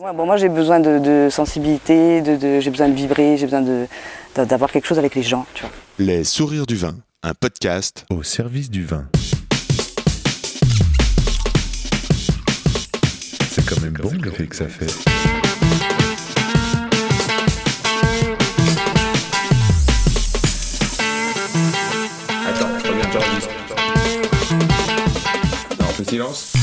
bon, 0.00 0.26
moi 0.26 0.36
j'ai 0.36 0.48
besoin 0.48 0.80
de, 0.80 1.28
sensibilité, 1.30 2.22
de, 2.22 2.60
j'ai 2.60 2.70
besoin 2.70 2.88
de 2.88 2.94
vibrer, 2.94 3.36
j'ai 3.36 3.46
besoin 3.46 3.64
d'avoir 4.34 4.70
quelque 4.70 4.86
chose 4.86 4.98
avec 4.98 5.14
les 5.14 5.22
gens. 5.22 5.46
Tu 5.54 5.62
vois. 5.62 5.70
Les 5.98 6.24
sourires 6.24 6.66
du 6.66 6.76
vin, 6.76 6.96
un 7.22 7.34
podcast 7.34 8.06
au 8.10 8.22
service 8.22 8.70
du 8.70 8.84
vin. 8.84 9.06
C'est 13.50 13.64
quand 13.66 13.80
même 13.82 13.92
bon 13.92 14.12
le 14.22 14.30
fait 14.30 14.46
que 14.46 14.56
ça 14.56 14.68
fait. 14.68 14.86
Attends, 22.46 22.68
je 22.82 22.88
reviens, 22.88 23.10
j'enregistre. 23.12 23.50
Non, 25.78 25.86
on 25.88 25.92
fait 25.92 26.08
silence. 26.08 26.59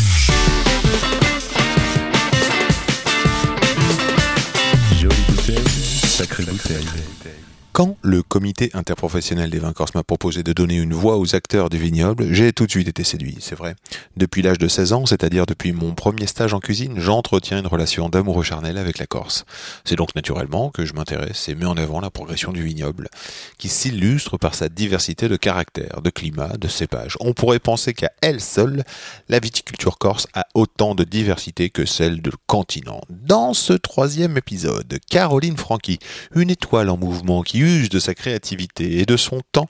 Sacré 6.68 7.00
bouteille. 7.00 7.57
Quand 7.78 7.96
le 8.02 8.24
comité 8.24 8.72
interprofessionnel 8.74 9.52
des 9.52 9.60
vins 9.60 9.72
corses 9.72 9.94
m'a 9.94 10.02
proposé 10.02 10.42
de 10.42 10.52
donner 10.52 10.78
une 10.78 10.96
voix 10.96 11.20
aux 11.20 11.36
acteurs 11.36 11.70
du 11.70 11.78
vignoble, 11.78 12.34
j'ai 12.34 12.52
tout 12.52 12.66
de 12.66 12.72
suite 12.72 12.88
été 12.88 13.04
séduit, 13.04 13.38
c'est 13.40 13.54
vrai. 13.54 13.76
Depuis 14.16 14.42
l'âge 14.42 14.58
de 14.58 14.68
16 14.68 14.94
ans, 14.94 15.06
c'est-à-dire 15.06 15.46
depuis 15.46 15.74
mon 15.74 15.94
premier 15.94 16.26
stage 16.26 16.56
en 16.56 16.60
cuisine, 16.60 17.00
j'entretiens 17.00 17.60
une 17.60 17.68
relation 17.68 18.10
d'amoureux 18.10 18.42
charnel 18.42 18.80
avec 18.80 18.98
la 18.98 19.06
Corse. 19.06 19.46
C'est 19.86 19.96
donc 19.96 20.16
naturellement 20.16 20.72
que 20.72 20.86
je 20.86 20.96
m'intéresse 20.96 21.50
et 21.50 21.54
mets 21.54 21.68
en 21.68 21.78
avant 21.78 22.02
la 22.02 22.10
progression 22.10 22.52
du 22.52 22.64
vignoble, 22.64 23.10
qui 23.60 23.70
s'illustre 23.70 24.40
par 24.40 24.56
sa 24.56 24.70
diversité 24.70 25.28
de 25.30 25.36
caractères, 25.36 26.02
de 26.02 26.10
climat, 26.10 26.58
de 26.58 26.68
cépages. 26.68 27.16
On 27.20 27.34
pourrait 27.34 27.60
penser 27.60 27.94
qu'à 27.94 28.10
elle 28.22 28.42
seule, 28.42 28.86
la 29.30 29.38
viticulture 29.38 30.00
corse 30.00 30.26
a 30.34 30.48
autant 30.56 30.96
de 30.96 31.04
diversité 31.04 31.70
que 31.70 31.86
celle 31.86 32.24
de 32.24 32.32
continent. 32.48 33.02
Dans 33.12 33.54
ce 33.54 33.74
troisième 33.74 34.36
épisode, 34.36 34.98
Caroline 35.12 35.58
Franqui, 35.58 36.00
une 36.34 36.50
étoile 36.50 36.90
en 36.90 36.98
mouvement 36.98 37.44
qui 37.44 37.67
de 37.68 38.00
sa 38.00 38.16
créativité 38.16 39.00
et 39.00 39.06
de 39.06 39.18
son 39.18 39.42
temps 39.52 39.68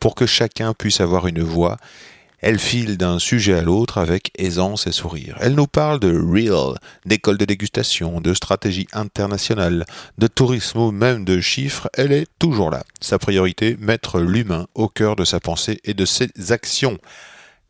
pour 0.00 0.14
que 0.14 0.26
chacun 0.26 0.74
puisse 0.74 1.00
avoir 1.00 1.26
une 1.26 1.42
voix. 1.42 1.76
Elle 2.40 2.58
file 2.58 2.96
d'un 2.96 3.18
sujet 3.18 3.54
à 3.54 3.62
l'autre 3.62 3.98
avec 3.98 4.30
aisance 4.38 4.86
et 4.86 4.92
sourire. 4.92 5.36
Elle 5.40 5.54
nous 5.54 5.66
parle 5.66 5.98
de 5.98 6.12
Real, 6.12 6.78
d'école 7.04 7.38
de 7.38 7.44
dégustation, 7.44 8.20
de 8.20 8.34
stratégie 8.34 8.86
internationale, 8.92 9.84
de 10.18 10.26
tourisme 10.28 10.78
ou 10.78 10.90
même 10.92 11.24
de 11.24 11.40
chiffres. 11.40 11.88
Elle 11.94 12.12
est 12.12 12.28
toujours 12.38 12.70
là. 12.70 12.84
Sa 13.00 13.18
priorité, 13.18 13.76
mettre 13.80 14.20
l'humain 14.20 14.66
au 14.74 14.88
cœur 14.88 15.16
de 15.16 15.24
sa 15.24 15.40
pensée 15.40 15.80
et 15.84 15.94
de 15.94 16.04
ses 16.04 16.30
actions. 16.50 16.98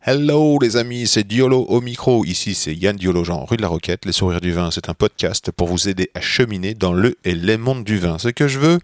Hello 0.04 0.58
les 0.60 0.76
amis, 0.76 1.06
c'est 1.06 1.26
Diolo 1.26 1.64
au 1.64 1.80
micro. 1.80 2.24
Ici 2.24 2.54
c'est 2.54 2.74
Yann 2.74 2.96
Diolo 2.96 3.24
Jean, 3.24 3.44
rue 3.46 3.56
de 3.56 3.62
la 3.62 3.68
Roquette. 3.68 4.04
Les 4.04 4.12
sourires 4.12 4.40
du 4.40 4.52
vin, 4.52 4.70
c'est 4.70 4.88
un 4.88 4.94
podcast 4.94 5.50
pour 5.50 5.66
vous 5.66 5.88
aider 5.88 6.10
à 6.14 6.20
cheminer 6.20 6.74
dans 6.74 6.92
le 6.92 7.16
et 7.24 7.34
les 7.34 7.56
mondes 7.56 7.84
du 7.84 7.98
vin. 7.98 8.18
Ce 8.18 8.28
que 8.28 8.48
je 8.48 8.58
veux, 8.58 8.78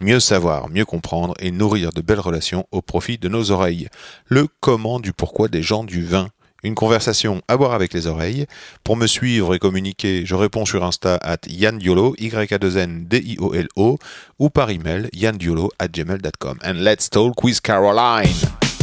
mieux 0.00 0.20
savoir, 0.20 0.68
mieux 0.68 0.84
comprendre 0.84 1.34
et 1.38 1.50
nourrir 1.50 1.92
de 1.92 2.00
belles 2.00 2.20
relations 2.20 2.66
au 2.72 2.82
profit 2.82 3.18
de 3.18 3.28
nos 3.28 3.50
oreilles. 3.50 3.88
Le 4.26 4.46
comment 4.60 5.00
du 5.00 5.12
pourquoi 5.12 5.48
des 5.48 5.62
gens 5.62 5.84
du 5.84 6.04
vin. 6.04 6.28
Une 6.62 6.74
conversation 6.74 7.42
à 7.46 7.58
boire 7.58 7.74
avec 7.74 7.92
les 7.92 8.06
oreilles. 8.06 8.46
Pour 8.84 8.96
me 8.96 9.06
suivre 9.06 9.54
et 9.54 9.58
communiquer, 9.58 10.24
je 10.24 10.34
réponds 10.34 10.64
sur 10.64 10.82
Insta 10.82 11.16
at 11.16 11.46
yandiolo, 11.46 12.14
y 12.18 12.34
a 12.34 12.58
2 12.58 12.78
n 12.78 13.04
d 13.06 13.18
i 13.18 13.36
o 13.38 13.52
l 13.52 13.68
o 13.76 13.98
ou 14.38 14.48
par 14.48 14.70
email 14.70 15.10
yandiolo 15.12 15.70
at 15.78 15.88
gmail.com. 15.88 16.58
And 16.64 16.82
let's 16.82 17.10
talk 17.10 17.44
with 17.44 17.60
Caroline. 17.60 18.73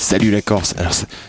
Salut 0.00 0.30
la 0.30 0.40
Corse. 0.40 0.74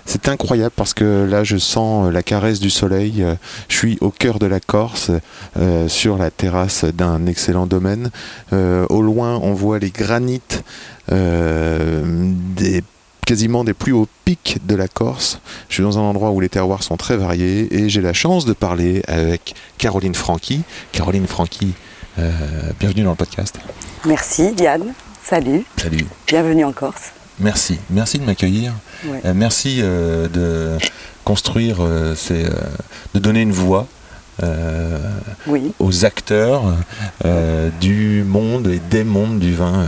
C'est 0.05 0.29
incroyable 0.29 0.71
parce 0.73 0.93
que 0.93 1.27
là 1.29 1.43
je 1.43 1.57
sens 1.57 2.07
euh, 2.07 2.09
la 2.09 2.23
caresse 2.23 2.61
du 2.61 2.69
soleil. 2.69 3.21
Euh, 3.21 3.35
je 3.67 3.75
suis 3.75 3.97
au 3.99 4.11
cœur 4.11 4.39
de 4.39 4.45
la 4.45 4.61
Corse, 4.61 5.11
euh, 5.59 5.89
sur 5.89 6.17
la 6.17 6.31
terrasse 6.31 6.85
d'un 6.85 7.25
excellent 7.27 7.67
domaine. 7.67 8.11
au 8.53 9.01
loin 9.01 9.37
on 9.43 9.53
voit 9.53 9.77
les 9.77 9.89
granites 9.91 10.63
des 11.09 12.81
quasiment 13.27 13.65
des 13.65 13.73
plus 13.73 13.91
hauts 13.91 14.07
pics 14.23 14.59
de 14.65 14.75
la 14.75 14.87
Corse. 14.87 15.41
Je 15.67 15.75
suis 15.75 15.83
dans 15.83 15.99
un 15.99 16.03
endroit 16.03 16.31
où 16.31 16.39
les 16.39 16.49
terroirs 16.49 16.81
sont 16.81 16.95
très 16.95 17.17
variés 17.17 17.67
et 17.75 17.89
j'ai 17.89 18.01
la 18.01 18.13
chance 18.13 18.45
de 18.45 18.53
parler 18.53 19.03
avec 19.07 19.53
Caroline 19.79 20.15
Franqui. 20.15 20.61
Caroline 20.93 21.27
Franqui, 21.27 21.73
bienvenue 22.79 23.03
dans 23.03 23.11
le 23.11 23.17
podcast. 23.17 23.59
Merci 24.05 24.53
Diane, 24.53 24.93
salut. 25.21 25.65
Salut. 25.77 26.05
Bienvenue 26.25 26.63
en 26.63 26.71
Corse. 26.71 27.11
Merci, 27.41 27.79
merci 27.89 28.19
de 28.19 28.23
m'accueillir. 28.23 28.73
Euh, 29.25 29.33
merci 29.35 29.79
euh, 29.81 30.27
de 30.27 30.77
construire, 31.25 31.77
euh, 31.81 32.15
de 33.13 33.19
donner 33.19 33.41
une 33.41 33.51
voix 33.51 33.87
aux 35.79 36.05
acteurs 36.05 36.63
du 37.79 38.23
monde 38.23 38.67
et 38.67 38.79
des 38.79 39.03
mondes 39.03 39.39
du 39.39 39.53
vin 39.53 39.87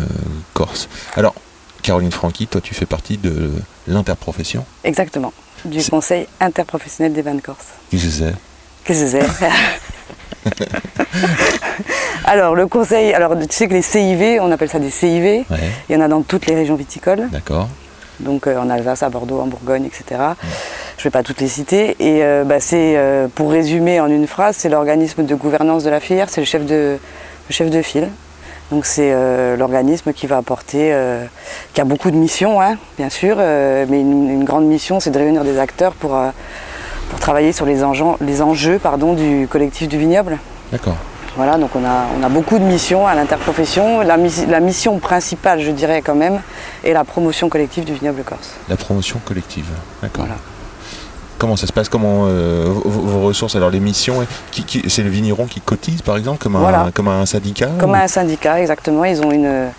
corse. 0.53 0.89
Alors, 1.15 1.33
Caroline 1.81 2.11
Franqui, 2.11 2.45
toi 2.45 2.61
tu 2.61 2.75
fais 2.75 2.85
partie 2.85 3.17
de 3.17 3.51
l'interprofession. 3.87 4.65
Exactement, 4.83 5.33
du 5.65 5.83
Conseil 5.83 6.27
interprofessionnel 6.39 7.13
des 7.13 7.23
vins 7.23 7.33
de 7.33 7.41
Corse. 7.41 7.65
Qu'est-ce 7.89 8.03
que 8.05 8.11
c'est 8.11 8.35
Qu'est-ce 8.83 9.03
que 9.03 9.09
c'est 9.09 9.49
alors, 12.25 12.55
le 12.55 12.67
conseil, 12.67 13.13
alors 13.13 13.37
tu 13.37 13.45
sais 13.49 13.67
que 13.67 13.73
les 13.73 13.81
CIV, 13.81 14.39
on 14.41 14.51
appelle 14.51 14.69
ça 14.69 14.79
des 14.79 14.89
CIV, 14.89 15.45
il 15.89 15.93
y 15.93 15.95
en 15.95 16.01
a 16.01 16.07
dans 16.07 16.21
toutes 16.21 16.45
les 16.45 16.55
régions 16.55 16.75
viticoles. 16.75 17.29
D'accord. 17.31 17.67
Donc 18.19 18.47
euh, 18.47 18.57
en 18.57 18.69
Alsace, 18.69 19.03
à 19.03 19.09
Bordeaux, 19.09 19.39
en 19.39 19.47
Bourgogne, 19.47 19.85
etc. 19.85 20.21
Je 20.97 21.01
ne 21.01 21.03
vais 21.03 21.09
pas 21.09 21.23
toutes 21.23 21.41
les 21.41 21.47
citer. 21.47 21.95
Et 21.99 22.23
euh, 22.23 22.43
bah, 22.43 22.59
c'est, 22.59 22.95
euh, 22.97 23.27
pour 23.33 23.51
résumer 23.51 23.99
en 23.99 24.07
une 24.07 24.27
phrase, 24.27 24.55
c'est 24.57 24.69
l'organisme 24.69 25.25
de 25.25 25.35
gouvernance 25.35 25.83
de 25.83 25.89
la 25.89 25.99
filière, 25.99 26.29
c'est 26.29 26.41
le 26.41 26.45
chef 26.45 26.65
de, 26.65 26.97
le 27.49 27.53
chef 27.53 27.69
de 27.69 27.81
file. 27.81 28.09
Donc 28.71 28.85
c'est 28.85 29.13
l'organisme 29.55 30.13
qui 30.13 30.25
va 30.25 30.37
apporter, 30.37 30.95
qui 31.73 31.81
a 31.81 31.83
beaucoup 31.83 32.09
de 32.09 32.15
missions, 32.15 32.59
hein, 32.59 32.77
bien 32.97 33.09
sûr, 33.09 33.35
mais 33.37 33.99
une, 33.99 34.43
grande 34.45 34.65
mission, 34.65 34.99
c'est 34.99 35.11
de 35.11 35.19
réunir 35.19 35.43
des 35.43 35.59
acteurs 35.59 35.93
pour, 35.93 36.17
pour 37.13 37.19
travailler 37.19 37.51
sur 37.51 37.67
les 37.67 37.83
enjeux, 37.83 38.05
les 38.21 38.41
enjeux 38.41 38.79
pardon, 38.79 39.13
du 39.13 39.47
collectif 39.47 39.87
du 39.87 39.99
vignoble. 39.99 40.39
D'accord. 40.71 40.97
Voilà, 41.35 41.57
donc 41.57 41.75
on 41.75 41.85
a, 41.85 42.07
on 42.19 42.23
a 42.23 42.29
beaucoup 42.29 42.57
de 42.57 42.63
missions 42.63 43.05
à 43.05 43.13
l'interprofession. 43.13 44.01
La, 44.01 44.17
la, 44.17 44.59
mission 44.59 44.97
principale, 44.97 45.61
je 45.61 45.69
dirais 45.69 46.01
quand 46.01 46.15
même, 46.15 46.41
est 46.83 46.93
la 46.93 47.03
promotion 47.03 47.49
collective 47.49 47.85
du 47.85 47.93
vignoble 47.93 48.23
corse. 48.23 48.55
La 48.67 48.77
promotion 48.77 49.19
collective, 49.23 49.65
d'accord. 50.01 50.25
Comment 51.37 51.55
ça 51.55 51.67
se 51.67 51.73
passe? 51.73 51.87
Comment 51.87 52.25
euh, 52.25 52.65
vos, 52.67 53.21
ressources 53.27 53.55
Alors 53.55 53.69
les 53.69 53.79
missions, 53.79 54.25
qui, 54.51 54.83
c'est 54.87 55.03
le 55.03 55.09
vigneron 55.09 55.45
qui 55.45 55.61
cotise 55.61 56.01
par 56.01 56.17
exemple, 56.17 56.41
comme 56.41 56.55
un, 56.55 56.89
comme 56.91 57.09
un 57.09 57.27
syndicat 57.27 57.69
Comme 57.79 57.93
un 57.93 58.07
syndicat, 58.07 58.59
exactement. 58.59 59.05
Ils 59.05 59.21
ont 59.21 59.31
une, 59.31 59.69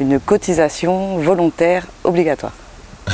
une 0.00 0.20
cotisation 0.20 1.18
volontaire 1.18 1.86
obligatoire. 2.04 2.52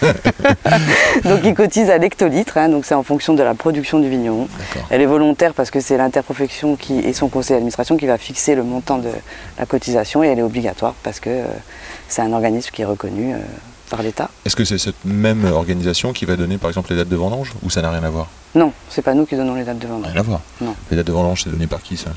donc 1.24 1.40
ils 1.44 1.54
cotisent 1.54 1.90
à 1.90 1.98
l'hectolitre, 1.98 2.56
hein, 2.58 2.68
donc 2.68 2.84
c'est 2.84 2.94
en 2.94 3.02
fonction 3.02 3.34
de 3.34 3.42
la 3.42 3.54
production 3.54 3.98
du 3.98 4.08
vigneron. 4.08 4.48
Elle 4.90 5.00
est 5.00 5.06
volontaire 5.06 5.54
parce 5.54 5.70
que 5.70 5.80
c'est 5.80 5.96
l'interprofession 5.96 6.76
qui, 6.76 6.98
et 6.98 7.12
son 7.12 7.28
conseil 7.28 7.56
d'administration 7.56 7.96
qui 7.96 8.06
va 8.06 8.18
fixer 8.18 8.54
le 8.54 8.62
montant 8.62 8.98
de 8.98 9.10
la 9.58 9.66
cotisation 9.66 10.24
et 10.24 10.28
elle 10.28 10.38
est 10.38 10.42
obligatoire 10.42 10.94
parce 11.02 11.20
que 11.20 11.30
euh, 11.30 11.44
c'est 12.08 12.22
un 12.22 12.32
organisme 12.32 12.70
qui 12.72 12.82
est 12.82 12.86
reconnu 12.86 13.34
euh, 13.34 13.38
par 13.90 14.02
l'État. 14.02 14.30
Est-ce 14.44 14.56
que 14.56 14.64
c'est 14.64 14.78
cette 14.78 15.04
même 15.04 15.44
organisation 15.44 16.12
qui 16.12 16.24
va 16.24 16.36
donner 16.36 16.58
par 16.58 16.70
exemple 16.70 16.90
les 16.90 16.96
dates 16.96 17.08
de 17.08 17.16
vendange 17.16 17.52
ou 17.62 17.70
ça 17.70 17.82
n'a 17.82 17.90
rien 17.90 18.02
à 18.02 18.10
voir? 18.10 18.28
Non, 18.54 18.72
c'est 18.88 19.02
pas 19.02 19.14
nous 19.14 19.26
qui 19.26 19.36
donnons 19.36 19.54
les 19.54 19.64
dates 19.64 19.78
de 19.78 19.86
vendange. 19.86 20.10
Rien 20.12 20.20
à 20.20 20.24
voir. 20.24 20.40
Non. 20.60 20.74
Les 20.90 20.96
dates 20.96 21.06
de 21.06 21.12
vendange, 21.12 21.42
c'est 21.44 21.50
donné 21.50 21.66
par 21.66 21.82
qui 21.82 21.96
ça? 21.96 22.10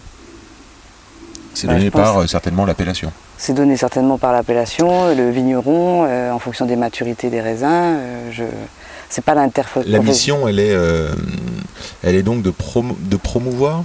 C'est 1.53 1.67
donné 1.67 1.91
par 1.91 2.17
euh, 2.19 2.27
certainement 2.27 2.65
l'appellation. 2.65 3.11
C'est 3.43 3.51
donné 3.51 3.75
certainement 3.75 4.17
par 4.17 4.31
l'appellation, 4.31 5.13
le 5.13 5.29
vigneron, 5.29 6.05
euh, 6.07 6.31
en 6.31 6.39
fonction 6.39 6.65
des 6.65 6.77
maturités 6.77 7.29
des 7.29 7.41
raisins. 7.41 7.67
Euh, 7.67 8.31
je... 8.31 8.45
C'est 9.09 9.21
pas 9.21 9.35
l'interface. 9.35 9.85
La 9.85 9.99
mission, 9.99 10.47
elle 10.47 10.61
est, 10.61 10.73
elle 12.03 12.15
est 12.15 12.23
donc 12.23 12.41
de, 12.41 12.53
de 13.01 13.17
promouvoir 13.17 13.83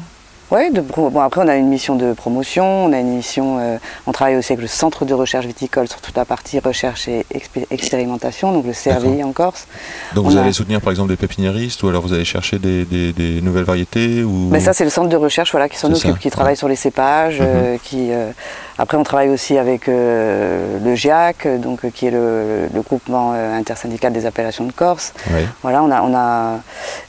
oui, 0.50 0.70
bon, 0.72 1.20
après 1.20 1.43
on 1.43 1.49
a 1.49 1.56
une 1.56 1.69
mission 1.69 1.94
de 1.94 2.14
promotion, 2.14 2.87
on 2.87 2.93
a 2.94 3.00
une 3.00 3.16
mission, 3.16 3.58
euh, 3.60 3.76
on 4.06 4.12
travaille 4.12 4.37
aussi 4.37 4.52
avec 4.52 4.62
le 4.62 4.69
centre 4.69 5.05
de 5.05 5.12
recherche 5.12 5.44
viticole 5.44 5.88
sur 5.88 6.00
toute 6.00 6.16
la 6.16 6.25
partie 6.25 6.58
recherche 6.58 7.06
et 7.06 7.26
expérimentation, 7.70 8.52
donc 8.52 8.64
le 8.64 8.72
CRVI 8.72 9.22
en 9.25 9.32
Corse. 9.32 9.66
Donc 10.14 10.25
vous 10.25 10.38
allez 10.38 10.54
soutenir 10.54 10.81
par 10.81 10.90
exemple 10.90 11.11
des 11.11 11.16
pépiniéristes 11.16 11.82
ou 11.82 11.88
alors 11.88 12.00
vous 12.00 12.14
allez 12.14 12.25
chercher 12.25 12.58
des, 12.58 13.40
nouvelles 13.43 13.64
variétés 13.64 14.25
ou... 14.25 14.49
Mais 14.50 14.61
ça 14.61 14.72
c'est 14.72 14.84
le 14.84 14.90
centre 14.90 15.11
de 15.11 15.16
recherche 15.16 15.50
voilà, 15.50 15.69
qui 15.69 15.76
s'en 15.76 15.93
occupe, 15.93 16.19
qui 16.19 16.31
travaille 16.31 16.56
sur 16.56 16.69
les 16.69 16.76
cépages, 16.76 17.40
mhm. 17.40 17.46
euh, 17.46 17.76
qui, 17.84 18.11
euh, 18.11 18.31
Après, 18.80 18.96
on 18.96 19.02
travaille 19.02 19.28
aussi 19.30 19.58
avec 19.58 19.88
euh, 19.88 20.78
le 20.84 20.94
GIAC, 20.94 21.48
donc, 21.60 21.84
euh, 21.84 21.90
qui 21.92 22.06
est 22.06 22.10
le, 22.12 22.69
le 22.72 22.80
groupement 22.80 23.32
euh, 23.34 23.58
intersyndical 23.58 24.12
des 24.12 24.25
appellations 24.25 24.64
de 24.64 24.72
Corse. 24.72 25.12
Oui. 25.32 25.40
Voilà, 25.62 25.82
on 25.82 25.90
a, 25.90 26.00
on 26.02 26.14
a, 26.14 26.60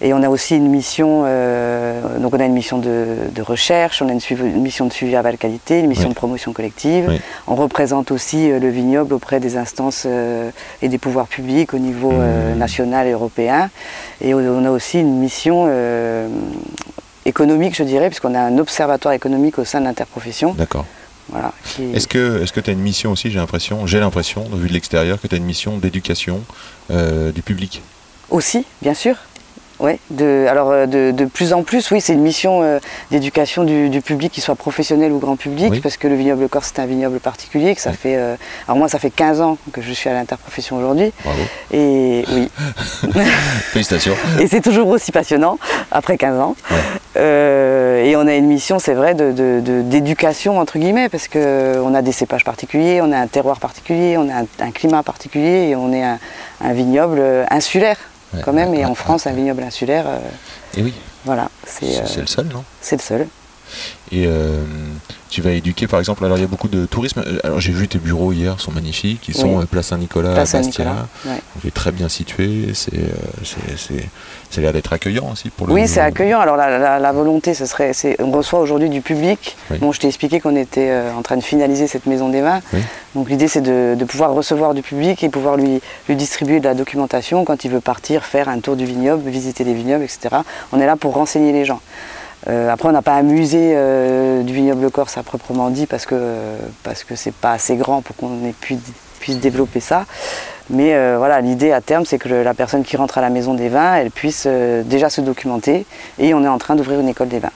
et 0.02 0.12
on 0.14 0.24
a 0.24 0.30
aussi 0.30 0.56
une 0.58 0.68
mission, 0.70 1.24
euh, 1.26 2.18
donc 2.18 2.34
on 2.34 2.40
a 2.40 2.46
une 2.46 2.54
mission 2.54 2.80
de, 2.80 3.06
de 3.32 3.42
recherche, 3.44 4.02
on 4.02 4.10
a 4.10 4.12
une, 4.14 4.20
suivi- 4.20 4.46
une 4.48 4.62
mission 4.62 4.86
de 4.88 4.92
suivi 4.94 5.16
à 5.16 5.22
valeur 5.22 5.38
qualité, 5.40 5.80
une 5.80 5.88
mission 5.88 6.06
Oui. 6.08 6.14
de 6.14 6.16
promotion 6.18 6.54
collective. 6.54 7.06
Oui. 7.10 7.22
On 7.48 7.56
représente 7.56 8.10
aussi 8.12 8.50
le 8.50 8.70
vignoble 8.70 9.14
auprès 9.14 9.40
des 9.40 9.56
instances 9.56 10.08
et 10.82 10.88
des 10.90 10.98
pouvoirs 10.98 11.28
publics 11.28 11.74
au 11.74 11.80
niveau 11.80 12.12
Mmh. 12.12 12.58
national 12.58 13.06
et 13.08 13.12
européen. 13.12 13.70
Et 14.22 14.34
on 14.34 14.66
a 14.66 14.72
aussi 14.72 15.00
une 15.00 15.20
mission 15.20 15.68
économique, 17.26 17.76
je 17.76 17.84
dirais, 17.84 18.08
puisqu'on 18.10 18.34
a 18.36 18.40
un 18.40 18.58
observatoire 18.58 19.14
économique 19.14 19.60
au 19.60 19.66
sein 19.66 19.80
de 19.82 19.86
l'interprofession. 19.86 20.54
D'accord. 20.54 20.86
Voilà, 21.32 21.54
Est-ce 21.94 22.08
que 22.08 22.42
est-ce 22.42 22.52
que 22.52 22.60
tu 22.60 22.70
as 22.72 22.74
une 22.74 22.80
mission 22.80 23.12
aussi, 23.12 23.30
j'ai 23.30 23.38
l'impression, 23.38 23.86
j'ai 23.86 24.00
l'impression, 24.00 24.50
de 24.50 24.56
vue 24.56 24.68
de 24.68 24.74
l'extérieur, 24.74 25.22
que 25.22 25.28
tu 25.28 25.36
as 25.36 25.38
une 25.38 25.46
mission 25.46 25.78
d'éducation 25.78 26.42
euh, 26.90 27.32
du 27.32 27.44
public? 27.44 27.82
Aussi, 28.30 28.66
bien 28.82 28.94
sûr. 28.94 29.16
Ouais, 29.80 29.98
de, 30.10 30.46
alors 30.50 30.72
euh, 30.72 30.86
de, 30.88 31.12
de 31.12 31.24
plus 31.24 31.54
en 31.54 31.64
plus, 31.64 31.90
oui, 31.92 32.02
c'est 32.02 32.12
une 32.12 32.22
mission 32.22 32.62
euh, 32.64 32.80
d'éducation 33.12 33.64
du, 33.64 33.88
du 33.90 34.02
public, 34.02 34.30
qu'il 34.34 34.44
soit 34.44 34.56
professionnel 34.56 35.14
ou 35.14 35.20
grand 35.20 35.38
public, 35.38 35.70
Oui. 35.72 35.80
parce 35.80 35.96
que 35.96 36.08
le 36.10 36.16
vignoble 36.16 36.50
corse 36.50 36.74
c'est 36.76 36.82
un 36.82 36.86
vignoble 36.86 37.22
particulier, 37.22 37.76
que 37.76 37.82
ça 37.82 37.92
Oui. 37.92 37.96
fait, 37.96 38.16
euh, 38.18 38.36
alors 38.68 38.78
moi 38.78 38.90
ça 38.90 39.00
fait 39.00 39.10
15 39.10 39.40
ans 39.40 39.58
que 39.72 39.82
je 39.82 39.94
suis 39.94 40.10
à 40.10 40.14
l'interprofession 40.14 40.76
aujourd'hui, 40.78 41.14
Bravo. 41.24 41.40
et 41.72 42.26
oui, 42.34 42.50
Félicitations. 43.72 44.16
et 44.40 44.48
c'est 44.48 44.60
toujours 44.62 44.90
aussi 44.90 45.12
passionnant 45.14 45.58
après 45.92 46.18
15 46.18 46.40
ans. 46.40 46.56
Ouais. 46.70 46.78
Euh, 47.18 48.04
et 48.04 48.16
on 48.18 48.28
a 48.28 48.36
une 48.36 48.48
mission, 48.48 48.80
c'est 48.80 48.94
vrai, 48.94 49.14
de- 49.14 49.32
de- 49.32 49.62
de- 49.64 49.82
d'éducation 49.82 50.60
entre 50.60 50.78
guillemets, 50.78 51.10
parce 51.10 51.28
que 51.30 51.80
on 51.84 51.94
a 51.96 52.02
des 52.02 52.12
cépages 52.12 52.44
particuliers, 52.44 53.02
on 53.02 53.12
a 53.12 53.18
un 53.18 53.28
terroir 53.28 53.60
particulier, 53.60 54.18
on 54.18 54.30
a 54.30 54.42
un, 54.42 54.46
un 54.60 54.72
climat 54.72 55.04
particulier, 55.04 55.70
et 55.70 55.76
on 55.78 55.92
est 55.94 56.04
un, 56.04 56.20
un 56.62 56.74
vignoble 56.74 57.22
insulaire 57.50 57.98
Ouais, 58.34 58.42
quand 58.44 58.54
même. 58.54 58.74
Et 58.76 58.86
en 58.86 58.96
France, 58.96 59.28
un 59.28 59.34
vignoble 59.34 59.64
insulaire, 59.64 60.06
euh, 60.08 60.20
Et 60.78 60.84
oui, 60.84 60.94
voilà, 61.26 61.50
c'est 61.66 61.98
euh, 61.98 62.06
c'est 62.06 62.22
le 62.22 62.28
seul, 62.28 62.48
non? 62.48 62.64
c'est 62.82 62.96
le 62.98 63.02
seul. 63.02 63.28
Et 64.12 64.26
euh, 64.26 64.64
tu 65.30 65.42
vas 65.42 65.52
éduquer, 65.52 65.86
par 65.86 66.00
exemple, 66.00 66.26
alors 66.26 66.38
il 66.38 66.42
y 66.42 66.44
a 66.44 66.48
beaucoup 66.48 66.68
de 66.68 66.86
tourisme. 66.88 67.24
Euh, 67.28 67.38
Alors 67.44 67.60
j'ai 67.60 67.72
vu 67.72 67.88
tes 67.88 68.00
bureaux 68.00 68.32
hier, 68.34 68.60
sont 68.60 68.72
magnifiques. 68.72 69.28
Ils 69.30 69.36
sont 69.36 69.58
Oui. 69.58 69.64
euh, 69.64 69.66
place 69.68 69.88
Saint-Nicolas, 69.88 70.32
à 70.32 70.46
Bastia. 70.46 71.08
Ouais. 71.28 71.34
Est 71.68 71.74
très 71.74 71.92
bien 71.92 72.10
situé. 72.10 72.72
C'est, 72.74 72.92
c'est, 73.44 73.78
c'est, 73.78 74.10
ça 74.50 74.60
a 74.60 74.62
l'air 74.62 74.74
d'être 74.74 74.92
accueillant 74.94 75.30
aussi 75.32 75.50
pour 75.52 75.68
le. 75.68 75.74
Oui, 75.74 75.88
c'est 75.88 76.00
accueillant. 76.00 76.40
Alors 76.40 76.58
la, 76.58 76.80
la- 76.80 76.98
la 77.00 77.12
volonté, 77.12 77.54
ce 77.54 77.68
serait, 77.68 77.92
on 78.20 78.32
reçoit 78.32 78.60
aujourd'hui 78.60 78.90
du 78.90 79.02
public. 79.02 79.56
Oui. 79.70 79.78
Bon, 79.78 79.92
je 79.92 80.00
t'ai 80.00 80.08
expliqué 80.08 80.40
qu'on 80.40 80.56
était 80.56 80.92
en 81.16 81.22
train 81.22 81.38
de 81.38 81.44
finaliser 81.44 81.86
cette 81.86 82.08
maison 82.08 82.30
des 82.30 82.42
vins. 82.42 82.62
Oui. 82.74 82.80
Donc 83.14 83.30
l'idée, 83.30 83.48
c'est 83.48 83.62
de, 83.62 83.96
de 83.98 84.06
pouvoir 84.06 84.34
recevoir 84.34 84.74
du 84.74 84.82
public 84.82 85.24
et 85.24 85.30
pouvoir 85.30 85.56
lui, 85.58 85.82
lui 86.08 86.16
distribuer 86.16 86.60
de 86.60 86.66
la 86.66 86.74
documentation 86.74 87.46
quand 87.46 87.64
il 87.64 87.70
veut 87.72 87.82
partir 87.82 88.24
faire 88.26 88.50
un 88.50 88.60
tour 88.60 88.76
du 88.76 88.86
vignoble, 88.86 89.30
visiter 89.30 89.64
les 89.64 89.74
vignobles, 89.76 90.04
etc. 90.04 90.38
On 90.74 90.80
est 90.80 90.86
là 90.88 90.96
pour 90.96 91.14
renseigner 91.14 91.52
les 91.52 91.66
gens. 91.66 91.82
Euh, 92.48 92.70
après, 92.72 92.88
on 92.88 92.92
n'a 92.94 93.02
pas 93.02 93.16
un 93.16 93.22
musée 93.24 93.74
euh, 93.76 94.44
du 94.44 94.54
vignoble 94.54 94.90
corse 94.92 95.18
à 95.18 95.24
proprement 95.24 95.70
dit 95.70 95.86
parce 95.88 96.06
que 96.06 96.16
parce 96.84 97.04
que 97.04 97.16
c'est 97.16 97.34
pas 97.34 97.52
assez 97.52 97.76
grand 97.76 98.02
pour 98.02 98.16
qu'on 98.16 98.46
ait 98.46 98.54
pu- 98.60 98.78
puisse 99.20 99.40
développer 99.40 99.80
ça. 99.82 100.06
Mais 100.70 100.94
euh, 100.94 101.16
voilà, 101.18 101.42
l'idée 101.42 101.72
à 101.72 101.82
terme, 101.82 102.06
c'est 102.06 102.18
que 102.18 102.30
le- 102.30 102.44
la 102.44 102.54
personne 102.54 102.84
qui 102.84 102.96
rentre 102.96 103.18
à 103.18 103.22
la 103.22 103.30
maison 103.30 103.54
des 103.56 103.68
vins, 103.70 103.96
elle 103.96 104.12
puisse 104.12 104.44
euh, 104.48 104.84
déjà 104.84 105.10
se 105.10 105.20
documenter. 105.20 105.86
Et 106.18 106.34
on 106.34 106.44
est 106.44 106.48
en 106.48 106.60
train 106.60 106.76
d'ouvrir 106.76 107.00
une 107.02 107.10
école 107.10 107.28
des 107.28 107.40
vins, 107.40 107.52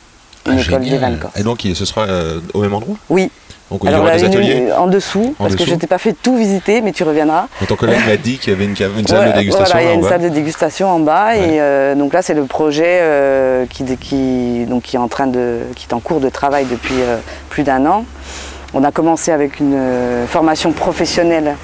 une 0.47 0.57
Ah, 0.57 0.61
école 0.61 0.81
des 0.81 0.97
vins 0.97 1.11
de 1.11 1.15
Corse. 1.17 1.39
Et 1.39 1.43
donc 1.43 1.61
ce 1.61 1.85
sera 1.85 2.01
euh, 2.07 2.39
au 2.53 2.61
même 2.61 2.73
endroit? 2.73 2.97
Oui. 3.09 3.31
Donc 3.73 3.81
il 3.85 3.91
y 3.91 3.95
aura 3.95 4.15
des 4.15 4.23
ateliers 4.23 4.71
en 4.71 4.85
dessous, 4.85 5.33
En 5.39 5.45
parce 5.45 5.55
que 5.55 5.65
je 5.65 5.73
t'ai 5.73 5.87
pas 5.87 5.97
fait 5.97 6.13
tout 6.13 6.37
visiter, 6.37 6.81
mais 6.81 6.91
tu 6.91 7.03
reviendras. 7.03 7.47
Et 7.59 7.65
Ton 7.65 7.75
collègue 7.75 8.05
m'a 8.05 8.17
dit 8.17 8.37
qu'il 8.37 8.53
y 8.53 8.55
avait 8.55 8.65
une, 8.65 8.75
salle 8.75 8.89
Ouais, 9.19 9.31
de 9.31 9.37
dégustation 9.39 9.65
Voilà, 9.65 9.81
il 9.81 9.87
y 9.87 9.91
a 9.91 9.93
une 9.95 10.03
salle 10.03 10.21
de 10.21 10.29
dégustation 10.29 10.89
en 10.91 10.99
bas 10.99 11.29
Ouais. 11.29 11.39
et 11.39 11.61
euh, 11.61 11.95
donc 11.95 12.13
là 12.13 12.21
c'est 12.21 12.35
le 12.35 12.45
projet 12.45 12.99
euh, 13.01 13.65
qui, 13.65 13.83
qui, 13.97 14.65
donc, 14.67 14.83
qui 14.83 14.95
est 14.95 14.99
en 14.99 15.07
train 15.07 15.25
de, 15.25 15.61
qui 15.75 15.87
est 15.89 15.93
en 15.93 15.99
cours 15.99 16.19
de 16.19 16.29
travail 16.29 16.65
depuis 16.69 17.01
euh, 17.01 17.17
plus 17.49 17.63
d'un 17.63 17.83
an. 17.87 18.05
On 18.75 18.83
a 18.83 18.91
commencé 18.91 19.31
avec 19.31 19.59
une 19.59 19.79
formation 20.27 20.71
professionnelle 20.71 21.55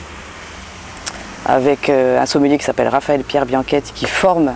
avec 1.46 1.90
un 1.90 2.26
sommelier 2.28 2.58
qui 2.60 2.66
s'appelle 2.66 2.88
Raphaël 2.88 3.22
Pierre 3.24 3.46
Bianchetti 3.48 3.94
qui 3.94 4.06
forme 4.06 4.54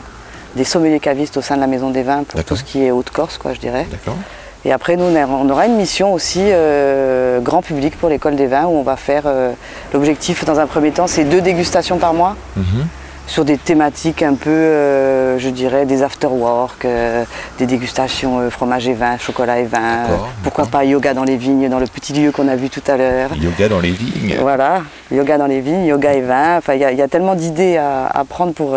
des 0.55 0.63
sommeliers 0.63 0.99
cavistes 0.99 1.37
au 1.37 1.41
sein 1.41 1.55
de 1.55 1.61
la 1.61 1.67
Maison 1.67 1.89
des 1.89 2.03
Vins 2.03 2.23
pour 2.23 2.43
tout 2.43 2.55
ce 2.55 2.63
qui 2.63 2.83
est 2.83 2.91
Haute-Corse, 2.91 3.37
quoi, 3.39 3.53
je 3.53 3.59
dirais. 3.59 3.87
D'accord. 3.89 4.17
Et 4.65 4.71
après, 4.71 4.95
nous, 4.95 5.05
on 5.05 5.49
aura 5.49 5.65
une 5.65 5.75
mission 5.75 6.13
aussi 6.13 6.39
euh, 6.43 7.39
grand 7.41 7.61
public 7.61 7.97
pour 7.97 8.07
l'école 8.09 8.35
des 8.37 8.47
vins 8.47 8.65
où 8.65 8.77
on 8.77 8.83
va 8.83 8.95
faire. 8.95 9.23
euh, 9.25 9.51
L'objectif, 9.93 10.45
dans 10.45 10.59
un 10.59 10.67
premier 10.67 10.91
temps, 10.91 11.07
c'est 11.07 11.25
deux 11.25 11.41
dégustations 11.41 11.97
par 11.97 12.13
mois 12.13 12.35
Mhm. 12.55 12.87
Sur 13.25 13.45
des 13.45 13.57
thématiques 13.57 14.21
un 14.21 14.35
peu, 14.35 14.49
euh, 14.49 15.39
je 15.39 15.49
dirais, 15.49 15.85
des 15.85 16.03
after-work, 16.03 16.85
euh, 16.85 17.23
des 17.57 17.65
dégustations 17.65 18.39
euh, 18.39 18.49
fromage 18.49 18.87
et 18.87 18.93
vin, 18.93 19.17
chocolat 19.17 19.59
et 19.59 19.65
vin. 19.65 20.03
Pourquoi 20.43 20.65
pas 20.65 20.83
yoga 20.83 21.13
dans 21.13 21.23
les 21.23 21.37
vignes, 21.37 21.69
dans 21.69 21.79
le 21.79 21.87
petit 21.87 22.13
lieu 22.13 22.31
qu'on 22.31 22.47
a 22.47 22.55
vu 22.55 22.69
tout 22.69 22.81
à 22.87 22.97
l'heure. 22.97 23.29
Yoga 23.35 23.69
dans 23.69 23.79
les 23.79 23.91
vignes. 23.91 24.35
Voilà, 24.41 24.81
yoga 25.11 25.37
dans 25.37 25.47
les 25.47 25.61
vignes, 25.61 25.85
yoga 25.85 26.13
et 26.13 26.21
vin. 26.21 26.57
Enfin, 26.57 26.73
il 26.73 26.81
y, 26.81 26.85
a- 26.85 26.91
il 26.91 26.97
y 26.97 27.01
a 27.01 27.07
tellement 27.07 27.35
d'idées 27.35 27.77
à, 27.77 28.07
à 28.07 28.23
prendre 28.25 28.53
pour. 28.53 28.71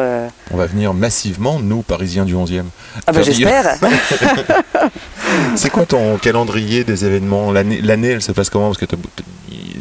On 0.52 0.56
va 0.56 0.66
venir 0.66 0.94
massivement, 0.94 1.58
nous, 1.60 1.82
Parisiens 1.82 2.25
du 2.25 2.34
11e. 2.37 2.62
Ah 3.06 3.12
ben 3.12 3.22
j'espère. 3.22 3.76
C'est 5.56 5.70
quoi 5.70 5.87
ton 5.87 6.16
calendrier 6.19 6.84
des 6.84 7.04
événements? 7.04 7.52
L'année, 7.52 8.08
elle 8.08 8.22
se 8.22 8.32
passe 8.32 8.49
comment? 8.50 8.66
Parce 8.66 8.78
que 8.78 8.87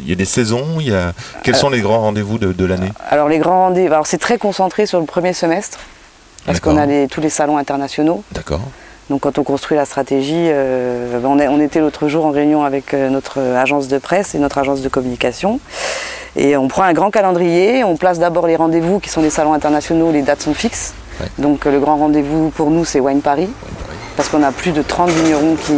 y 0.08 0.12
a 0.12 0.16
des 0.16 0.24
saisons. 0.24 0.64
Il 0.80 0.88
y 0.88 0.94
a... 0.94 1.12
Quels 1.42 1.54
Euh, 1.54 1.58
sont 1.58 1.70
les 1.70 1.80
grands 1.80 2.00
rendez-vous 2.00 2.38
de, 2.38 2.52
de 2.52 2.64
l'année? 2.64 2.92
Alors 3.10 3.28
les 3.28 3.38
grands 3.38 3.66
rendez-vous, 3.68 3.92
alors 3.92 4.06
c'est 4.06 4.18
très 4.18 4.38
concentré 4.38 4.86
sur 4.86 5.00
le 5.00 5.06
premier 5.06 5.32
semestre 5.32 5.78
parce 6.44 6.60
qu'on 6.60 6.76
a 6.76 6.86
les- 6.86 7.08
tous 7.08 7.20
les 7.20 7.30
salons 7.30 7.58
internationaux. 7.58 8.22
D'accord. 8.32 8.60
Donc 9.10 9.20
quand 9.20 9.38
on 9.38 9.44
construit 9.44 9.76
la 9.76 9.84
stratégie, 9.84 10.34
euh, 10.48 11.20
on, 11.24 11.60
était 11.60 11.78
l'autre 11.80 12.08
jour 12.08 12.26
en 12.26 12.30
réunion 12.30 12.64
avec 12.64 12.92
euh, 12.92 13.08
notre 13.08 13.40
agence 13.40 13.86
de 13.88 13.98
presse 13.98 14.34
et 14.34 14.38
notre 14.38 14.58
agence 14.58 14.80
de 14.82 14.88
communication. 14.88 15.60
Et 16.34 16.56
on 16.56 16.66
prend 16.68 16.82
un 16.82 16.92
grand 16.92 17.10
calendrier, 17.10 17.84
on 17.84 17.96
place 17.96 18.18
d'abord 18.18 18.46
les 18.46 18.56
rendez-vous 18.56 18.98
qui 19.00 19.08
sont 19.08 19.22
les 19.22 19.30
salons 19.30 19.52
internationaux, 19.54 20.10
les 20.12 20.22
dates 20.22 20.42
sont 20.42 20.54
fixes. 20.54 20.92
Ouais. 21.20 21.28
Donc 21.38 21.64
le 21.64 21.78
grand 21.80 21.96
rendez-vous 21.96 22.50
pour 22.50 22.70
nous 22.70 22.84
c'est 22.84 23.00
Wine 23.00 23.22
Paris, 23.22 23.48
Ouais, 23.48 23.72
pareil. 23.82 23.95
Parce 24.16 24.28
qu'on 24.28 24.42
a 24.42 24.52
plus 24.52 24.72
de 24.72 24.82
30 24.82 25.10
vignerons 25.10 25.56
qui, 25.56 25.74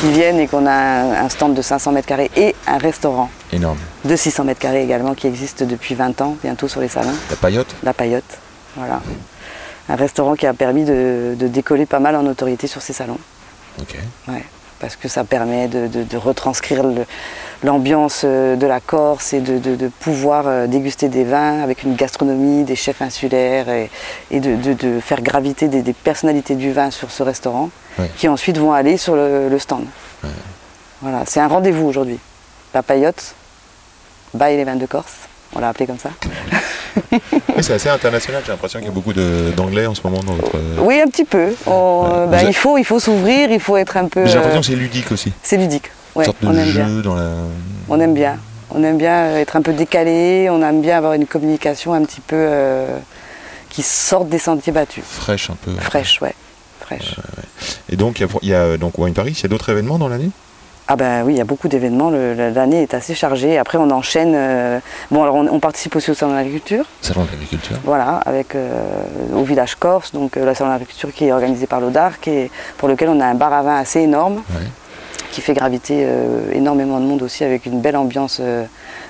qui 0.00 0.10
viennent 0.10 0.38
et 0.38 0.46
qu'on 0.48 0.66
a 0.66 0.72
un, 0.72 1.24
un 1.24 1.28
stand 1.28 1.54
de 1.54 1.62
500 1.62 1.92
mètres 1.92 2.08
carrés 2.08 2.30
et 2.36 2.54
un 2.66 2.78
restaurant 2.78 3.30
Énorme. 3.52 3.78
de 4.04 4.16
600 4.16 4.44
mètres 4.44 4.60
carrés 4.60 4.82
également 4.82 5.14
qui 5.14 5.26
existe 5.26 5.62
depuis 5.62 5.94
20 5.94 6.20
ans 6.20 6.36
bientôt 6.42 6.68
sur 6.68 6.80
les 6.80 6.88
salons. 6.88 7.14
La 7.30 7.36
paillote 7.36 7.74
La 7.82 7.94
Paillote, 7.94 8.38
voilà. 8.76 9.00
Un 9.88 9.96
restaurant 9.96 10.34
qui 10.34 10.46
a 10.46 10.52
permis 10.52 10.84
de, 10.84 11.34
de 11.38 11.48
décoller 11.48 11.86
pas 11.86 12.00
mal 12.00 12.14
en 12.16 12.26
autorité 12.26 12.66
sur 12.66 12.82
ces 12.82 12.92
salons. 12.92 13.18
Ok. 13.80 13.96
Ouais, 14.28 14.44
parce 14.80 14.96
que 14.96 15.08
ça 15.08 15.24
permet 15.24 15.68
de, 15.68 15.86
de- 15.88 16.04
de 16.04 16.16
retranscrire 16.16 16.84
l'ambiance 17.64 18.22
euh, 18.24 18.54
de 18.56 18.66
la 18.66 18.80
Corse 18.80 19.32
et 19.32 19.40
de, 19.40 19.88
pouvoir 20.00 20.44
euh, 20.46 20.66
déguster 20.66 21.08
des 21.08 21.24
vins 21.24 21.60
avec 21.62 21.82
une 21.82 21.94
gastronomie, 21.96 22.64
des 22.64 22.76
chefs 22.76 23.02
insulaires 23.02 23.68
et, 23.68 23.90
et 24.30 24.40
de, 24.40 25.00
faire 25.00 25.20
graviter 25.22 25.68
des, 25.68 25.82
des 25.82 25.92
personnalités 25.92 26.54
du 26.54 26.72
vin 26.72 26.90
sur 26.90 27.10
ce 27.10 27.22
restaurant 27.22 27.70
qui 28.16 28.28
ensuite 28.28 28.58
vont 28.58 28.72
aller 28.72 28.96
sur 28.96 29.16
le, 29.16 29.48
le 29.48 29.58
stand. 29.58 29.84
Voilà, 31.02 31.24
c'est 31.26 31.40
un 31.40 31.48
rendez-vous 31.48 31.86
aujourd'hui. 31.86 32.18
La 32.74 32.82
Paillote, 32.82 33.34
by 34.34 34.56
les 34.56 34.64
vins 34.64 34.76
de 34.76 34.86
Corse, 34.86 35.14
on 35.56 35.58
l'a 35.60 35.68
appelé 35.70 35.86
comme 35.86 35.98
ça. 35.98 36.10
Oui, 37.56 37.62
c'est 37.62 37.74
assez 37.74 37.88
international. 37.88 38.42
J'ai 38.44 38.52
l'impression 38.52 38.78
qu'il 38.78 38.88
y 38.88 38.90
a 38.90 38.94
beaucoup 38.94 39.12
d'anglais 39.12 39.86
en 39.86 39.94
ce 39.94 40.00
moment 40.04 40.20
dans 40.22 40.34
votre. 40.34 40.52
Oui, 40.80 41.00
un 41.00 41.06
petit 41.08 41.24
peu. 41.24 41.54
On- 41.66 41.98
Ouais. 42.08 42.26
bah, 42.30 42.42
il, 42.44 42.54
faut, 42.54 42.78
il 42.78 42.84
faut 42.84 43.00
s'ouvrir, 43.00 43.50
il 43.50 43.60
faut 43.60 43.76
être 43.76 43.96
un 43.96 44.06
peu. 44.08 44.26
J'ai 44.26 44.34
l'impression 44.34 44.58
euh, 44.58 44.60
que 44.60 44.66
c'est 44.66 44.76
ludique 44.76 45.10
aussi. 45.12 45.32
c'est 45.42 45.56
ludique. 45.56 45.90
Ouais, 46.14 46.24
sorte 46.24 46.36
on 46.44 46.52
de 46.52 46.58
aime 46.58 46.70
bien. 46.72 46.88
jeu 46.88 47.02
dans 47.02 47.14
la. 47.14 47.30
On 47.88 47.98
aime 48.00 48.14
bien. 48.14 48.38
On 48.70 48.82
aime 48.84 48.98
bien 48.98 49.36
être 49.36 49.56
un 49.56 49.62
peu 49.62 49.72
décalé, 49.72 50.48
on 50.50 50.62
aime 50.62 50.82
bien 50.82 50.98
avoir 50.98 51.14
une 51.14 51.26
communication 51.26 51.94
un 51.94 52.04
petit 52.04 52.20
peu 52.20 52.36
euh, 52.36 52.98
qui 53.70 53.82
sorte 53.82 54.28
des 54.28 54.38
sentiers 54.38 54.72
battus. 54.72 55.04
Fraîche 55.08 55.48
un 55.50 55.56
peu. 55.64 55.72
Fraîche, 55.80 56.20
ouais. 56.20 56.34
Fraîche. 56.80 57.16
Et 57.90 57.96
donc, 57.96 58.20
il 58.20 58.26
y 58.26 58.26
a, 58.26 58.28
y 58.42 58.54
a, 58.54 58.58
euh, 58.62 58.76
donc 58.76 58.98
Wine 58.98 59.14
Paris. 59.14 59.32
Il 59.38 59.42
y 59.42 59.46
a 59.46 59.48
d'autres 59.48 59.68
événements 59.70 59.98
dans 59.98 60.08
l'année? 60.08 60.30
Ah 60.90 60.96
ben 60.96 61.22
oui, 61.24 61.34
il 61.34 61.36
y 61.38 61.40
a 61.40 61.44
beaucoup 61.44 61.68
d'événements. 61.68 62.10
L'année 62.10 62.82
est 62.82 62.94
assez 62.94 63.14
chargée. 63.14 63.58
Après, 63.58 63.76
on 63.76 63.90
enchaîne. 63.90 64.32
euh, 64.34 64.78
Bon, 65.10 65.22
alors 65.22 65.34
on, 65.34 65.46
on 65.46 65.60
participe 65.60 65.94
aussi 65.96 66.10
au 66.10 66.14
salon 66.14 66.32
de 66.32 66.36
l'agriculture. 66.36 66.84
Salon 67.02 67.24
de 67.24 67.30
l'agriculture. 67.30 67.76
Voilà, 67.84 68.20
avec 68.24 68.54
euh, 68.54 68.70
au 69.34 69.42
village 69.44 69.74
Corse, 69.74 70.12
donc 70.12 70.36
euh, 70.38 70.46
le 70.46 70.54
salon 70.54 70.70
de 70.70 70.74
l'agriculture 70.74 71.12
qui 71.12 71.26
est 71.26 71.32
organisé 71.32 71.66
par 71.66 71.80
l'ODARC 71.80 72.26
et 72.28 72.50
pour 72.78 72.88
lequel 72.88 73.10
on 73.10 73.20
a 73.20 73.26
un 73.26 73.34
bar 73.34 73.52
à 73.52 73.62
vin 73.62 73.76
assez 73.76 74.00
énorme. 74.00 74.36
Ouais. 74.50 74.66
qui 75.30 75.42
fait 75.42 75.52
graviter 75.52 76.04
euh, 76.06 76.52
énormément 76.54 76.98
de 77.00 77.04
monde 77.04 77.22
aussi 77.22 77.44
avec 77.44 77.66
une 77.66 77.80
belle 77.82 77.96
ambiance 77.96 78.40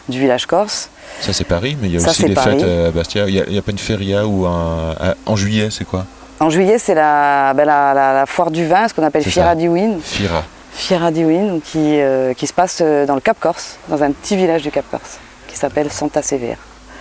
du 0.09 0.19
village 0.19 0.47
corse. 0.47 0.91
Ça, 1.21 1.33
c'est 1.33 1.45
Paris, 1.45 1.77
mais 1.81 1.89
il 1.89 1.95
y 1.95 1.97
a 1.97 2.01
Ça, 2.01 2.11
aussi 2.11 2.25
des 2.25 2.35
Paris. 2.35 2.59
fêtes 2.59 2.69
à 2.69 2.91
Bastia. 2.91 3.29
Il 3.29 3.45
n'y 3.51 3.59
a, 3.59 3.63
pas 3.63 3.71
une 3.71 3.79
feria 3.79 4.27
ou 4.27 4.45
un. 4.47 4.97
à- 5.01 5.15
en 5.27 5.37
juillet, 5.37 5.69
c'est 5.71 5.85
quoi? 5.85 6.05
En 6.41 6.51
juillet, 6.51 6.79
c'est 6.79 6.95
la, 6.95 7.55
ben, 7.55 7.65
la, 7.65 7.95
la- 7.95 8.13
la 8.15 8.27
foire 8.27 8.51
du 8.51 8.67
vin, 8.67 8.89
ce 8.89 8.95
qu'on 8.95 9.05
appelle 9.05 9.25
ça. 9.31 9.55
di 9.55 9.69
Win. 9.69 10.01
Fira. 10.03 10.43
Fiera 10.79 11.11
di 11.11 11.25
qui, 11.65 12.01
euh, 12.01 12.35
qui 12.35 12.47
se 12.47 12.53
passe 12.53 12.79
euh, 12.83 13.05
dans 13.05 13.17
le 13.17 13.21
Cap 13.21 13.39
Corse, 13.41 13.79
dans 13.89 14.01
un 14.05 14.13
petit 14.13 14.37
village 14.37 14.63
du 14.63 14.71
Cap 14.71 14.85
Corse, 14.89 15.19
qui 15.49 15.57
s'appelle 15.57 15.91
Santa 15.91 16.23
Severa. 16.23 16.55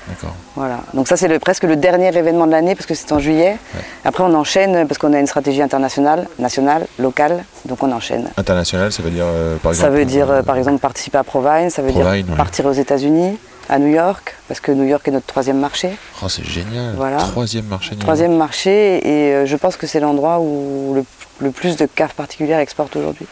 D'accord. 0.07 0.33
Voilà. 0.55 0.79
Donc 0.95 1.07
ça 1.07 1.15
c'est 1.15 1.27
le- 1.27 1.37
presque 1.37 1.61
le 1.63 1.75
dernier 1.75 2.07
événement 2.17 2.47
de 2.47 2.51
l'année 2.53 2.73
parce 2.73 2.87
que 2.87 2.95
c'est 2.95 3.11
en 3.11 3.19
juillet. 3.19 3.57
Ouais. 3.75 3.81
Après 4.03 4.23
on 4.23 4.33
enchaîne 4.33 4.87
parce 4.87 4.97
qu'on 4.97 5.13
a 5.13 5.19
une 5.19 5.27
stratégie 5.27 5.61
internationale, 5.61 6.27
nationale, 6.39 6.87
locale, 6.97 7.43
donc 7.65 7.83
on 7.83 7.91
enchaîne. 7.91 8.29
International, 8.35 8.91
ça 8.91 9.03
veut 9.03 9.11
dire 9.11 9.25
euh, 9.27 9.57
par 9.57 9.73
exemple. 9.73 9.91
Ça 9.91 9.95
veut 9.95 10.05
dire 10.05 10.31
euh, 10.31 10.41
par 10.41 10.57
exemple 10.57 10.79
participer 10.79 11.19
à 11.19 11.23
Provine, 11.23 11.69
ça 11.69 11.81
veut 11.83 11.91
Provine, 11.91 12.23
dire 12.23 12.31
ouais. 12.31 12.37
partir 12.37 12.65
aux 12.65 12.71
États-Unis, 12.71 13.37
à 13.69 13.77
New 13.77 13.89
York, 13.93 14.35
parce 14.47 14.59
que 14.59 14.71
New 14.71 14.85
York 14.85 15.07
est 15.07 15.11
notre 15.11 15.27
troisième 15.27 15.59
marché. 15.59 15.91
Oh, 16.23 16.29
c'est 16.29 16.43
génial. 16.45 16.95
Voilà. 16.95 17.17
Troisième 17.17 17.65
marché. 17.65 17.95
Troisième 17.97 18.35
marché 18.37 19.07
et 19.07 19.45
je 19.45 19.55
pense 19.55 19.75
que 19.77 19.85
c'est 19.85 19.99
l'endroit 19.99 20.39
où 20.39 20.93
le, 20.95 21.03
le 21.41 21.51
plus 21.51 21.75
de 21.77 21.85
caves 21.85 22.15
particulières 22.15 22.59
exportent 22.59 22.95
aujourd'hui. 22.95 23.27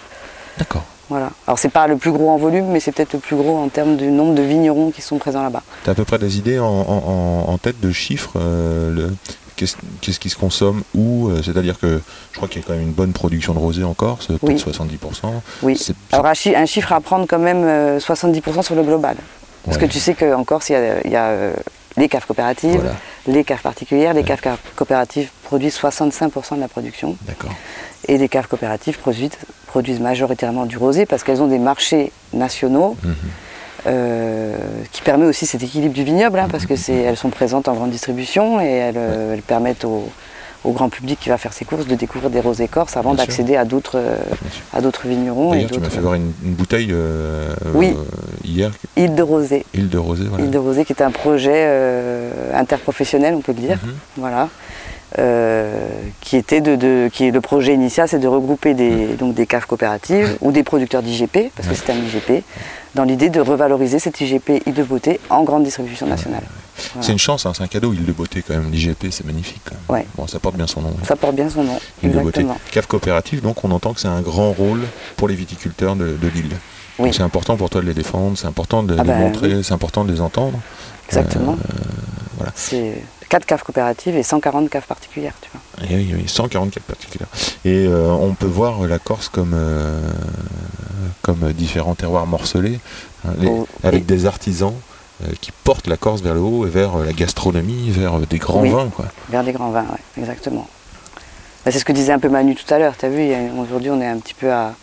D'accord. 0.58 0.84
Voilà. 1.10 1.30
Alors 1.46 1.60
c'est 1.60 1.70
pas 1.70 1.86
le 1.88 1.98
plus 1.98 2.12
gros 2.12 2.30
en 2.32 2.38
volume, 2.38 2.68
mais 2.68 2.80
c'est 2.80 2.92
peut-être 2.92 3.14
le 3.14 3.20
plus 3.20 3.36
gros 3.36 3.58
en 3.58 3.68
termes 3.70 3.96
du 3.96 4.08
nombre 4.08 4.34
de 4.34 4.42
vignerons 4.42 4.90
qui 4.92 5.02
sont 5.04 5.18
présents 5.20 5.44
là-bas. 5.44 5.62
Tu 5.84 5.90
as 5.90 5.94
à 5.94 5.96
peu 5.96 6.04
près 6.06 6.18
des 6.18 6.38
idées 6.38 6.58
en, 6.60 6.66
en- 6.66 7.44
en- 7.48 7.54
en 7.54 7.58
tête 7.60 7.80
de 7.80 7.92
chiffres 7.92 8.34
euh, 8.38 8.92
le- 8.92 9.16
Qu'est-ce 9.56 9.78
qu'est-ce 10.02 10.20
qui 10.20 10.30
se 10.30 10.36
consomme 10.36 10.84
où 10.94 11.30
euh, 11.30 11.42
C'est-à-dire 11.42 11.80
que 11.80 12.02
je 12.34 12.36
crois 12.36 12.50
qu'il 12.50 12.62
y 12.62 12.66
a 12.66 12.68
quand 12.68 12.74
même 12.74 12.82
une 12.82 12.92
bonne 12.92 13.14
production 13.14 13.54
de 13.54 13.60
rosé 13.60 13.86
en 13.86 13.94
Corse, 13.94 14.28
peut-être 14.28 14.44
Oui. 14.44 14.56
70%. 14.58 15.32
Oui. 15.64 15.78
C'est- 15.78 15.96
Alors 16.12 16.26
un, 16.26 16.34
chi- 16.34 16.54
un 16.54 16.66
chiffre 16.66 16.92
à 16.92 17.00
prendre 17.00 17.26
quand 17.26 17.40
même 17.40 17.64
euh, 17.64 17.98
70% 18.00 18.64
sur 18.64 18.76
le 18.76 18.84
global. 18.84 19.16
Parce 19.64 19.78
Ouais. 19.78 19.88
que 19.88 19.92
tu 19.94 20.00
sais 20.00 20.14
qu'en 20.14 20.44
Corse, 20.44 20.68
il 20.70 20.74
y 20.74 20.76
a, 20.76 21.02
il 21.06 21.12
y 21.12 21.16
a, 21.16 21.28
euh, 21.28 21.54
les 21.96 22.10
caves 22.10 22.26
coopératives, 22.26 22.82
Voilà. 22.82 22.96
les 23.28 23.46
caves 23.46 23.62
particulières. 23.62 24.14
Les 24.14 24.22
Ouais. 24.22 24.26
caves 24.28 24.42
ca- 24.44 24.58
coopératives 24.76 25.30
produisent 25.44 25.78
65% 25.78 26.56
de 26.58 26.60
la 26.60 26.68
production. 26.68 27.16
D'accord. 27.22 27.54
Et 28.10 28.18
les 28.18 28.28
caves 28.28 28.48
coopératives 28.50 29.00
produisent, 29.00 29.32
produisent 29.76 30.00
majoritairement 30.00 30.66
du 30.66 30.78
rosé 30.78 31.06
parce 31.06 31.22
qu'elles 31.26 31.42
ont 31.42 31.48
des 31.48 31.60
marchés 31.60 32.14
nationaux 32.32 32.96
Mhm. 33.04 33.14
euh, 33.88 34.56
qui 34.94 35.02
permet 35.02 35.26
aussi 35.26 35.46
cet 35.46 35.62
équilibre 35.64 35.94
du 35.94 36.06
vignoble, 36.06 36.40
hein, 36.40 36.48
parce 36.50 36.66
que 36.66 36.78
c'est, 36.78 36.94
elles 37.08 37.18
sont 37.18 37.30
présentes 37.30 37.68
en 37.68 37.74
grande 37.74 37.92
distribution 37.92 38.62
et 38.62 38.72
elles, 38.86 38.96
euh, 38.98 39.34
elles 39.34 39.42
permettent 39.42 39.84
au, 39.84 40.08
au 40.64 40.72
grand 40.72 40.88
public 40.88 41.20
qui 41.20 41.28
va 41.28 41.38
faire 41.38 41.52
ses 41.52 41.66
courses 41.66 41.88
de 41.88 41.96
découvrir 41.96 42.30
des 42.30 42.40
rosés 42.40 42.70
corses 42.70 42.96
avant 42.96 43.14
Bien 43.14 43.26
sûr. 43.26 43.28
d'accéder 43.28 43.58
à 43.58 43.66
d'autres, 43.66 43.98
euh, 43.98 44.16
à 44.74 44.80
d'autres 44.80 45.06
vignerons 45.10 45.54
et 45.54 45.66
tu 45.66 45.74
m'as 45.74 45.80
d'autres 45.82 45.92
fait 45.92 46.00
voir 46.00 46.14
une, 46.14 46.32
une 46.46 46.54
bouteille 46.54 46.92
euh, 46.94 47.54
Oui. 47.74 47.90
euh, 47.98 48.04
hier, 48.46 48.72
îles 48.96 49.14
de 49.14 49.24
rosé. 49.24 49.66
île 49.74 49.90
de 49.90 49.98
rosé. 49.98 50.24
Voilà. 50.30 50.46
Île 50.46 50.52
de 50.52 50.58
Rosé, 50.58 50.86
qui 50.86 50.94
est 50.94 51.02
un 51.04 51.12
projet 51.12 51.60
interprofessionnel, 52.54 53.34
on 53.36 53.42
peut 53.42 53.52
le 53.52 53.60
dire. 53.62 53.78
Mhm. 53.84 53.94
Voilà. 54.18 54.48
Euh, 55.18 55.88
qui 56.20 56.36
était 56.36 56.60
de, 56.62 56.76
de- 56.76 57.10
qui 57.14 57.26
est 57.26 57.32
le 57.32 57.40
projet 57.40 57.74
initial, 57.74 58.10
c'est 58.10 58.20
de 58.20 58.28
regrouper 58.28 58.74
des, 58.74 59.14
donc 59.14 59.34
des 59.34 59.46
caves 59.46 59.66
coopératives 59.66 60.36
ou 60.42 60.52
des 60.52 60.64
producteurs 60.64 61.02
d'IGP, 61.04 61.52
parce 61.56 61.68
que 61.70 61.74
Ouais. 61.74 61.80
c'est 61.86 61.92
un 61.94 61.96
IGP, 61.96 62.44
dans 62.96 63.04
l'idée 63.04 63.30
de 63.30 63.40
revaloriser 63.40 64.00
cet 64.00 64.20
IGP 64.20 64.64
île 64.66 64.74
de 64.74 64.84
beauté 64.84 65.20
en 65.30 65.44
grande 65.44 65.64
distribution 65.64 66.06
nationale. 66.08 66.44
C'est 67.00 67.14
une 67.14 67.20
chance, 67.20 67.46
hein, 67.46 67.54
c'est 67.56 67.64
un 67.64 67.68
cadeau, 67.68 67.94
île 67.94 68.04
de 68.06 68.12
beauté 68.12 68.44
quand 68.46 68.56
même. 68.56 68.70
L'IGP, 68.72 69.08
c'est 69.12 69.26
magnifique. 69.26 69.62
quand 69.64 69.76
même. 69.76 70.02
Ouais. 70.02 70.08
Bon, 70.18 70.28
ça 70.28 70.40
porte 70.40 70.58
bien 70.58 70.68
son 70.68 70.82
nom. 70.82 70.94
Ça 71.08 71.16
porte 71.16 71.36
bien 71.36 71.50
son 71.50 71.64
nom. 71.64 71.80
Île 72.04 72.12
de 72.12 72.20
beauté. 72.20 72.46
Cave 72.72 72.88
coopérative, 72.88 73.42
donc 73.42 73.64
on 73.64 73.72
entend 73.72 73.94
que 73.94 74.02
c'est 74.02 74.10
un 74.10 74.22
grand 74.22 74.52
rôle 74.52 74.82
pour 75.16 75.30
les 75.30 75.36
viticulteurs 75.36 75.96
de, 75.96 76.18
de 76.22 76.28
l'île. 76.28 76.52
Oui. 77.00 77.06
Donc, 77.06 77.14
C'est 77.14 77.24
important 77.24 77.56
pour 77.56 77.70
toi 77.70 77.80
de 77.82 77.86
les 77.88 77.94
défendre, 77.94 78.38
c'est 78.38 78.48
important 78.48 78.84
de 78.84 78.96
Ah 78.98 79.04
les 79.04 79.08
bah, 79.10 79.16
montrer, 79.18 79.64
c'est 79.64 79.74
important 79.74 80.04
de 80.04 80.12
les 80.12 80.20
entendre. 80.20 80.60
Exactement. 81.08 81.54
Euh, 81.54 81.74
voilà. 82.38 82.52
C'est 82.56 83.02
4 83.30 83.46
caves 83.46 83.64
coopératives 83.64 84.16
et 84.16 84.24
140 84.24 84.70
caves 84.70 84.86
particulières, 84.88 85.34
tu 85.42 85.50
vois. 85.52 85.90
Et 85.90 85.96
oui, 85.96 86.14
oui, 86.16 86.24
144 86.28 86.84
particuliers. 86.84 87.26
Et 87.66 87.86
euh, 87.88 88.10
on 88.12 88.34
peut 88.34 88.46
voir 88.46 88.82
la 88.88 89.00
Corse 89.00 89.30
comme, 89.30 89.54
euh, 89.54 90.00
comme 91.22 91.52
différents 91.54 91.96
terroirs 91.96 92.28
morcelés, 92.28 92.80
hein, 93.28 93.32
les- 93.40 93.48
Oh, 93.48 93.68
avec 93.84 94.02
et- 94.02 94.06
des 94.06 94.26
artisans 94.26 94.74
euh, 95.24 95.28
qui 95.42 95.52
portent 95.64 95.88
la 95.88 95.98
Corse 95.98 96.22
vers 96.22 96.34
le 96.34 96.42
haut 96.42 96.66
et 96.66 96.70
vers 96.70 96.98
la 96.98 97.14
gastronomie, 97.14 97.90
vers 97.92 98.20
des 98.20 98.38
grands 98.38 98.62
Oui. 98.62 98.70
vins. 98.70 98.90
Quoi. 98.90 99.06
Vers 99.30 99.44
des 99.44 99.54
grands 99.54 99.72
vins, 99.72 99.86
ouais, 99.92 100.22
exactement. 100.22 100.68
Bah, 101.66 101.72
c'est 101.72 101.80
ce 101.80 101.86
que 101.86 101.94
disait 101.94 102.14
un 102.14 102.20
peu 102.20 102.30
Manu 102.30 102.56
tout 102.56 102.72
à 102.74 102.78
l'heure, 102.78 102.96
tu 102.98 103.06
as 103.06 103.10
vu, 103.10 103.32
aujourd'hui 103.60 103.90
on 103.90 104.00
est 104.02 104.08
un 104.08 104.18
petit 104.20 104.34
peu 104.36 104.52
à, 104.52 104.74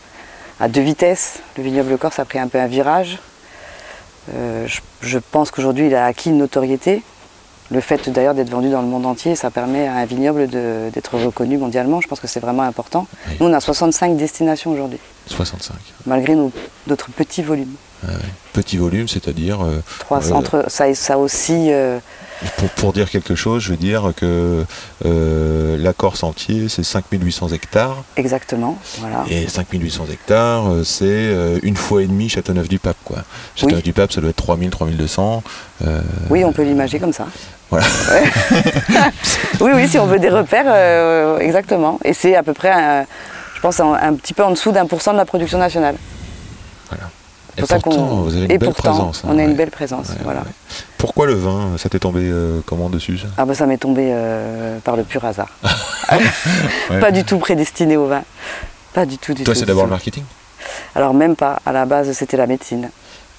à 0.58 0.68
deux 0.68 0.80
vitesses. 0.80 1.38
Le 1.56 1.62
vignoble 1.62 1.96
corse 1.98 2.18
a 2.18 2.24
pris 2.24 2.38
un 2.38 2.48
peu 2.48 2.58
un 2.58 2.66
virage. 2.66 3.18
Je, 4.66 4.78
je 5.00 5.18
pense 5.18 5.50
qu'aujourd'hui 5.50 5.86
il 5.88 5.94
a 5.94 6.06
acquis 6.06 6.30
une 6.30 6.38
notoriété. 6.38 7.02
Le 7.72 7.80
fait 7.80 8.10
d'ailleurs 8.10 8.34
d'être 8.34 8.50
vendu 8.50 8.68
dans 8.68 8.82
le 8.82 8.86
monde 8.86 9.06
entier, 9.06 9.34
ça 9.34 9.50
permet 9.50 9.88
à 9.88 9.94
un 9.94 10.04
vignoble 10.04 10.46
d'être 10.46 11.16
reconnu 11.16 11.56
mondialement. 11.56 12.02
Je 12.02 12.08
pense 12.08 12.20
que 12.20 12.26
c'est 12.26 12.40
vraiment 12.40 12.64
important. 12.64 13.06
Nous 13.40 13.46
on 13.46 13.52
a 13.52 13.60
65 13.60 14.14
destinations 14.14 14.72
aujourd'hui, 14.72 14.98
65. 15.26 15.74
malgré 16.06 16.34
nos- 16.34 16.52
notre 16.86 17.10
petit 17.10 17.42
volume. 17.42 17.74
Petit 18.52 18.76
volume, 18.78 19.06
c'est-à-dire, 19.06 19.62
euh, 19.64 19.80
300, 20.00 20.34
Euh, 20.34 20.38
entre, 20.38 20.64
ça, 20.66 20.92
ça 20.94 21.18
aussi, 21.18 21.68
euh, 21.72 22.00
pour, 22.56 22.68
pour 22.70 22.92
dire 22.92 23.08
quelque 23.08 23.36
chose, 23.36 23.62
je 23.62 23.70
veux 23.70 23.76
dire 23.76 24.12
que 24.16 24.64
euh, 25.06 25.76
la 25.78 25.92
Corse 25.92 26.24
entière, 26.24 26.68
c'est 26.68 26.82
5800 26.82 27.50
hectares. 27.50 28.02
exactement. 28.16 28.76
Voilà. 28.98 29.24
Et 29.30 29.46
5800 29.48 30.06
hectares, 30.12 30.64
c'est 30.84 31.32
une 31.62 31.76
fois 31.76 32.02
et 32.02 32.06
demie 32.08 32.28
Châteauneuf-du-Pape. 32.28 32.96
quoi. 33.04 33.18
Châteauneuf-du-Pape, 33.54 34.10
ça 34.12 34.20
doit 34.20 34.30
être 34.30 34.36
3000, 34.36 34.70
3200. 34.70 35.44
euh, 35.86 36.00
Oui, 36.28 36.44
on 36.44 36.52
peut 36.52 36.64
l'imaginer 36.64 36.98
comme 36.98 37.12
ça. 37.12 37.26
Voilà. 37.70 37.86
Oui, 39.60 39.70
oui, 39.74 39.88
si 39.88 39.98
on 39.98 40.06
veut 40.06 40.18
des 40.18 40.28
repères, 40.28 41.38
exactement. 41.40 41.98
Et 42.04 42.12
c'est 42.14 42.34
à 42.34 42.42
peu 42.42 42.52
près, 42.52 42.70
un- 42.70 43.04
pense, 43.62 43.80
un, 43.80 43.94
un 43.94 44.14
petit 44.14 44.34
peu 44.34 44.44
en 44.44 44.50
dessous 44.50 44.72
d'un 44.72 44.86
pour 44.86 45.00
cent 45.00 45.12
de 45.12 45.16
la 45.18 45.24
production 45.24 45.56
nationale. 45.58 45.96
Voilà. 46.90 47.04
Et 47.56 47.60
pour 47.60 47.68
ça 47.68 47.78
pourtant, 47.80 48.06
qu'on- 48.08 48.16
vous 48.22 48.34
avez 48.34 48.44
une 48.46 48.50
et 48.52 48.58
belle 48.58 48.68
pourtant, 48.70 48.90
présence. 48.92 49.22
hein, 49.24 49.28
on 49.30 49.38
a 49.38 49.42
une 49.42 49.54
belle 49.54 49.70
présence. 49.70 50.08
Ouais, 50.08 50.16
voilà. 50.24 50.40
ouais. 50.40 50.46
Pourquoi 50.98 51.26
le 51.26 51.34
vin 51.34 51.76
Ça 51.78 51.88
t'est 51.88 51.98
tombé 51.98 52.20
euh, 52.22 52.60
comment 52.66 52.88
dessus 52.88 53.18
ça? 53.18 53.26
Ah 53.36 53.44
ben 53.44 53.54
ça 53.54 53.66
m'est 53.66 53.76
tombé 53.78 54.08
euh, 54.12 54.78
par 54.80 54.96
le 54.96 55.02
pur 55.04 55.24
hasard. 55.24 55.48
Pas 57.00 57.10
du 57.10 57.24
tout 57.24 57.38
prédestiné 57.38 57.96
au 57.96 58.06
vin. 58.06 58.22
Pas 58.94 59.06
du 59.06 59.18
tout, 59.18 59.34
du 59.34 59.44
Toi, 59.44 59.54
tout. 59.54 59.60
c'est 59.60 59.66
d'abord 59.66 59.84
le 59.84 59.90
marketing? 59.90 60.24
Alors 60.94 61.14
même 61.14 61.34
pas. 61.36 61.60
À 61.66 61.72
la 61.72 61.86
base, 61.86 62.12
c'était 62.12 62.36
la 62.36 62.46
médecine. 62.46 62.90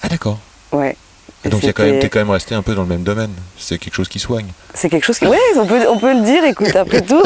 Ah, 0.02 0.08
d'accord. 0.08 0.38
Ouais. 0.72 0.96
Et 1.44 1.50
donc, 1.50 1.60
tu 1.60 1.72
t'es 1.74 2.08
quand 2.08 2.18
même 2.20 2.30
resté 2.30 2.54
un 2.54 2.62
peu 2.62 2.74
dans 2.74 2.82
le 2.82 2.88
même 2.88 3.02
domaine. 3.02 3.30
C'est 3.58 3.76
quelque 3.78 3.94
chose 3.94 4.08
qui 4.08 4.18
soigne. 4.18 4.46
C'est 4.72 4.88
quelque 4.88 5.04
chose 5.04 5.18
qui. 5.18 5.26
Oui, 5.26 5.36
on 5.56 5.66
peut, 5.66 5.80
on 5.90 5.98
peut 5.98 6.14
le 6.14 6.22
dire, 6.22 6.42
écoute, 6.44 6.74
après 6.74 7.00
tout. 7.02 7.22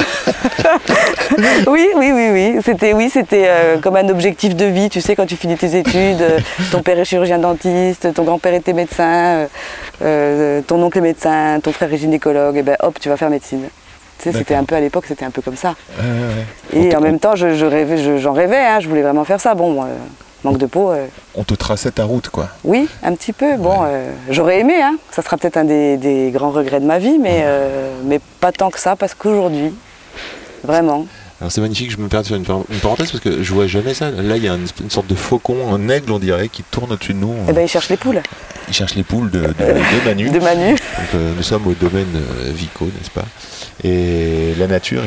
oui, 1.69 1.89
oui, 1.97 2.11
oui, 2.13 2.29
oui. 2.33 2.57
C'était 2.65 2.93
oui, 2.93 3.11
c'était 3.13 3.45
euh, 3.47 3.79
comme 3.79 3.97
un 3.97 4.09
objectif 4.09 4.55
de 4.57 4.65
vie. 4.65 4.89
Tu 4.91 5.01
sais, 5.01 5.15
quand 5.15 5.27
tu 5.27 5.37
finis 5.37 5.57
tes 5.57 5.77
études, 5.79 6.21
euh, 6.21 6.41
ton 6.73 6.83
père 6.83 6.99
est 6.99 7.05
chirurgien 7.05 7.39
dentiste, 7.39 8.13
ton 8.15 8.25
grand-père 8.25 8.55
était 8.55 8.73
médecin, 8.73 9.47
euh, 10.03 10.61
ton 10.67 10.83
oncle 10.83 10.99
est 10.99 11.03
médecin, 11.03 11.61
ton 11.63 11.73
frère 11.73 11.93
est 11.93 11.99
gynécologue, 11.99 12.57
et 12.57 12.63
ben 12.63 12.77
hop, 12.81 12.99
tu 13.01 13.09
vas 13.09 13.17
faire 13.17 13.31
médecine. 13.31 13.69
Tu 14.21 14.33
sais, 14.33 14.37
c'était 14.37 14.57
un 14.57 14.65
peu 14.65 14.75
à 14.75 14.81
l'époque, 14.81 15.05
c'était 15.07 15.25
un 15.25 15.31
peu 15.31 15.43
comme 15.43 15.57
ça. 15.57 15.77
Ouais, 15.97 16.05
ouais, 16.05 16.81
ouais. 16.83 16.89
Et 16.89 16.97
en 16.97 17.01
même 17.01 17.21
temps, 17.21 17.37
je, 17.37 17.55
je 17.55 17.65
rêvais, 17.65 17.99
je- 17.99 18.19
j'en 18.19 18.33
rêvais, 18.33 18.59
hein, 18.59 18.81
je 18.81 18.89
voulais 18.89 19.03
vraiment 19.03 19.25
faire 19.25 19.41
ça. 19.41 19.55
Bon, 19.55 19.85
manque 20.51 20.59
de 20.59 20.67
peau, 20.67 20.91
euh, 20.91 21.07
On 21.35 21.45
te 21.45 21.55
traçait 21.55 21.91
ta 21.91 22.05
route, 22.05 22.29
quoi. 22.31 22.49
oui, 22.65 22.89
un 23.03 23.15
petit 23.15 23.33
peu. 23.33 23.57
Bon, 23.57 23.81
euh, 23.85 24.11
j'aurais 24.31 24.61
aimé, 24.61 24.75
hein. 24.83 24.97
ça 25.11 25.23
sera 25.23 25.37
peut-être 25.37 25.57
un 25.57 25.65
des, 25.65 25.97
des 25.97 26.31
grands 26.31 26.51
regrets 26.51 26.81
de 26.81 26.87
ma 26.87 26.99
vie, 26.99 27.19
mais, 27.19 27.41
euh, 27.43 27.93
mais 28.05 28.21
pas 28.41 28.53
tant 28.53 28.71
que 28.71 28.79
ça, 28.81 28.97
parce 28.97 29.15
qu'aujourd'hui, 29.15 29.73
vraiment, 30.65 31.07
Alors 31.41 31.53
c'est 31.53 31.61
magnifique, 31.61 31.91
je 31.91 31.99
me 31.99 32.09
perds 32.09 32.25
sur 32.27 32.35
une, 32.37 32.45
par- 32.45 32.63
une 32.69 32.79
parenthèse 32.81 33.11
parce 33.13 33.23
que 33.23 33.43
je 33.43 33.53
vois 33.55 33.67
jamais 33.67 33.95
ça. 33.95 34.11
Là, 34.11 34.37
il 34.37 34.43
y 34.45 34.49
a 34.49 34.55
une, 34.55 34.67
une 34.83 34.91
sorte 34.91 35.07
de 35.07 35.15
faucon, 35.15 35.73
un 35.75 35.89
aigle, 35.89 36.11
on 36.13 36.19
dirait, 36.19 36.49
qui 36.49 36.63
tourne 36.65 36.93
au-dessus 36.93 37.15
de 37.15 37.19
nous. 37.21 37.35
eh 37.49 37.53
ben, 37.53 37.63
ils 37.63 37.69
cherchent 37.69 37.91
les 37.91 37.97
poules 37.97 38.21
Il 38.69 38.75
cherche 38.75 38.95
les 38.97 39.05
poules 39.05 39.31
de, 39.31 39.41
de, 39.41 39.47
de 39.47 40.05
Manu. 40.05 40.31
de 40.31 40.39
Manu. 40.41 40.71
Donc, 40.73 41.23
nous 41.37 41.43
sommes 41.43 41.67
au 41.69 41.75
domaine 41.75 42.13
Vico, 42.55 42.87
n'est-ce 42.87 43.11
pas? 43.11 43.25
Et 43.85 44.55
la 44.59 44.67
nature 44.67 45.03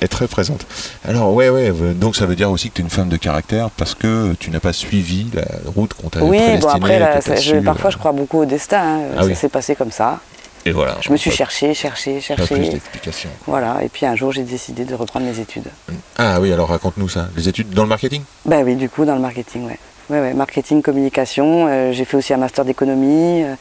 est, 0.00 0.08
très 0.08 0.28
présente. 0.28 0.66
Alors, 1.08 1.32
ouais, 1.32 1.48
ouais, 1.48 1.70
euh, 1.70 1.94
donc 1.94 2.14
ça 2.16 2.26
veut 2.26 2.36
dire 2.36 2.50
aussi 2.50 2.68
que 2.68 2.74
tu 2.74 2.82
es 2.82 2.84
une 2.84 2.90
femme 2.90 3.08
de 3.08 3.16
caractère 3.16 3.70
parce 3.70 3.94
que 3.94 4.34
tu 4.38 4.50
n'as 4.50 4.60
pas 4.60 4.72
suivi 4.74 5.26
la 5.32 5.44
route 5.74 5.94
qu'on 5.94 6.10
t'avait 6.10 6.24
Oui, 6.26 6.36
bon 6.38 6.44
prédestinée, 6.44 6.74
après, 6.74 6.98
là, 6.98 7.20
je- 7.40 7.56
parfois 7.64 7.88
euh, 7.88 7.92
je 7.92 7.96
crois 7.98 8.12
beaucoup 8.12 8.40
au 8.40 8.44
destin. 8.44 8.80
hein. 8.82 9.00
Ah 9.16 9.20
ça 9.22 9.26
oui. 9.26 9.34
s'est 9.34 9.48
passé 9.48 9.74
comme 9.74 9.90
ça. 9.90 10.20
Et 10.66 10.72
voilà. 10.72 10.96
Je 11.00 11.10
me 11.10 11.16
suis 11.16 11.30
Pas- 11.30 11.36
cherché, 11.36 11.74
cherché, 11.74 12.20
Pas 12.28 12.34
plus 12.36 12.46
cherché. 12.56 12.68
d'explications. 12.70 13.30
Voilà, 13.46 13.78
et 13.82 13.88
puis 13.88 14.06
un 14.06 14.16
jour 14.16 14.32
j'ai 14.32 14.42
décidé 14.44 14.84
de 14.84 14.94
reprendre 14.94 15.26
mes 15.26 15.38
études. 15.40 15.68
Ah 16.16 16.40
oui, 16.40 16.52
alors 16.52 16.68
raconte-nous 16.68 17.08
ça. 17.08 17.28
Les 17.36 17.48
études 17.48 17.70
dans 17.70 17.82
le 17.82 17.88
marketing? 17.88 18.22
Ben 18.46 18.62
oui, 18.64 18.74
du 18.76 18.88
coup, 18.88 19.04
dans 19.04 19.14
le 19.14 19.20
marketing, 19.20 19.66
ouais. 19.66 19.78
Ouais, 20.10 20.20
ouais, 20.20 20.34
marketing, 20.34 20.82
communication. 20.82 21.66
euh, 21.68 21.92
j'ai 21.92 22.04
fait 22.04 22.16
aussi 22.18 22.32
un 22.34 22.38
master 22.38 22.64
d'économie. 22.66 23.42
euh, 23.44 23.54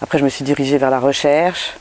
après, 0.00 0.18
je 0.18 0.24
me 0.24 0.28
suis 0.28 0.44
dirigée 0.44 0.78
vers 0.78 0.90
la 0.90 1.00
recherche. 1.00 1.74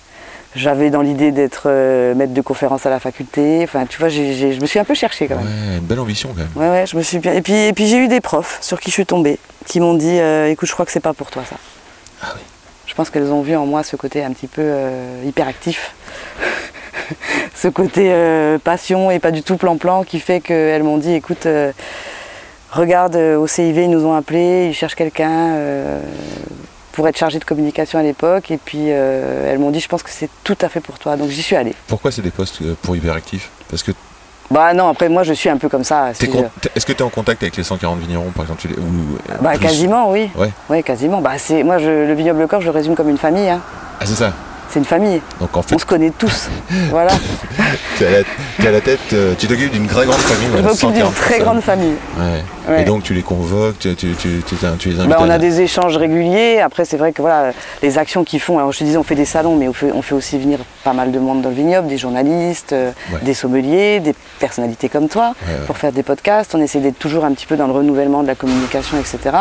J'avais 0.57 0.89
dans 0.89 1.01
l'idée 1.01 1.31
d'être 1.31 1.63
euh, 1.67 2.15
maître 2.15 2.33
de 2.33 2.41
conférence 2.41 2.87
à 2.87 2.89
la 2.89 2.99
faculté. 2.99 3.59
Enfin, 3.63 3.85
tu 3.85 3.99
vois, 3.99 4.09
je 4.09 4.59
me 4.59 4.65
suis 4.65 4.79
un 4.79 4.83
peu 4.83 4.95
cherchée 4.95 5.27
quand 5.27 5.35
même. 5.35 5.45
Ouais, 5.45 5.77
une 5.77 5.85
belle 5.85 5.99
ambition 5.99 6.29
quand 6.29 6.39
même. 6.39 6.49
Ouais, 6.55 6.79
ouais, 6.79 6.85
je 6.87 6.97
me 6.97 7.03
suis 7.03 7.19
bien. 7.19 7.33
Et 7.33 7.43
puis, 7.43 7.53
et 7.53 7.73
puis 7.73 7.87
j'ai 7.87 7.97
eu 7.97 8.07
des 8.07 8.21
profs 8.21 8.57
sur 8.61 8.79
qui 8.79 8.89
je 8.89 8.95
suis 8.95 9.05
tombée, 9.05 9.37
qui 9.67 9.79
m'ont 9.79 9.93
dit 9.93 10.19
euh, 10.19 10.49
écoute, 10.49 10.67
je 10.67 10.73
crois 10.73 10.85
que 10.87 10.91
c'est 10.91 10.99
pas 10.99 11.13
pour 11.13 11.29
toi 11.29 11.43
ça. 11.47 11.57
Ah 12.23 12.33
oui. 12.35 12.41
Je 12.87 12.95
pense 12.95 13.11
qu'elles 13.11 13.31
ont 13.31 13.43
vu 13.43 13.55
en 13.55 13.67
moi 13.67 13.83
ce 13.83 13.95
côté 13.95 14.23
un 14.23 14.31
petit 14.31 14.47
peu 14.47 14.63
euh, 14.63 15.21
hyperactif, 15.27 15.93
ce 17.53 17.67
côté 17.67 18.11
euh, 18.11 18.57
passion 18.57 19.11
et 19.11 19.19
pas 19.19 19.29
du 19.29 19.43
tout 19.43 19.57
plan-plan 19.57 20.03
qui 20.03 20.19
fait 20.19 20.39
qu'elles 20.39 20.81
m'ont 20.81 20.97
dit 20.97 21.13
écoute, 21.13 21.47
regarde 22.71 23.15
au 23.15 23.45
CIV, 23.45 23.83
ils 23.83 23.91
nous 23.91 24.05
ont 24.05 24.15
appelés, 24.15 24.69
ils 24.69 24.73
cherchent 24.73 24.95
quelqu'un 24.95 25.53
pour 26.97 27.07
être 27.07 27.15
chargé 27.17 27.37
de 27.37 27.45
communication 27.45 27.99
à 27.99 28.01
l'époque. 28.03 28.49
Et 28.49 28.57
puis 28.57 28.85
euh, 28.87 29.49
elles 29.51 29.59
m'ont 29.59 29.69
dit, 29.69 29.79
je 29.79 29.87
pense 29.87 30.01
que 30.01 30.09
c'est 30.09 30.29
tout 30.43 30.57
à 30.61 30.67
fait 30.67 30.79
pour 30.81 30.97
toi. 30.97 31.15
Donc 31.15 31.29
j'y 31.29 31.43
suis 31.43 31.55
allée. 31.55 31.75
Pourquoi 31.87 32.11
c'est 32.11 32.23
des 32.23 32.31
postes 32.31 32.59
euh, 32.63 32.73
pour 32.81 32.95
hyperactifs 32.95 33.51
Parce 33.69 33.83
que 33.83 33.91
Bah 34.49 34.73
non, 34.73 34.89
après 34.89 35.07
moi 35.07 35.21
je 35.21 35.33
suis 35.33 35.47
un 35.47 35.57
peu 35.57 35.69
comme 35.69 35.83
ça. 35.83 36.11
con- 36.31 36.49
est-ce 36.75 36.85
que 36.87 36.93
tu 36.93 36.99
es 36.99 37.03
en 37.03 37.09
contact 37.09 37.43
avec 37.43 37.55
les 37.55 37.63
140 37.63 37.99
vignerons, 37.99 38.31
par 38.31 38.45
exemple 38.45 38.61
tu 38.61 38.67
les- 38.69 38.75
ou, 38.77 39.17
euh, 39.29 39.35
Bah 39.41 39.51
plus 39.51 39.59
quasiment, 39.59 40.09
oui. 40.11 40.29
Ouais. 40.35 40.49
Ouais, 40.69 40.81
quasiment. 40.81 41.21
Bah 41.21 41.37
c'est 41.37 41.61
moi 41.63 41.77
je, 41.77 41.89
le 42.07 42.13
vignoble 42.15 42.47
corps, 42.47 42.61
je 42.61 42.65
le 42.65 42.71
résume 42.71 42.95
comme 42.95 43.09
une 43.09 43.17
famille. 43.19 43.47
hein. 43.47 43.61
Ah, 43.99 44.05
c'est 44.07 44.15
ça. 44.15 44.33
C'est 44.77 44.81
une 44.81 44.85
famille. 44.85 45.21
Donc 45.39 45.57
en 45.57 45.63
fait, 45.63 45.73
On 45.73 45.79
se 45.79 45.85
connaît 45.87 46.11
tous. 46.15 46.49
voilà. 46.91 47.11
tu 47.97 48.05
à, 48.05 48.71
la, 48.71 48.79
tête, 48.81 48.99
euh, 49.13 49.33
tu 49.35 49.47
t'occupes 49.47 49.71
d'une 49.71 49.87
très 49.87 50.05
grande 50.05 50.19
famille. 50.19 50.47
Je 50.55 50.61
m'occupe 50.61 50.93
d'une 50.93 51.05
140 51.05 51.15
très 51.15 51.39
grande 51.39 51.61
famille. 51.61 51.95
Ouais. 52.19 52.43
Ouais. 52.69 52.81
Et 52.81 52.85
donc 52.85 53.01
tu 53.01 53.13
les 53.15 53.23
convoques, 53.23 53.79
tu, 53.79 53.95
tu, 53.95 54.11
tu, 54.13 54.43
tu- 54.45 54.55
tu 54.77 54.89
les 54.89 54.99
invites 54.99 55.09
Bah, 55.09 55.17
on 55.21 55.29
à- 55.29 55.35
a 55.35 55.37
des 55.39 55.61
échanges 55.61 55.97
réguliers. 55.97 56.59
Après, 56.59 56.85
c'est 56.85 56.97
vrai 56.97 57.11
que 57.11 57.21
voilà, 57.23 57.53
les 57.81 57.97
actions 57.97 58.23
qu'ils 58.23 58.39
font. 58.41 58.59
Alors, 58.59 58.71
je 58.71 58.79
te 58.79 58.83
disais, 58.83 58.97
on 58.97 59.03
fait 59.03 59.15
des 59.15 59.25
salons, 59.25 59.55
mais 59.55 59.67
on 59.67 59.73
fait, 59.73 59.91
on 59.91 60.01
fait 60.03 60.13
aussi 60.13 60.37
venir 60.37 60.59
pas 60.83 60.93
mal 60.93 61.11
de 61.11 61.17
monde 61.17 61.41
dans 61.41 61.49
le 61.49 61.55
vignoble, 61.55 61.87
des 61.87 61.97
journalistes, 61.97 62.73
euh, 62.73 62.91
Ouais. 63.11 63.19
des 63.23 63.33
sommeliers, 63.33 63.99
des 64.01 64.13
personnalités 64.39 64.89
comme 64.89 65.07
toi, 65.07 65.33
pour 65.65 65.77
faire 65.77 65.91
des 65.93 66.03
podcasts. 66.03 66.53
On 66.55 66.61
essaie 66.61 66.79
d'être 66.81 66.99
toujours 66.99 67.23
un 67.25 67.31
petit 67.31 67.45
peu 67.45 67.55
dans 67.55 67.67
le 67.67 67.73
renouvellement 67.73 68.21
de 68.21 68.27
la 68.27 68.35
communication, 68.35 68.97
etc. 68.99 69.35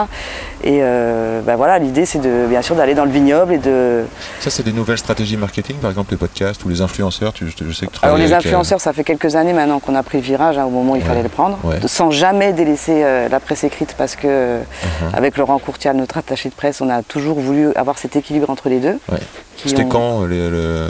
Et 0.63 0.79
euh, 0.83 1.41
bah, 1.43 1.57
voilà, 1.57 1.79
l'idée, 1.81 2.07
c'est 2.07 2.21
de, 2.21 2.47
bien 2.49 2.63
sûr 2.63 2.77
d'aller 2.77 2.95
dans 2.95 3.05
le 3.05 3.11
vignoble 3.11 3.55
et 3.55 3.59
de. 3.59 4.05
Ça, 4.41 4.51
c'est 4.51 4.63
des 4.63 4.73
nouvelles 4.73 4.99
stratégies 4.99 5.26
marketing, 5.37 5.77
par 5.79 5.91
exemple 5.91 6.13
les 6.13 6.17
podcasts 6.19 6.65
ou 6.65 6.69
les 6.69 6.81
influenceurs. 6.83 7.33
Tu, 7.33 7.47
je, 7.49 7.65
je 7.67 7.73
sais 7.73 7.87
que 7.87 7.93
tu 7.93 7.99
Alors, 8.03 8.17
les 8.19 8.33
euh, 8.33 8.37
influenceurs, 8.37 8.81
ça 8.81 8.93
fait 8.93 9.03
quelques 9.03 9.35
années 9.35 9.53
maintenant 9.53 9.81
qu'on 9.81 9.95
a 9.97 10.03
pris 10.05 10.19
le 10.19 10.25
virage, 10.25 10.59
hein, 10.59 10.65
au 10.67 10.71
moment 10.71 10.93
où 10.93 10.97
il 10.97 11.03
Ouais. 11.03 11.09
fallait 11.09 11.23
le 11.23 11.29
prendre, 11.29 11.59
Ouais. 11.65 11.79
sans 11.87 12.11
jamais 12.11 12.53
délaisser 12.53 13.03
euh, 13.03 13.29
la 13.29 13.41
presse 13.41 13.65
écrite, 13.65 13.95
parce 13.99 14.15
que 14.15 14.27
euh, 14.29 14.59
Mhm. 14.61 15.15
avec 15.15 15.37
Laurent 15.39 15.59
Courtial, 15.59 15.97
notre 15.97 16.19
attaché 16.19 16.49
de 16.51 16.55
presse, 16.55 16.81
on 16.81 16.89
a 16.91 17.03
toujours 17.03 17.41
voulu 17.41 17.73
avoir 17.75 17.99
cet 17.99 18.15
équilibre 18.15 18.51
entre 18.51 18.69
les 18.69 18.79
deux. 18.79 18.99
Ouais. 19.11 19.19
C'était 19.65 19.83
ont- 19.85 19.89
quand 19.89 20.23
euh, 20.23 20.27
les- 20.29 20.51
le, 20.51 20.89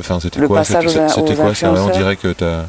enfin, 0.00 0.18
c'était 0.20 0.40
quoi? 0.46 0.58
Passage 0.58 0.88
C'était 0.88 1.34
quoi? 1.36 1.54
Ça 1.54 1.72
On 1.72 1.88
dirait 1.90 2.16
que 2.16 2.28
t'as, 2.32 2.64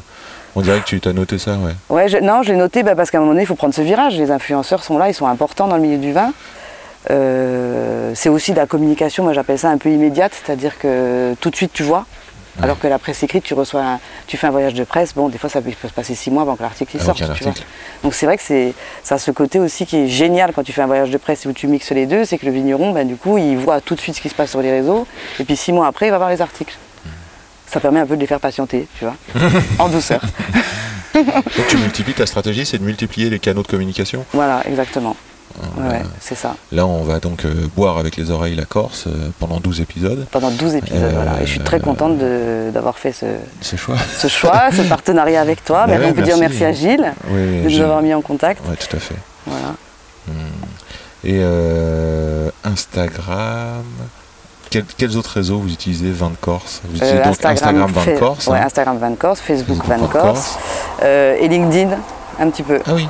on 0.54 0.60
dirait 0.60 0.78
que 0.80 0.84
tu 0.84 1.00
t'as 1.00 1.12
noté 1.12 1.38
ça, 1.38 1.52
ouais. 1.56 1.72
Ouais, 1.90 2.08
je- 2.08 2.18
non, 2.18 2.42
je 2.42 2.52
l'ai 2.52 2.58
noté 2.58 2.82
bah, 2.82 2.94
parce 2.94 3.10
qu'à 3.10 3.18
un 3.18 3.22
moment 3.22 3.32
donné, 3.32 3.42
il 3.42 3.46
faut 3.46 3.54
prendre 3.56 3.74
ce 3.74 3.80
virage. 3.82 4.16
Les 4.16 4.30
influenceurs 4.30 4.84
sont 4.84 4.98
là, 4.98 5.08
ils 5.08 5.14
sont 5.14 5.26
importants 5.26 5.66
dans 5.66 5.76
le 5.76 5.82
milieu 5.82 5.98
du 5.98 6.12
vin. 6.12 6.32
Euh, 7.10 8.12
c'est 8.14 8.28
aussi 8.28 8.52
de 8.52 8.56
la 8.56 8.66
communication, 8.66 9.24
moi 9.24 9.32
j'appelle 9.32 9.58
ça 9.58 9.70
un 9.70 9.78
peu 9.78 9.90
immédiate, 9.90 10.32
c'est-à-dire 10.34 10.78
que 10.78 11.34
tout 11.40 11.50
de 11.50 11.56
suite 11.56 11.72
tu 11.72 11.82
vois. 11.82 12.06
Alors 12.62 12.78
que 12.78 12.86
la 12.86 12.98
presse 12.98 13.22
écrite, 13.22 13.44
tu 13.44 13.54
reçois, 13.54 13.80
un- 13.82 14.00
tu 14.26 14.36
fais 14.36 14.46
un 14.46 14.50
voyage 14.50 14.74
de 14.74 14.84
presse, 14.84 15.14
bon, 15.14 15.30
des 15.30 15.38
fois 15.38 15.48
ça 15.48 15.62
peut, 15.62 15.70
se 15.70 15.86
passer 15.92 16.14
six 16.14 16.30
mois 16.30 16.42
avant 16.42 16.54
que 16.54 16.62
l'article 16.62 16.98
sorte. 17.00 17.16
tu 17.38 17.44
vois. 17.44 17.52
Donc 18.04 18.12
c'est 18.12 18.26
vrai 18.26 18.36
que 18.36 18.42
c'est, 18.42 18.74
ça 19.02 19.14
a 19.14 19.18
ce 19.18 19.30
côté 19.30 19.58
aussi 19.58 19.86
qui 19.86 19.96
est 19.96 20.06
génial 20.08 20.52
quand 20.52 20.62
tu 20.62 20.70
fais 20.70 20.82
un 20.82 20.86
voyage 20.86 21.08
de 21.10 21.16
presse 21.16 21.46
où 21.46 21.52
tu 21.54 21.66
mixes 21.66 21.92
les 21.92 22.04
deux, 22.04 22.26
c'est 22.26 22.36
que 22.36 22.44
le 22.44 22.52
vigneron, 22.52 22.92
ben, 22.92 23.08
du 23.08 23.16
coup, 23.16 23.38
il 23.38 23.56
voit 23.56 23.80
tout 23.80 23.94
de 23.94 24.00
suite 24.00 24.16
ce 24.16 24.20
qui 24.20 24.28
se 24.28 24.34
passe 24.34 24.50
sur 24.50 24.60
les 24.60 24.70
réseaux, 24.70 25.06
et 25.40 25.44
puis 25.44 25.56
six 25.56 25.72
mois 25.72 25.86
après, 25.86 26.08
il 26.08 26.10
va 26.10 26.18
voir 26.18 26.28
les 26.28 26.42
articles. 26.42 26.76
Ça 27.66 27.80
permet 27.80 28.00
un 28.00 28.06
peu 28.06 28.16
de 28.16 28.20
les 28.20 28.26
faire 28.26 28.38
patienter, 28.40 28.86
tu 28.98 29.06
vois, 29.06 29.14
en 29.78 29.88
douceur. 29.88 30.20
Donc 31.14 31.66
tu 31.68 31.78
multiplies 31.78 32.12
ta 32.12 32.26
stratégie, 32.26 32.66
c'est 32.66 32.76
de 32.78 32.84
multiplier 32.84 33.30
les 33.30 33.38
canaux 33.38 33.62
de 33.62 33.66
communication? 33.66 34.26
Voilà, 34.34 34.60
exactement. 34.68 35.16
Euh, 35.58 35.82
Ouais, 35.82 35.88
ouais, 35.96 36.02
c'est 36.20 36.34
ça. 36.34 36.54
Là, 36.72 36.86
on 36.86 37.02
va 37.02 37.18
donc 37.20 37.44
euh, 37.44 37.54
boire 37.76 37.98
avec 37.98 38.16
les 38.16 38.30
oreilles 38.30 38.54
la 38.54 38.64
Corse 38.64 39.04
euh, 39.06 39.30
pendant 39.38 39.60
12 39.60 39.80
épisodes. 39.80 40.26
pendant 40.30 40.50
12 40.50 40.74
épisodes. 40.76 41.12
Voilà. 41.14 41.42
Et 41.42 41.46
je 41.46 41.50
suis 41.50 41.60
très 41.60 41.80
contente 41.80 42.18
d'avoir 42.18 42.98
fait 42.98 43.12
ce, 43.12 43.26
chouette. 43.76 43.98
ce 44.16 44.28
choix, 44.28 44.60
ce 44.72 44.82
partenariat 44.82 45.40
avec 45.40 45.64
toi. 45.64 45.86
Bah 45.86 45.94
Mais 45.98 46.04
ouais, 46.04 46.10
on 46.10 46.14
peut 46.14 46.22
dire 46.22 46.38
merci. 46.38 46.64
à 46.64 46.72
Gilles 46.72 47.12
Oui, 47.28 47.62
de 47.62 47.68
nous 47.68 47.80
avoir 47.80 48.02
mis 48.02 48.14
en 48.14 48.20
contact. 48.22 48.62
Ouais, 48.68 48.76
tout 48.76 48.96
à 48.96 49.00
fait. 49.00 49.16
Voilà. 49.46 49.74
Et 51.24 51.38
euh, 51.40 52.50
Instagram. 52.64 53.84
Quels, 54.70 54.84
quels 54.96 55.16
autres 55.18 55.30
réseaux 55.34 55.58
vous 55.58 55.70
utilisez 55.72 56.10
Vin 56.10 56.30
de 56.30 56.36
Corse? 56.40 56.80
Vous 56.84 56.96
utilisez 56.96 57.18
Euh, 57.18 57.24
donc 57.24 57.44
Instagram, 57.44 57.92
de 57.92 57.98
fait- 58.00 58.18
Corse 58.18 58.46
ouais, 58.46 58.58
hein? 58.58 58.62
Instagram 58.66 58.98
Van 58.98 59.14
Corse, 59.14 59.40
Facebook 59.40 59.84
Facebook 59.84 59.86
Van 59.86 60.06
Van 60.06 60.08
Corse, 60.08 60.58
euh, 61.02 61.36
et 61.38 61.46
LinkedIn 61.48 61.90
un 62.40 62.50
petit 62.50 62.62
peu. 62.62 62.80
Ah 62.86 62.92
oui. 62.94 63.06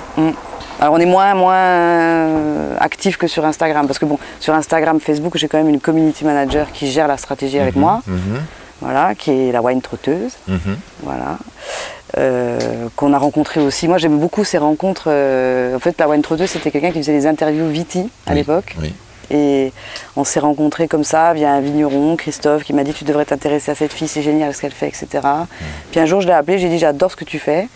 Alors 0.83 0.95
on 0.95 0.99
est 0.99 1.07
moins 1.07 1.33
moins 1.35 1.55
euh, 1.55 2.77
actif 2.81 3.17
que 3.17 3.29
sur 3.29 3.45
Instagram 3.45 3.87
parce 3.87 4.01
que 4.01 4.05
bon 4.05 4.19
sur 4.41 4.53
Instagram, 4.53 4.99
Facebook, 4.99 5.37
j'ai 5.37 5.47
quand 5.47 5.59
même 5.59 5.69
une 5.69 5.79
community 5.79 6.25
manager 6.25 6.73
qui 6.73 6.91
gère 6.91 7.07
la 7.07 7.17
stratégie 7.17 7.61
avec 7.61 7.77
Mhm, 7.77 7.81
moi, 7.81 8.03
mhm, 8.09 8.41
voilà, 8.81 9.15
qui 9.15 9.31
est 9.31 9.53
la 9.53 9.63
wine 9.63 9.81
trotteuse. 9.81 10.33
mhm. 10.49 10.77
voilà, 11.05 11.39
euh, 12.19 12.59
qu'on 12.97 13.13
a 13.13 13.19
rencontré 13.19 13.61
aussi. 13.61 13.87
Moi, 13.87 13.99
j'aime 13.99 14.19
beaucoup 14.19 14.43
ces 14.43 14.59
rencontres. 14.59 15.05
euh, 15.07 15.77
en 15.77 15.79
fait, 15.79 15.95
la 16.01 16.09
Wine 16.09 16.21
Trotteuse, 16.23 16.51
c'était 16.51 16.73
quelqu'un 16.73 16.91
qui 16.91 16.99
faisait 16.99 17.13
des 17.13 17.29
interviews 17.29 17.69
Viti 17.69 18.11
à 18.27 18.31
Oui, 18.33 18.37
l'époque. 18.39 18.75
Oui. 18.83 18.93
Et 19.31 19.73
on 20.17 20.25
s'est 20.25 20.41
rencontrés 20.41 20.89
comme 20.89 21.05
ça 21.05 21.33
via 21.33 21.53
un 21.53 21.61
vigneron, 21.61 22.17
Christophe, 22.17 22.65
qui 22.65 22.73
m'a 22.73 22.83
dit 22.83 22.93
Tu 22.93 23.05
devrais 23.05 23.25
t'intéresser 23.25 23.71
à 23.71 23.77
cette 23.77 23.93
fille, 23.93 24.09
c'est 24.09 24.21
génial 24.23 24.53
ce 24.53 24.61
qu'elle 24.61 24.73
fait, 24.73 24.89
etc. 24.89 25.07
Puis 25.93 26.01
un 26.01 26.07
jour, 26.07 26.21
je 26.21 26.27
l'ai 26.27 26.33
appelé, 26.35 26.59
j'ai 26.59 26.69
dit 26.69 26.79
J'adore 26.81 27.13
ce 27.13 27.17
que 27.17 27.25
tu 27.25 27.39
fais. 27.39 27.69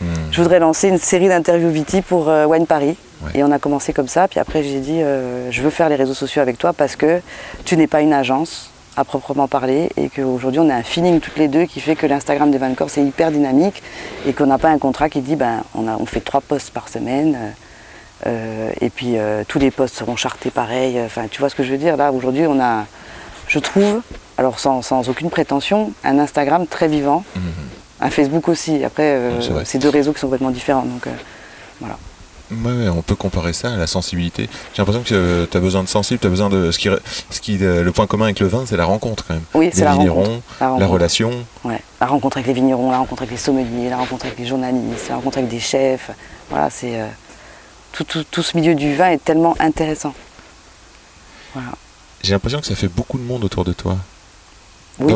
Hmm. 0.00 0.06
Je 0.30 0.40
voudrais 0.40 0.58
lancer 0.60 0.88
une 0.88 0.98
série 0.98 1.28
d'interviews 1.28 1.70
Viti 1.70 2.02
pour 2.02 2.28
euh, 2.28 2.46
Wine 2.46 2.66
Paris. 2.66 2.96
Ouais. 3.22 3.30
Et 3.34 3.42
on 3.44 3.50
a 3.50 3.58
commencé 3.58 3.92
comme 3.92 4.06
ça. 4.08 4.28
Puis 4.28 4.38
après, 4.38 4.62
j'ai 4.62 4.78
dit 4.80 5.02
euh, 5.02 5.50
Je 5.50 5.62
veux 5.62 5.70
faire 5.70 5.88
les 5.88 5.96
réseaux 5.96 6.14
sociaux 6.14 6.40
avec 6.42 6.56
toi 6.58 6.72
parce 6.72 6.94
que 6.96 7.20
tu 7.64 7.76
n'es 7.76 7.86
pas 7.88 8.00
une 8.00 8.12
agence 8.12 8.70
à 8.96 9.04
proprement 9.04 9.46
parler 9.46 9.90
et 9.96 10.08
qu'aujourd'hui 10.08 10.58
on 10.60 10.68
a 10.70 10.74
un 10.74 10.82
feeling 10.82 11.20
toutes 11.20 11.36
les 11.36 11.46
deux 11.46 11.66
qui 11.66 11.78
fait 11.80 11.94
que 11.94 12.04
l'Instagram 12.04 12.50
des 12.50 12.58
Van 12.58 12.74
Corse 12.74 12.98
est 12.98 13.04
hyper 13.04 13.30
dynamique 13.30 13.80
et 14.26 14.32
qu'on 14.32 14.46
n'a 14.46 14.58
pas 14.58 14.70
un 14.70 14.78
contrat 14.78 15.08
qui 15.08 15.20
dit 15.20 15.36
ben 15.36 15.62
on, 15.76 15.86
a, 15.86 15.96
on 16.00 16.04
fait 16.04 16.18
trois 16.20 16.40
posts 16.40 16.70
par 16.70 16.88
semaine 16.88 17.36
euh, 17.36 17.50
euh, 18.26 18.70
et 18.80 18.90
puis 18.90 19.14
tous 19.46 19.60
les 19.60 19.70
posts 19.70 19.94
seront 19.96 20.16
chartés 20.16 20.50
pareil. 20.50 21.00
Enfin 21.04 21.26
tu 21.30 21.38
vois 21.38 21.48
ce 21.48 21.54
que 21.54 21.62
je 21.62 21.70
veux 21.70 21.78
dire? 21.78 21.96
Là 21.96 22.10
aujourd'hui 22.10 22.44
on 22.48 22.58
a 22.60 22.86
je 23.46 23.60
trouve 23.60 24.02
alors 24.36 24.58
sans, 24.58 24.82
sans 24.82 25.08
aucune 25.08 25.30
prétention 25.30 25.92
un 26.02 26.18
Instagram 26.18 26.66
très 26.66 26.88
vivant 26.88 27.22
Mhm. 27.36 27.42
Un 28.00 28.10
Facebook 28.10 28.48
aussi 28.48 28.84
après 28.84 29.02
euh, 29.14 29.64
c'est 29.64 29.78
deux 29.78 29.88
réseaux 29.88 30.12
qui 30.12 30.20
sont 30.20 30.26
complètement 30.28 30.50
différents 30.50 30.84
donc 30.84 31.06
euh, 31.06 31.10
voilà 31.80 31.96
Ouais, 32.50 32.88
on 32.88 33.02
peut 33.02 33.14
comparer 33.14 33.52
ça 33.52 33.74
à 33.74 33.76
la 33.76 33.86
sensibilité. 33.86 34.48
J'ai 34.72 34.78
l'impression 34.80 35.02
que 35.02 35.46
tu 35.50 35.54
as 35.54 35.60
besoin 35.60 35.82
de 35.82 35.88
sensible, 35.88 36.18
tu 36.18 36.28
as 36.28 36.30
besoin 36.30 36.48
de. 36.48 36.70
Ce 36.70 36.78
qui, 36.78 36.88
ce 37.28 37.40
qui, 37.42 37.58
euh, 37.60 37.82
le 37.84 37.92
point 37.92 38.06
commun 38.06 38.24
avec 38.24 38.40
le 38.40 38.46
vin, 38.46 38.64
c'est 38.66 38.78
la 38.78 38.86
rencontre 38.86 39.26
quand 39.28 39.34
même. 39.34 39.42
oui 39.52 39.66
Les 39.66 39.72
c'est 39.72 39.84
la 39.84 39.92
rencontre 39.92 40.30
la 40.30 40.66
la 40.66 40.68
rencontre. 40.70 40.90
relation. 40.90 41.30
Ouais. 41.64 41.78
La 42.00 42.06
rencontre 42.06 42.38
avec 42.38 42.46
les 42.46 42.54
vignerons, 42.54 42.90
la 42.90 42.96
rencontre 43.00 43.20
avec 43.24 43.32
les 43.32 43.36
sommeliers, 43.36 43.90
la 43.90 43.98
rencontre 43.98 44.24
avec 44.24 44.38
les 44.38 44.46
journalistes, 44.46 45.10
la 45.10 45.16
rencontre 45.16 45.36
avec 45.36 45.50
des 45.50 45.60
chefs. 45.60 46.10
Voilà, 46.48 46.70
c'est 46.70 46.98
euh, 46.98 47.06
tout, 47.92 48.04
tout- 48.04 48.24
tout 48.30 48.42
ce 48.42 48.56
milieu 48.56 48.74
du 48.74 48.96
vin 48.96 49.10
est 49.10 49.22
tellement 49.22 49.54
intéressant. 49.60 50.14
Voilà. 51.52 51.68
J'ai 52.22 52.32
l'impression 52.32 52.60
que 52.62 52.66
ça 52.66 52.74
fait 52.74 52.88
beaucoup 52.88 53.18
de 53.18 53.24
monde 53.24 53.44
autour 53.44 53.66
de 53.66 53.74
toi. 53.74 53.98
Oui. 55.00 55.12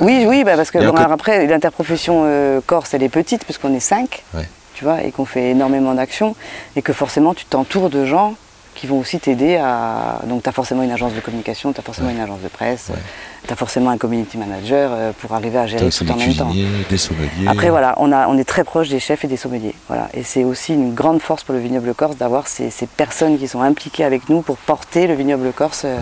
Oui, 0.00 0.24
oui, 0.26 0.44
bah 0.44 0.56
parce 0.56 0.70
que 0.70 0.78
bon, 0.78 0.94
alors 0.96 1.12
après 1.12 1.46
l'interprofession 1.46 2.22
euh, 2.26 2.60
corse, 2.64 2.94
elle 2.94 3.02
est 3.02 3.08
petite 3.08 3.44
parce 3.44 3.58
qu'on 3.58 3.74
est 3.74 3.80
cinq, 3.80 4.22
Ouais. 4.34 4.48
tu 4.74 4.84
vois, 4.84 5.02
et 5.02 5.10
qu'on 5.12 5.24
fait 5.24 5.50
énormément 5.50 5.94
d'actions, 5.94 6.34
et 6.76 6.82
que 6.82 6.92
forcément 6.92 7.34
tu 7.34 7.44
t'entoures 7.44 7.90
de 7.90 8.04
gens 8.04 8.34
qui 8.74 8.86
vont 8.86 8.98
aussi 9.00 9.20
t'aider 9.20 9.56
à. 9.56 10.20
Donc 10.26 10.42
tu 10.44 10.48
as 10.48 10.52
forcément 10.52 10.82
une 10.82 10.90
agence 10.92 11.12
de 11.12 11.20
communication, 11.20 11.74
tu 11.74 11.80
as 11.80 11.82
forcément 11.82 12.08
Ouais. 12.08 12.14
une 12.14 12.20
agence 12.22 12.40
de 12.40 12.48
presse, 12.48 12.86
Ouais. 12.88 12.98
tu 13.46 13.52
as 13.52 13.56
forcément 13.56 13.90
un 13.90 13.98
community 13.98 14.38
manager 14.38 14.90
euh, 14.92 15.12
pour 15.20 15.34
arriver 15.34 15.58
à 15.58 15.66
gérer 15.66 15.90
tout 15.90 16.10
en 16.10 16.16
même 16.16 16.34
temps. 16.34 16.50
des 16.88 16.96
sommeliers. 16.96 17.28
Après 17.48 17.68
voilà, 17.68 17.94
on, 17.98 18.10
a, 18.12 18.26
on 18.28 18.38
est 18.38 18.44
très 18.48 18.64
proche 18.64 18.88
des 18.88 18.98
chefs 18.98 19.24
et 19.24 19.28
des 19.28 19.36
sommeliers. 19.36 19.74
Voilà. 19.88 20.08
Et 20.14 20.22
c'est 20.22 20.42
aussi 20.44 20.72
une 20.72 20.94
grande 20.94 21.20
force 21.20 21.42
pour 21.44 21.54
le 21.54 21.60
vignoble 21.60 21.92
corse 21.92 22.16
d'avoir 22.16 22.48
ces, 22.48 22.70
ces 22.70 22.86
personnes 22.86 23.38
qui 23.38 23.46
sont 23.46 23.60
impliquées 23.60 24.04
avec 24.04 24.30
nous 24.30 24.40
pour 24.40 24.56
porter 24.56 25.06
le 25.06 25.14
vignoble 25.14 25.52
corse 25.52 25.82
euh, 25.84 25.98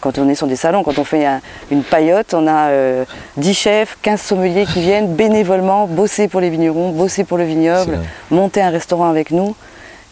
quand 0.00 0.18
on 0.18 0.28
est 0.28 0.34
sur 0.34 0.46
des 0.46 0.56
salons. 0.56 0.82
Quand 0.82 0.98
on 0.98 1.04
fait 1.04 1.24
un- 1.26 1.40
une 1.70 1.82
paillote, 1.82 2.34
on 2.34 2.46
a 2.46 2.68
euh, 2.70 3.04
10 3.36 3.54
chefs, 3.54 3.98
15 4.02 4.20
sommeliers 4.20 4.66
qui 4.66 4.80
viennent 4.80 5.14
bénévolement 5.14 5.86
bosser 5.86 6.28
pour 6.28 6.40
les 6.40 6.50
vignerons, 6.50 6.90
bosser 6.90 7.24
pour 7.24 7.38
le 7.38 7.44
vignoble, 7.44 7.98
monter 8.30 8.62
un 8.62 8.70
restaurant 8.70 9.08
avec 9.10 9.30
nous. 9.30 9.54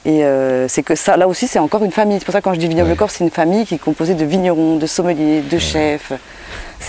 Et 0.05 0.25
euh, 0.25 0.69
c'est 0.69 0.85
que 0.85 0.95
ça, 0.95 1.17
là 1.17 1.27
aussi, 1.27 1.49
c'est 1.49 1.59
encore 1.59 1.83
une 1.83 1.91
famille. 1.91 2.19
C'est 2.21 2.25
pour 2.25 2.33
ça 2.33 2.39
que 2.41 2.45
quand 2.45 2.55
je 2.55 2.61
dis 2.61 2.69
vignoble 2.69 2.91
Ouais. 2.91 2.97
corse, 2.97 3.15
c'est 3.19 3.25
une 3.25 3.31
famille 3.31 3.67
qui 3.67 3.75
est 3.75 3.79
composée 3.79 4.15
de 4.15 4.25
vignerons, 4.25 4.77
de 4.77 4.87
sommeliers, 4.87 5.41
de 5.41 5.59
chefs. 5.59 6.13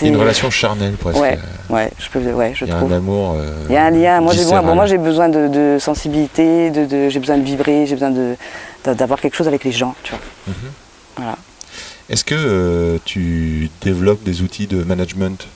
Une 0.02 0.16
relation 0.16 0.50
charnelle 0.50 0.92
presque. 0.92 1.18
Ouais, 1.18 1.36
ouais, 1.70 1.90
je, 1.98 2.08
peux, 2.10 2.20
ouais, 2.20 2.52
je 2.54 2.64
Il 2.64 2.68
y 2.68 2.72
a 2.72 2.76
trouve. 2.76 2.92
un 2.92 2.96
amour. 2.98 3.34
euh, 3.36 3.64
Il 3.68 3.74
y 3.74 3.76
a 3.76 3.84
un 3.86 3.90
lien. 3.90 4.20
Moi, 4.20 4.32
j'ai 4.34 4.42
besoin, 4.42 4.62
bon, 4.62 4.74
moi, 4.76 4.86
j'ai 4.86 4.98
besoin 4.98 5.28
de, 5.28 5.48
de 5.48 5.78
sensibilité, 5.80 6.70
de, 6.70 6.84
de- 6.84 7.08
j'ai 7.08 7.18
besoin 7.18 7.38
de 7.38 7.42
vibrer, 7.42 7.86
j'ai 7.86 7.94
besoin 7.96 8.10
de, 8.10 8.36
de- 8.84 8.94
d'avoir 8.94 9.18
quelque 9.20 9.34
chose 9.34 9.48
avec 9.48 9.64
les 9.64 9.72
gens, 9.72 9.94
tu 10.04 10.12
vois. 10.12 10.20
Mhm. 10.46 10.54
Voilà. 11.16 11.36
Est-ce 12.10 12.24
que 12.24 12.34
euh, 12.36 12.98
tu 13.04 13.68
développes 13.82 14.22
des 14.24 14.42
outils 14.42 14.66
de 14.66 14.82
management? 14.82 15.46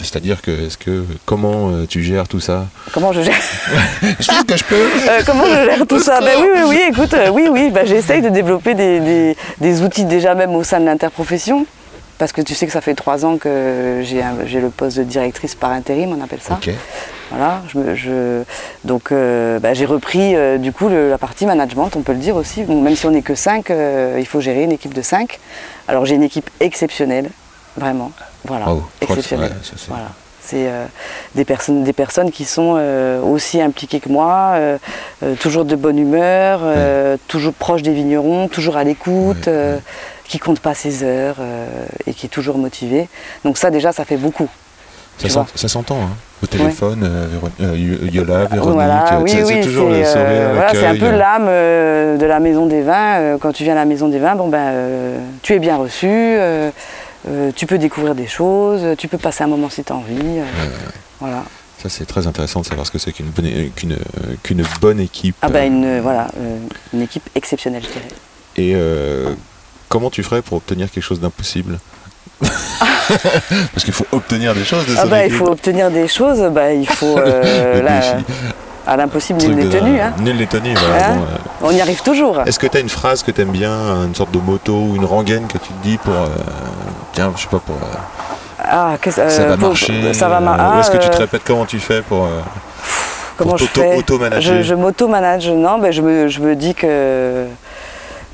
C'est-à-dire 0.00 0.42
que, 0.42 0.52
est-ce 0.52 0.78
que 0.78 1.04
comment 1.26 1.70
euh, 1.70 1.86
tu 1.88 2.04
gères 2.04 2.28
tout 2.28 2.38
ça? 2.38 2.66
Comment 2.92 3.12
je 3.12 3.20
gère, 3.22 3.34
Je 4.20 4.26
pense 4.28 4.44
que 4.44 4.56
je 4.56 4.64
peux. 4.64 4.76
euh, 4.76 5.22
comment 5.26 5.44
je 5.44 5.64
gère 5.70 5.86
tout 5.88 5.98
ça? 5.98 6.20
Ben 6.20 6.36
oui, 6.40 6.46
oui, 6.54 6.60
oui. 6.68 6.80
Écoute, 6.92 7.14
euh, 7.14 7.30
oui, 7.30 7.48
oui. 7.50 7.70
Ben, 7.72 7.84
j'essaye 7.84 8.22
de 8.22 8.28
développer 8.28 8.74
des, 8.74 9.00
des- 9.00 9.36
des 9.60 9.82
outils 9.82 10.04
déjà 10.04 10.36
même 10.36 10.54
au 10.54 10.62
sein 10.62 10.78
de 10.78 10.84
l'interprofession. 10.86 11.66
Parce 12.18 12.32
que 12.32 12.40
tu 12.42 12.54
sais 12.54 12.66
que 12.66 12.72
ça 12.72 12.80
fait 12.80 12.94
trois 12.94 13.24
ans 13.24 13.36
que 13.38 14.02
j'ai 14.04 14.60
le 14.60 14.70
poste 14.70 14.98
de 14.98 15.04
directrice 15.04 15.54
par 15.54 15.70
intérim, 15.70 16.14
on 16.18 16.22
appelle 16.22 16.40
ça. 16.42 16.54
Ok. 16.54 16.70
Voilà, 17.30 17.62
je, 17.68 17.78
me- 17.78 17.94
je- 17.94 18.42
donc 18.84 19.12
euh, 19.12 19.58
bah, 19.60 19.74
j'ai 19.74 19.84
repris 19.84 20.34
euh, 20.34 20.56
du 20.56 20.72
coup 20.72 20.88
le- 20.88 21.10
la 21.10 21.18
partie 21.18 21.44
management, 21.44 21.90
on 21.94 22.00
peut 22.00 22.12
le 22.12 22.18
dire 22.18 22.36
aussi. 22.36 22.62
Bon, 22.64 22.80
même 22.80 22.96
si 22.96 23.04
on 23.06 23.10
n'est 23.10 23.22
que 23.22 23.34
5, 23.34 23.70
il 24.18 24.26
faut 24.26 24.40
gérer 24.40 24.62
une 24.64 24.72
équipe 24.72 24.94
de 24.94 25.02
5. 25.02 25.38
Alors 25.88 26.06
j'ai 26.06 26.14
une 26.14 26.22
équipe 26.22 26.48
exceptionnelle, 26.60 27.28
vraiment. 27.76 28.12
Voilà, 28.46 28.64
c'est- 28.98 29.04
exceptionnelle. 29.04 29.50
ouais, 29.52 29.56
c'est- 29.62 29.88
Voilà. 29.88 30.08
C'est 30.40 30.66
euh, 30.66 30.86
des, 31.34 31.44
personnes, 31.44 31.84
des 31.84 31.92
personnes 31.92 32.30
qui 32.30 32.46
sont 32.46 32.76
euh, 32.78 33.20
aussi 33.20 33.60
impliquées 33.60 34.00
que 34.00 34.08
moi, 34.08 34.52
euh, 34.54 34.78
euh, 35.22 35.34
toujours 35.34 35.66
de 35.66 35.76
bonne 35.76 35.98
humeur, 35.98 36.60
euh, 36.62 37.18
toujours 37.28 37.52
proches 37.52 37.82
des 37.82 37.92
vignerons, 37.92 38.48
toujours 38.48 38.78
à 38.78 38.84
l'écoute, 38.84 39.46
Ouais, 39.46 39.52
euh, 39.52 39.78
qui 40.28 40.38
compte 40.38 40.60
pas 40.60 40.74
ses 40.74 41.02
heures 41.02 41.36
euh, 41.40 41.66
et 42.06 42.12
qui 42.14 42.26
est 42.26 42.28
toujours 42.28 42.58
motivé. 42.58 43.08
Donc 43.44 43.58
ça 43.58 43.70
déjà, 43.70 43.92
ça 43.92 44.04
fait 44.04 44.16
beaucoup. 44.16 44.48
Ça 45.18 45.68
s'entend, 45.68 46.00
hein. 46.00 46.16
Au 46.40 46.46
téléphone, 46.46 47.02
euh, 47.02 47.26
euh, 47.60 48.08
Yola, 48.12 48.44
Véronique, 48.44 48.74
Voilà, 48.74 49.14
euh, 49.14 49.20
oui, 49.22 49.30
c'est 49.32 49.42
oui, 49.42 49.60
toujours 49.60 49.88
le 49.88 50.04
sourire, 50.04 50.50
voilà, 50.54 50.70
c'est 50.72 50.86
un 50.86 50.94
peu 50.96 51.10
l'âme 51.10 51.46
de 51.46 52.24
la 52.24 52.38
maison 52.38 52.66
des 52.66 52.82
vins. 52.82 53.36
Quand 53.40 53.52
tu 53.52 53.64
viens 53.64 53.72
à 53.72 53.76
la 53.76 53.84
maison 53.84 54.06
des 54.06 54.20
vins, 54.20 54.36
bon 54.36 54.46
ben, 54.46 54.72
tu 55.42 55.54
es 55.54 55.58
bien 55.58 55.76
reçu, 55.76 56.38
tu 57.56 57.66
peux 57.66 57.78
découvrir 57.78 58.14
des 58.14 58.28
choses, 58.28 58.96
tu 58.96 59.08
peux 59.08 59.18
passer 59.18 59.42
un 59.42 59.48
moment 59.48 59.68
si 59.68 59.82
tu 59.82 59.92
as 59.92 59.96
envie. 59.96 60.38
Voilà. 61.18 61.42
Ça, 61.82 61.88
c'est 61.88 62.06
très 62.06 62.26
intéressant 62.26 62.60
de 62.60 62.66
savoir 62.66 62.86
ce 62.86 62.90
que 62.92 62.98
c'est 62.98 63.12
qu'une 63.12 63.26
bonne, 63.30 63.46
é- 63.46 63.70
qu'une, 63.74 63.96
qu'une 64.42 64.64
bonne 64.80 64.98
équipe. 65.00 65.36
Ah 65.42 65.48
ben 65.48 65.72
une, 65.72 65.84
euh, 65.84 66.00
voilà, 66.02 66.26
euh, 66.36 66.58
une 66.92 67.02
équipe 67.02 67.28
exceptionnelle, 67.36 67.82
je 67.84 67.88
dirais. 67.92 68.08
Et 68.56 68.72
euh, 68.74 69.32
comment 69.88 70.10
tu 70.10 70.22
ferais 70.22 70.42
pour 70.42 70.56
obtenir 70.58 70.90
quelque 70.90 71.02
chose 71.04 71.20
d'impossible 71.20 71.78
Parce 73.72 73.84
qu'il 73.84 73.92
faut 73.94 74.06
obtenir 74.12 74.54
des 74.54 74.64
choses 74.64 74.86
de 74.86 74.94
Ah 74.98 75.06
bah, 75.06 75.24
il 75.24 75.32
faut 75.32 75.46
obtenir 75.48 75.90
des 75.90 76.08
choses, 76.08 76.40
bah, 76.52 76.72
il 76.72 76.88
faut... 76.88 77.18
euh, 77.18 77.82
là, 77.82 78.00
à 78.86 78.96
l'impossible, 78.96 79.38
Truc 79.38 79.50
nul 79.54 79.58
n'est 79.64 79.64
de- 79.70 79.78
tenu. 79.78 80.00
Hein. 80.00 80.12
Nul 80.20 80.36
n'est 80.36 80.46
tenu, 80.46 80.74
voilà, 80.74 81.06
Hein 81.08 81.16
bon, 81.16 81.22
euh, 81.22 81.68
On 81.68 81.70
y 81.72 81.80
arrive 81.80 82.02
toujours. 82.02 82.40
Est-ce 82.46 82.58
que 82.58 82.66
tu 82.66 82.76
as 82.76 82.80
une 82.80 82.88
phrase 82.88 83.22
que 83.22 83.30
tu 83.30 83.40
aimes 83.42 83.50
bien, 83.50 83.70
une 84.06 84.14
sorte 84.14 84.30
de 84.30 84.38
moto 84.38 84.72
ou 84.74 84.96
une 84.96 85.04
rengaine 85.04 85.46
que 85.46 85.58
tu 85.58 85.68
te 85.68 85.82
dis 85.82 85.98
pour. 85.98 86.14
euh, 86.14 86.26
tiens, 87.12 87.32
je 87.36 87.42
sais 87.42 87.48
pas, 87.48 87.58
pour. 87.58 87.76
Ah, 88.62 88.96
qu'est-ce- 89.00 89.28
ça 89.28 89.44
va 89.46 89.56
pour- 89.56 89.68
marcher 89.68 90.14
Ça 90.14 90.28
va 90.28 90.40
marcher. 90.40 90.76
Ou 90.76 90.80
est-ce 90.80 90.90
que 90.90 91.02
tu 91.04 91.10
te 91.10 91.16
répètes 91.18 91.42
comment 91.44 91.64
tu 91.66 91.78
fais 91.80 92.00
pour. 92.02 92.28
Comment 93.36 93.50
pour 93.50 93.58
je 93.58 93.64
fais? 93.66 93.94
auto-manager? 93.96 94.56
Je, 94.56 94.62
je 94.62 94.74
m'auto-manage, 94.74 95.48
non, 95.50 95.78
je, 95.90 96.00
me, 96.02 96.28
je 96.28 96.40
me 96.40 96.56
dis 96.56 96.74
que, 96.74 97.44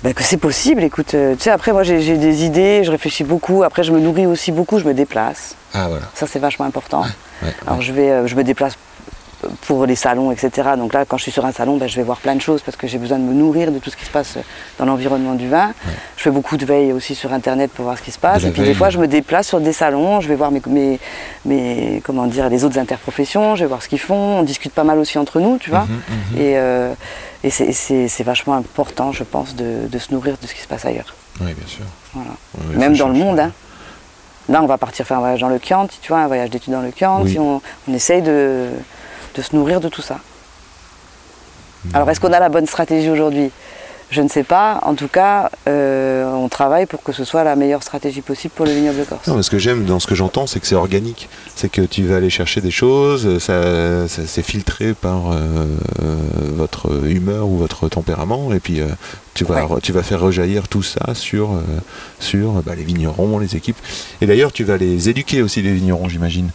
ben 0.05 0.13
que 0.15 0.23
c'est 0.23 0.37
possible. 0.37 0.83
Écoute, 0.85 1.15
euh, 1.15 1.35
tu 1.35 1.45
sais, 1.45 1.51
après, 1.51 1.73
moi 1.73 1.83
j'ai 1.83 2.17
des 2.19 2.45
idées, 2.45 2.85
je 2.85 2.91
réfléchis 2.91 3.25
beaucoup. 3.25 3.63
Après, 3.65 3.83
je 3.83 3.91
me 3.91 3.99
nourris 3.99 4.27
aussi 4.27 4.53
beaucoup, 4.53 4.79
je 4.79 4.85
me 4.85 4.93
déplace. 4.95 5.57
Ah, 5.73 5.89
voilà. 5.89 6.05
Ça, 6.15 6.27
c'est 6.27 6.39
vachement 6.39 6.67
important. 6.67 7.03
Ouais, 7.43 7.49
Alors, 7.67 7.81
je, 7.81 7.93
vais, 7.93 8.11
euh, 8.11 8.27
je 8.27 8.37
me 8.37 8.45
déplace 8.45 8.75
pour 9.67 9.85
les 9.85 9.95
salons, 9.97 10.31
etc. 10.31 10.51
Donc 10.79 10.95
là, 10.95 11.05
quand 11.07 11.17
je 11.19 11.23
suis 11.25 11.33
sur 11.33 11.45
un 11.45 11.53
salon, 11.53 11.77
ben, 11.77 11.87
je 11.89 11.97
vais 11.97 12.03
voir 12.03 12.19
plein 12.19 12.35
de 12.35 12.41
choses 12.41 12.63
parce 12.63 12.77
que 12.77 12.87
j'ai 12.87 12.97
besoin 12.99 13.19
de 13.19 13.25
me 13.25 13.33
nourrir 13.35 13.73
de 13.73 13.79
tout 13.79 13.91
ce 13.91 13.97
qui 13.97 14.05
se 14.05 14.11
passe 14.11 14.37
dans 14.79 14.85
l'environnement 14.87 15.35
du 15.35 15.49
vin. 15.49 15.73
Je 16.17 16.23
fais 16.23 16.31
beaucoup 16.31 16.57
de 16.57 16.65
veille 16.65 16.93
aussi 16.93 17.15
sur 17.15 17.33
Internet 17.33 17.71
pour 17.73 17.85
voir 17.87 17.97
ce 17.99 18.03
qui 18.03 18.11
se 18.11 18.19
passe. 18.19 18.43
Et 18.45 18.51
puis 18.53 18.63
des 18.63 18.75
fois, 18.75 18.91
je 18.91 18.99
me 18.99 19.07
déplace 19.09 19.49
sur 19.49 19.61
des 19.61 19.73
salons, 19.73 20.21
je 20.21 20.29
vais 20.29 20.35
voir 20.35 20.51
mes, 20.51 20.63
mes, 20.67 20.99
mes- 21.45 22.03
comment 22.05 22.27
dire, 22.27 22.49
les 22.51 22.65
autres 22.65 22.79
interprofessions, 22.79 23.55
je 23.57 23.65
vais 23.65 23.69
voir 23.69 23.83
ce 23.83 23.89
qu'ils 23.89 24.01
font. 24.01 24.39
On 24.39 24.43
discute 24.43 24.73
pas 24.73 24.85
mal 24.85 24.99
aussi 24.99 25.19
entre 25.19 25.41
nous, 25.41 25.59
tu 25.59 25.71
vois. 25.71 25.85
Mhm, 25.89 26.39
Et, 26.41 26.57
euh, 26.59 26.93
et 27.45 27.51
c'est- 28.09 28.23
vachement 28.25 28.55
important, 28.55 29.13
je 29.13 29.23
pense, 29.25 29.55
de, 29.55 29.87
de 29.87 29.99
se 29.99 30.13
nourrir 30.13 30.37
de 30.41 30.47
ce 30.47 30.55
qui 30.55 30.61
se 30.61 30.67
passe 30.69 30.85
ailleurs. 30.85 31.15
Oui, 31.41 31.53
bien 31.53 31.67
sûr. 31.67 31.85
Voilà. 32.15 32.31
Même 32.79 32.97
dans 32.97 33.09
le 33.09 33.15
monde. 33.15 33.39
Hein. 33.41 33.53
Là, 34.49 34.63
on 34.63 34.67
va 34.67 34.79
partir 34.79 35.07
faire 35.07 35.17
un 35.19 35.21
voyage 35.21 35.41
dans 35.41 35.49
le 35.49 35.59
Chianti, 35.63 35.99
tu 36.01 36.09
vois, 36.09 36.21
un 36.21 36.27
voyage 36.27 36.51
d'études 36.51 36.73
dans 36.73 36.81
le 36.83 36.91
Chianti. 36.97 37.33
Oui. 37.33 37.39
On, 37.39 37.61
on 37.89 37.95
essaye 37.95 38.23
de, 38.23 38.69
de 39.35 39.43
se 39.43 39.55
nourrir 39.57 39.81
de 39.81 39.89
tout 39.89 40.03
ça. 40.03 40.19
Mhm. 41.85 41.91
Alors, 41.97 42.11
est-ce 42.11 42.21
qu'on 42.21 42.33
a 42.33 42.41
la 42.41 42.49
bonne 42.49 42.67
stratégie 42.67 43.11
aujourd'hui? 43.11 43.51
Je 44.11 44.21
ne 44.23 44.29
sais 44.29 44.45
pas. 44.45 44.79
En 44.85 44.95
tout 44.95 45.09
cas, 45.09 45.51
euh, 45.67 46.25
on 46.33 46.49
travaille 46.49 46.87
pour 46.87 47.03
que 47.03 47.13
ce 47.13 47.25
soit 47.25 47.43
la 47.43 47.57
meilleure 47.57 47.83
stratégie 47.83 48.21
possible 48.21 48.53
pour 48.55 48.65
le 48.65 48.73
vignoble 48.73 49.05
corse. 49.09 49.27
Non, 49.27 49.35
mais 49.35 49.43
ce 49.43 49.51
que 49.51 49.59
j'aime 49.59 49.85
dans 49.85 49.99
ce 49.99 50.07
que 50.07 50.15
j'entends, 50.15 50.47
c'est 50.47 50.61
que 50.61 50.67
c'est 50.67 50.75
organique. 50.77 51.29
C'est 51.57 51.69
que 51.69 51.81
tu 51.83 52.05
vas 52.05 52.17
aller 52.17 52.31
chercher 52.31 52.61
des 52.61 52.71
choses, 52.71 53.39
ça, 53.39 54.07
ça- 54.09 54.23
c'est 54.27 54.43
filtré 54.43 54.95
par 54.95 55.33
euh, 55.33 55.67
euh, 56.03 56.17
votre 56.57 57.05
humeur 57.07 57.49
ou 57.49 57.57
votre 57.57 57.89
tempérament, 57.89 58.53
et 58.53 58.61
puis 58.61 58.81
euh, 58.81 58.87
tu, 59.35 59.45
vas, 59.45 59.67
tu 59.83 59.93
vas 59.93 60.03
faire 60.03 60.21
rejaillir 60.21 60.69
tout 60.69 60.83
ça 60.83 61.15
sur, 61.15 61.51
sur 62.21 62.53
bah, 62.63 62.75
les 62.77 62.85
vignerons, 62.85 63.39
les 63.39 63.57
équipes. 63.57 63.79
Et 64.21 64.27
d'ailleurs, 64.27 64.53
tu 64.53 64.65
vas 64.65 64.77
les 64.77 65.09
éduquer 65.09 65.43
aussi, 65.43 65.61
les 65.63 65.73
vignerons, 65.73 66.09
j'imagine. 66.09 66.51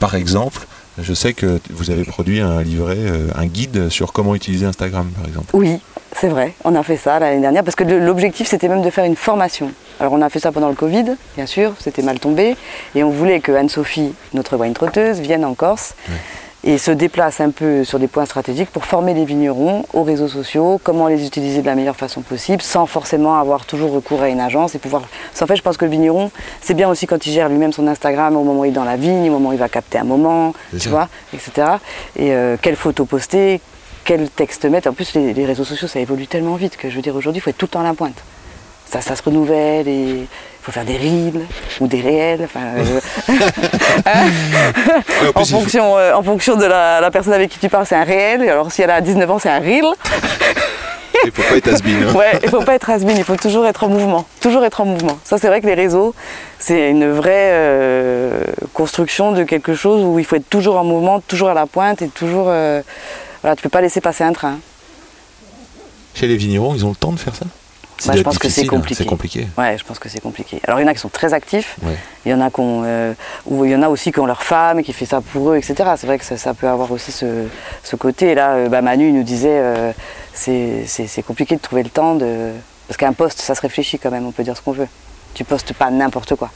Par 0.00 0.14
exemple, 0.14 0.66
je 0.98 1.12
sais 1.12 1.34
que 1.34 1.60
vous 1.70 1.90
avez 1.90 2.04
produit 2.04 2.40
un 2.40 2.62
livret, 2.62 2.96
un 3.34 3.46
guide 3.46 3.90
sur 3.90 4.12
comment 4.12 4.34
utiliser 4.34 4.64
Instagram, 4.64 5.08
par 5.16 5.26
exemple. 5.26 5.48
Oui, 5.54 5.78
c'est 6.14 6.28
vrai, 6.28 6.54
on 6.64 6.74
a 6.74 6.82
fait 6.82 6.96
ça 6.96 7.18
l'année 7.18 7.40
dernière 7.40 7.64
parce 7.64 7.76
que 7.76 7.84
l'objectif 7.84 8.48
c'était 8.48 8.68
même 8.68 8.82
de 8.82 8.90
faire 8.90 9.04
une 9.04 9.16
formation. 9.16 9.70
Alors 10.00 10.12
on 10.12 10.22
a 10.22 10.28
fait 10.28 10.38
ça 10.38 10.52
pendant 10.52 10.68
le 10.68 10.74
Covid, 10.74 11.16
bien 11.36 11.46
sûr, 11.46 11.72
c'était 11.78 12.02
mal 12.02 12.18
tombé, 12.18 12.56
et 12.94 13.02
on 13.02 13.10
voulait 13.10 13.40
que 13.40 13.52
Anne-Sophie, 13.52 14.14
notre 14.34 14.56
wine 14.56 14.74
trotteuse, 14.74 15.20
vienne 15.20 15.44
en 15.44 15.54
Corse 15.54 15.94
et 16.66 16.78
se 16.78 16.90
déplace 16.90 17.40
un 17.40 17.50
peu 17.50 17.84
sur 17.84 18.00
des 18.00 18.08
points 18.08 18.24
stratégiques 18.24 18.70
pour 18.70 18.84
former 18.84 19.14
les 19.14 19.24
vignerons 19.24 19.84
aux 19.92 20.02
réseaux 20.02 20.26
sociaux, 20.26 20.80
comment 20.82 21.06
les 21.06 21.24
utiliser 21.24 21.60
de 21.60 21.66
la 21.66 21.76
meilleure 21.76 21.96
façon 21.96 22.22
possible, 22.22 22.60
sans 22.60 22.86
forcément 22.86 23.38
avoir 23.38 23.66
toujours 23.66 23.92
recours 23.92 24.20
à 24.20 24.28
une 24.28 24.40
agence 24.40 24.74
et 24.74 24.78
pouvoir. 24.78 25.02
Qu'en 25.38 25.46
fait, 25.46 25.54
je 25.54 25.62
pense 25.62 25.76
que 25.76 25.84
le 25.84 25.92
vigneron, 25.92 26.32
c'est 26.60 26.74
bien 26.74 26.88
aussi 26.88 27.06
quand 27.06 27.24
il 27.24 27.32
gère 27.32 27.48
lui-même 27.48 27.72
son 27.72 27.86
Instagram 27.86 28.36
au 28.36 28.42
moment 28.42 28.60
où 28.60 28.64
il 28.64 28.70
est 28.70 28.72
dans 28.72 28.84
la 28.84 28.96
vigne, 28.96 29.28
au 29.28 29.34
moment 29.34 29.50
où 29.50 29.52
il 29.52 29.58
va 29.58 29.68
capter 29.68 29.98
un 29.98 30.04
moment, 30.04 30.54
tu 30.78 30.88
vois, 30.88 31.08
etc. 31.32 31.68
Et 32.16 32.32
euh, 32.32 32.56
quelle 32.60 32.76
photo 32.76 33.04
poster, 33.04 33.60
quel 34.06 34.30
texte 34.30 34.64
mettre. 34.64 34.88
En 34.88 34.92
plus, 34.94 35.12
les, 35.14 35.34
les 35.34 35.44
réseaux 35.44 35.64
sociaux, 35.64 35.88
ça 35.88 36.00
évolue 36.00 36.26
tellement 36.26 36.54
vite 36.54 36.76
que 36.78 36.88
je 36.88 36.96
veux 36.96 37.02
dire, 37.02 37.14
aujourd'hui, 37.16 37.40
il 37.40 37.42
faut 37.42 37.50
être 37.50 37.58
tout 37.58 37.66
le 37.66 37.70
temps 37.70 37.80
à 37.80 37.84
la 37.84 37.92
pointe. 37.94 38.22
Ça, 38.88 39.00
ça 39.00 39.16
se 39.16 39.22
renouvelle 39.22 39.88
et 39.88 40.20
il 40.20 40.26
faut 40.62 40.70
faire 40.72 40.84
des 40.84 40.96
reels 40.96 41.44
ou 41.80 41.88
des 41.88 42.00
réels. 42.00 42.40
Enfin, 42.44 42.60
euh, 42.78 43.00
en 45.28 45.32
plus, 45.32 45.50
faut- 45.50 45.58
fonction, 45.58 45.98
euh, 45.98 46.14
en 46.14 46.22
fonction 46.22 46.56
de 46.56 46.64
la, 46.64 47.00
la 47.00 47.10
personne 47.10 47.32
avec 47.32 47.50
qui 47.50 47.58
tu 47.58 47.68
parles, 47.68 47.86
c'est 47.86 47.96
un 47.96 48.04
réel. 48.04 48.42
Et 48.44 48.48
alors, 48.48 48.70
si 48.70 48.82
elle 48.82 48.90
a 48.90 49.00
19 49.00 49.28
ans, 49.30 49.38
c'est 49.40 49.50
un 49.50 49.58
reel. 49.58 49.84
il 51.24 51.32
faut 51.32 51.42
pas 51.42 51.56
être 51.56 51.68
has-been, 51.68 52.04
hein. 52.08 52.12
Ouais, 52.14 52.38
il 52.44 52.48
faut 52.48 52.62
pas 52.62 52.74
être 52.76 52.88
has 52.90 52.98
il 53.02 53.24
faut 53.24 53.36
toujours 53.36 53.66
être 53.66 53.82
en 53.84 53.88
mouvement. 53.88 54.24
Toujours 54.40 54.64
être 54.64 54.80
en 54.80 54.84
mouvement. 54.84 55.18
Ça, 55.24 55.38
c'est 55.38 55.48
vrai 55.48 55.60
que 55.60 55.66
les 55.66 55.74
réseaux, 55.74 56.14
c'est 56.60 56.90
une 56.90 57.10
vraie 57.10 57.50
euh, 57.52 58.40
construction 58.72 59.32
de 59.32 59.42
quelque 59.42 59.74
chose 59.74 60.04
où 60.04 60.18
il 60.20 60.24
faut 60.24 60.36
être 60.36 60.48
toujours 60.48 60.76
en 60.76 60.84
mouvement, 60.84 61.18
toujours 61.20 61.48
à 61.48 61.54
la 61.54 61.66
pointe 61.66 62.02
et 62.02 62.08
toujours. 62.08 62.46
euh, 62.50 62.82
voilà, 63.46 63.54
tu 63.54 63.62
peux 63.62 63.68
pas 63.68 63.80
laisser 63.80 64.00
passer 64.00 64.24
un 64.24 64.32
train. 64.32 64.58
Chez 66.16 66.26
les 66.26 66.36
vignerons, 66.36 66.74
ils 66.74 66.84
ont 66.84 66.88
le 66.88 66.96
temps 66.96 67.12
de 67.12 67.18
faire 67.20 67.36
ça 67.36 67.44
Bah, 68.04 68.16
je 68.16 68.22
pense 68.22 68.38
que 68.38 68.48
c'est 68.48 68.64
hein, 68.64 68.66
compliqué. 68.66 68.94
C'est 68.96 69.08
compliqué. 69.08 69.46
Ouais, 69.56 69.78
je 69.78 69.84
pense 69.84 70.00
que 70.00 70.08
c'est 70.08 70.18
compliqué. 70.18 70.60
Alors, 70.64 70.80
il 70.80 70.82
y 70.82 70.84
en 70.84 70.88
a 70.88 70.94
qui 70.94 70.98
sont 70.98 71.08
très 71.08 71.32
actifs. 71.32 71.76
Ouais. 71.84 71.96
Il 72.24 72.32
y 72.32 72.34
en 72.34 72.40
a 72.40 72.50
euh, 72.58 73.14
ou 73.46 73.64
il 73.64 73.70
y 73.70 73.76
en 73.76 73.82
a 73.82 73.88
aussi 73.88 74.10
qui 74.10 74.18
ont 74.18 74.26
leur 74.26 74.42
femme 74.42 74.80
et 74.80 74.82
qui 74.82 74.92
fait 74.92 75.06
ça 75.06 75.20
pour 75.20 75.52
eux, 75.52 75.56
etc. 75.56 75.76
C'est 75.96 76.08
vrai 76.08 76.18
que 76.18 76.24
ça, 76.24 76.36
ça 76.36 76.54
peut 76.54 76.66
avoir 76.66 76.90
aussi 76.90 77.12
ce, 77.12 77.46
ce 77.84 77.94
côté. 77.94 78.32
Et 78.32 78.34
là, 78.34 78.54
euh, 78.54 78.68
bah, 78.68 78.82
Manu 78.82 79.12
nous 79.12 79.22
disait, 79.22 79.60
euh, 79.62 79.92
c'est 80.34 81.22
compliqué 81.24 81.54
de 81.54 81.60
trouver 81.60 81.84
le 81.84 81.90
temps 81.90 82.16
de. 82.16 82.50
Parce 82.88 82.96
qu'un 82.96 83.12
poste, 83.12 83.40
ça 83.40 83.54
se 83.54 83.60
réfléchit 83.60 84.00
quand 84.00 84.10
même. 84.10 84.26
On 84.26 84.32
peut 84.32 84.42
dire 84.42 84.56
ce 84.56 84.62
qu'on 84.62 84.72
veut. 84.72 84.88
Tu 85.34 85.44
postes 85.44 85.72
pas 85.72 85.92
n'importe 85.92 86.34
quoi. 86.34 86.50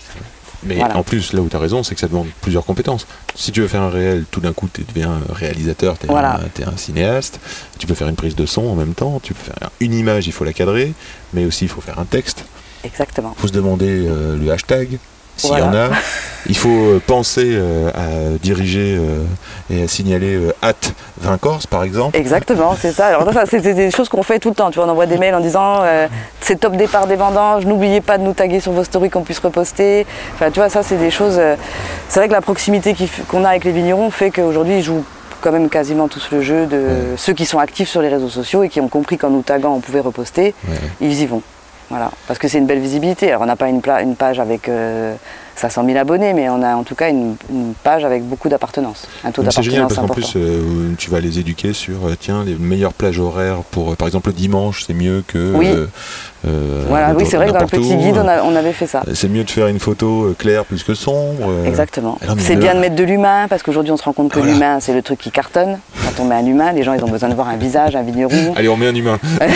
Mais 0.62 0.76
Voilà. 0.76 0.96
en 0.96 1.02
plus, 1.02 1.32
là 1.32 1.40
où 1.40 1.48
tu 1.48 1.56
as 1.56 1.58
raison, 1.58 1.82
c'est 1.82 1.94
que 1.94 2.00
ça 2.00 2.08
demande 2.08 2.26
plusieurs 2.42 2.64
compétences. 2.66 3.06
Si 3.34 3.50
tu 3.52 3.60
veux 3.62 3.68
faire 3.68 3.82
un 3.82 3.88
réel, 3.90 4.24
tout 4.30 4.40
d'un 4.40 4.52
coup, 4.52 4.68
tu 4.72 4.82
deviens 4.84 5.20
réalisateur, 5.30 5.98
tu 5.98 6.04
es, 6.06 6.08
Voilà. 6.08 6.40
un 6.66 6.76
cinéaste. 6.76 7.40
Tu 7.78 7.86
peux 7.86 7.94
faire 7.94 8.08
une 8.08 8.16
prise 8.16 8.34
de 8.36 8.44
son 8.46 8.66
en 8.66 8.74
même 8.74 8.92
temps. 8.94 9.20
Tu 9.22 9.32
peux 9.32 9.42
faire 9.42 9.70
une 9.80 9.94
image, 9.94 10.26
il 10.26 10.32
faut 10.32 10.44
la 10.44 10.52
cadrer. 10.52 10.92
Mais 11.32 11.44
aussi, 11.46 11.64
il 11.64 11.68
faut 11.68 11.80
faire 11.80 11.98
un 11.98 12.04
texte. 12.04 12.44
Exactement. 12.84 13.34
Il 13.36 13.40
faut 13.40 13.48
se 13.48 13.52
demander 13.52 14.06
euh, 14.06 14.36
le 14.36 14.50
hashtag, 14.52 14.98
s'il 15.40 15.58
y 15.58 15.62
en 15.62 15.74
a. 15.74 15.88
Il 16.46 16.56
faut 16.56 16.68
euh, 16.68 17.02
penser 17.06 17.50
euh, 17.52 17.90
à 17.90 18.38
diriger 18.42 18.96
euh, 18.98 19.24
et 19.70 19.82
à 19.84 19.88
signaler 19.88 20.38
hâte 20.62 20.94
Vincorse, 21.20 21.66
par 21.66 21.84
exemple. 21.84 22.16
Exactement, 22.16 22.74
c'est 22.80 22.92
ça. 22.92 23.06
Alors 23.08 23.30
ça, 23.32 23.44
c'est 23.48 23.60
des 23.60 23.90
choses 23.90 24.08
qu'on 24.08 24.22
fait 24.22 24.38
tout 24.38 24.48
le 24.48 24.54
temps. 24.54 24.70
Tu 24.70 24.78
vois, 24.78 24.86
on 24.86 24.90
envoie 24.90 25.06
des 25.06 25.18
mails 25.18 25.34
en 25.34 25.40
disant 25.40 25.80
euh, 25.82 26.08
c'est 26.40 26.58
top 26.58 26.76
départ 26.76 27.06
des 27.06 27.16
vendanges, 27.16 27.66
n'oubliez 27.66 28.00
pas 28.00 28.16
de 28.18 28.22
nous 28.22 28.32
taguer 28.32 28.60
sur 28.60 28.72
vos 28.72 28.84
stories 28.84 29.10
qu'on 29.10 29.22
puisse 29.22 29.38
reposter. 29.38 30.06
Enfin, 30.34 30.50
tu 30.50 30.60
vois, 30.60 30.70
ça, 30.70 30.82
c'est 30.82 30.96
des 30.96 31.10
choses. 31.10 31.36
euh, 31.38 31.56
c'est 32.08 32.20
vrai 32.20 32.28
que 32.28 32.32
la 32.32 32.40
proximité 32.40 32.96
qu'on 33.28 33.44
a 33.44 33.50
avec 33.50 33.64
les 33.64 33.72
vignerons 33.72 34.10
fait 34.10 34.30
qu'aujourd'hui, 34.30 34.78
ils 34.78 34.82
jouent 34.82 35.04
quand 35.42 35.52
même 35.52 35.68
quasiment 35.68 36.08
tous 36.08 36.28
le 36.32 36.42
jeu 36.42 36.66
de 36.66 37.14
ceux 37.16 37.32
qui 37.32 37.46
sont 37.46 37.58
actifs 37.58 37.88
sur 37.88 38.02
les 38.02 38.08
réseaux 38.08 38.28
sociaux 38.28 38.62
et 38.62 38.68
qui 38.68 38.80
ont 38.80 38.88
compris 38.88 39.16
qu'en 39.18 39.30
nous 39.30 39.42
taguant, 39.42 39.74
on 39.74 39.80
pouvait 39.80 40.00
reposter. 40.00 40.54
Ouais. 40.68 40.76
Ils 41.00 41.20
y 41.20 41.26
vont. 41.26 41.42
Voilà, 41.90 42.10
parce 42.28 42.38
que 42.38 42.46
c'est 42.46 42.58
une 42.58 42.66
belle 42.66 42.78
visibilité. 42.78 43.30
Alors 43.30 43.42
on 43.42 43.46
n'a 43.46 43.56
pas 43.56 43.68
une, 43.68 43.82
page 44.14 44.38
avec 44.38 44.68
euh, 44.68 45.14
500 45.56 45.84
000 45.84 45.98
abonnés, 45.98 46.32
mais 46.32 46.48
on 46.48 46.62
a 46.62 46.74
en 46.74 46.84
tout 46.84 46.94
cas 46.94 47.10
une, 47.10 47.36
une 47.50 47.74
page 47.74 48.04
avec 48.04 48.22
beaucoup 48.22 48.48
d'appartenance. 48.48 49.06
Un 49.24 49.30
taux 49.30 49.42
C'est 49.50 49.62
génial 49.62 49.88
d'appartenance 49.88 50.08
parce 50.08 50.22
qu'en 50.22 50.32
plus, 50.32 50.40
euh, 50.40 50.94
tu 50.96 51.10
vas 51.10 51.20
les 51.20 51.38
éduquer 51.38 51.72
sur, 51.72 52.06
euh, 52.06 52.16
tiens, 52.18 52.44
les 52.44 52.54
meilleures 52.54 52.94
plages 52.94 53.18
horaires 53.18 53.62
pour, 53.70 53.92
euh, 53.92 53.94
par 53.96 54.06
exemple, 54.06 54.28
le 54.28 54.34
dimanche, 54.34 54.84
c'est 54.86 54.94
mieux 54.94 55.22
que. 55.26 55.52
Oui. 55.54 55.68
Euh, 56.46 56.48
euh, 56.48 56.84
voilà, 56.88 57.12
oui, 57.14 57.24
c'est 57.28 57.36
vrai 57.36 57.48
que 57.48 57.52
dans 57.52 57.60
le 57.60 57.66
petit 57.66 57.96
guide, 57.96 58.16
on, 58.16 58.26
a- 58.26 58.42
on 58.42 58.56
avait 58.56 58.72
fait 58.72 58.86
ça. 58.86 59.02
Euh, 59.06 59.12
C'est 59.14 59.28
mieux 59.28 59.44
de 59.44 59.50
faire 59.50 59.66
une 59.66 59.78
photo 59.78 60.24
euh, 60.24 60.36
claire 60.38 60.64
plus 60.64 60.82
que 60.82 60.94
sombre. 60.94 61.48
euh. 61.50 61.64
Exactement. 61.66 62.18
C'est 62.38 62.56
bien 62.56 62.74
de 62.74 62.80
mettre 62.80 62.96
de 62.96 63.04
l'humain 63.04 63.46
parce 63.48 63.62
qu'aujourd'hui 63.62 63.92
on 63.92 63.96
se 63.98 64.02
rend 64.04 64.12
compte 64.14 64.30
que 64.30 64.38
Voilà. 64.38 64.54
l'humain 64.54 64.80
c'est 64.80 64.94
le 64.94 65.02
truc 65.02 65.18
qui 65.18 65.30
cartonne. 65.30 65.78
Quand 66.16 66.22
on 66.22 66.26
met 66.26 66.34
un 66.36 66.46
humain, 66.46 66.72
les 66.72 66.82
gens 66.82 66.94
ils 66.94 67.04
ont 67.04 67.08
besoin 67.10 67.28
de 67.28 67.34
voir 67.34 67.48
un 67.48 67.56
visage, 67.56 67.94
un 67.94 68.02
vigneron. 68.02 68.54
Allez, 68.56 68.68
on 68.68 68.76
met 68.76 68.88
un 68.88 68.94
humain. 68.94 69.18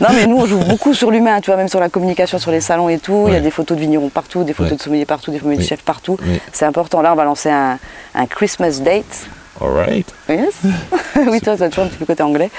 Non 0.00 0.08
mais 0.14 0.26
nous 0.26 0.38
on 0.38 0.46
joue 0.46 0.58
beaucoup 0.60 0.94
sur 0.94 1.10
l'humain, 1.10 1.38
tu 1.42 1.50
vois, 1.50 1.58
même 1.58 1.68
sur 1.68 1.80
la 1.80 1.90
communication 1.90 2.38
sur 2.38 2.50
les 2.50 2.62
salons 2.62 2.88
et 2.88 2.98
tout. 2.98 3.24
Il 3.28 3.34
y 3.34 3.36
a 3.36 3.40
des 3.40 3.50
photos 3.50 3.76
de 3.76 3.82
vignerons 3.82 4.08
partout, 4.08 4.42
des 4.42 4.54
photos 4.54 4.70
Ouais. 4.72 4.76
de 4.78 4.82
sommeliers 4.82 5.04
partout, 5.04 5.30
des 5.30 5.38
photos 5.38 5.56
de 5.56 5.60
Oui. 5.60 5.66
chefs 5.66 5.82
partout. 5.82 6.16
Oui. 6.26 6.40
C'est 6.52 6.64
important. 6.64 7.02
Là 7.02 7.12
on 7.12 7.16
va 7.16 7.24
lancer 7.24 7.50
un, 7.50 7.78
un 8.14 8.26
Christmas 8.26 8.80
date. 8.82 9.26
Alright. 9.60 10.12
Yes. 10.28 10.54
oui, 11.28 11.40
toi, 11.40 11.56
tu 11.56 11.62
as 11.62 11.68
toujours 11.68 11.84
un 11.84 11.88
petit 11.88 11.98
peu 11.98 12.04
côté 12.04 12.22
anglais. 12.22 12.50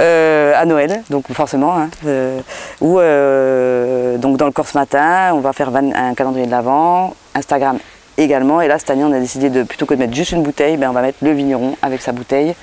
Euh, 0.00 0.52
à 0.56 0.64
Noël, 0.66 1.02
donc 1.10 1.32
forcément. 1.32 1.76
hein, 1.76 1.88
euh, 2.06 2.40
ou 2.80 2.98
euh, 2.98 4.18
donc 4.18 4.36
dans 4.36 4.46
le 4.46 4.52
Corse 4.52 4.74
Matin, 4.74 5.32
on 5.34 5.40
va 5.40 5.52
faire 5.52 5.74
un 5.74 6.14
calendrier 6.14 6.46
de 6.46 6.50
l'Avent, 6.50 7.14
Instagram 7.34 7.78
également. 8.16 8.60
Et 8.60 8.68
là, 8.68 8.78
cette 8.78 8.90
année, 8.90 9.04
on 9.04 9.12
a 9.12 9.20
décidé 9.20 9.50
de 9.50 9.62
plutôt 9.62 9.86
que 9.86 9.94
de 9.94 10.00
mettre 10.00 10.14
juste 10.14 10.32
une 10.32 10.42
bouteille, 10.42 10.76
ben, 10.76 10.90
on 10.90 10.92
va 10.92 11.02
mettre 11.02 11.18
le 11.22 11.32
vigneron 11.32 11.76
avec 11.82 12.02
sa 12.02 12.12
bouteille. 12.12 12.54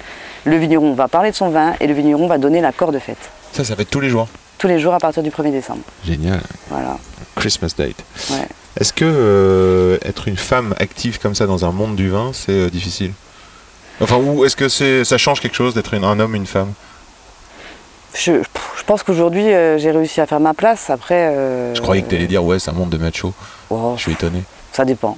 Le 0.45 0.57
vigneron 0.57 0.93
va 0.93 1.07
parler 1.07 1.31
de 1.31 1.35
son 1.35 1.49
vin 1.49 1.73
et 1.79 1.87
le 1.87 1.93
vigneron 1.93 2.27
va 2.27 2.37
donner 2.37 2.61
l'accord 2.61 2.91
de 2.91 2.99
fête. 2.99 3.29
Ça, 3.51 3.63
ça 3.63 3.75
va 3.75 3.83
être 3.83 3.89
tous 3.89 3.99
les 3.99 4.09
jours. 4.09 4.27
Tous 4.57 4.67
les 4.67 4.79
jours 4.79 4.93
à 4.93 4.99
partir 4.99 5.23
du 5.23 5.29
1er 5.29 5.51
décembre. 5.51 5.81
Génial. 6.05 6.41
Voilà. 6.69 6.97
Christmas 7.35 7.73
date. 7.77 7.95
Ouais. 8.31 8.47
Est-ce 8.79 8.93
que 8.93 9.05
euh, 9.05 9.97
être 10.03 10.27
une 10.27 10.37
femme 10.37 10.73
active 10.79 11.19
comme 11.19 11.35
ça 11.35 11.45
dans 11.45 11.65
un 11.65 11.71
monde 11.71 11.95
du 11.95 12.09
vin, 12.09 12.31
c'est 12.33 12.51
euh, 12.51 12.69
difficile? 12.69 13.11
Enfin, 13.99 14.17
ou 14.17 14.45
est-ce 14.45 14.55
que 14.55 14.69
c'est, 14.69 15.03
ça 15.05 15.17
change 15.17 15.39
quelque 15.41 15.55
chose 15.55 15.73
d'être 15.73 15.93
un 15.93 16.19
homme, 16.19 16.35
une 16.35 16.47
femme? 16.47 16.73
Je, 18.13 18.33
je 18.77 18.83
pense 18.85 19.03
qu'aujourd'hui, 19.03 19.53
euh, 19.53 19.77
j'ai 19.77 19.91
réussi 19.91 20.19
à 20.21 20.25
faire 20.25 20.39
ma 20.39 20.53
place. 20.53 20.89
Après. 20.89 21.29
euh, 21.33 21.73
Je 21.75 21.81
croyais 21.81 22.01
que 22.01 22.09
tu 22.09 22.15
allais 22.15 22.27
dire, 22.27 22.43
ouais, 22.43 22.57
un 22.67 22.71
monde 22.73 22.89
de 22.89 22.97
macho. 22.97 23.33
oh, 23.69 23.93
Je 23.97 24.01
suis 24.01 24.11
étonné. 24.13 24.43
Ça 24.73 24.85
dépend. 24.85 25.17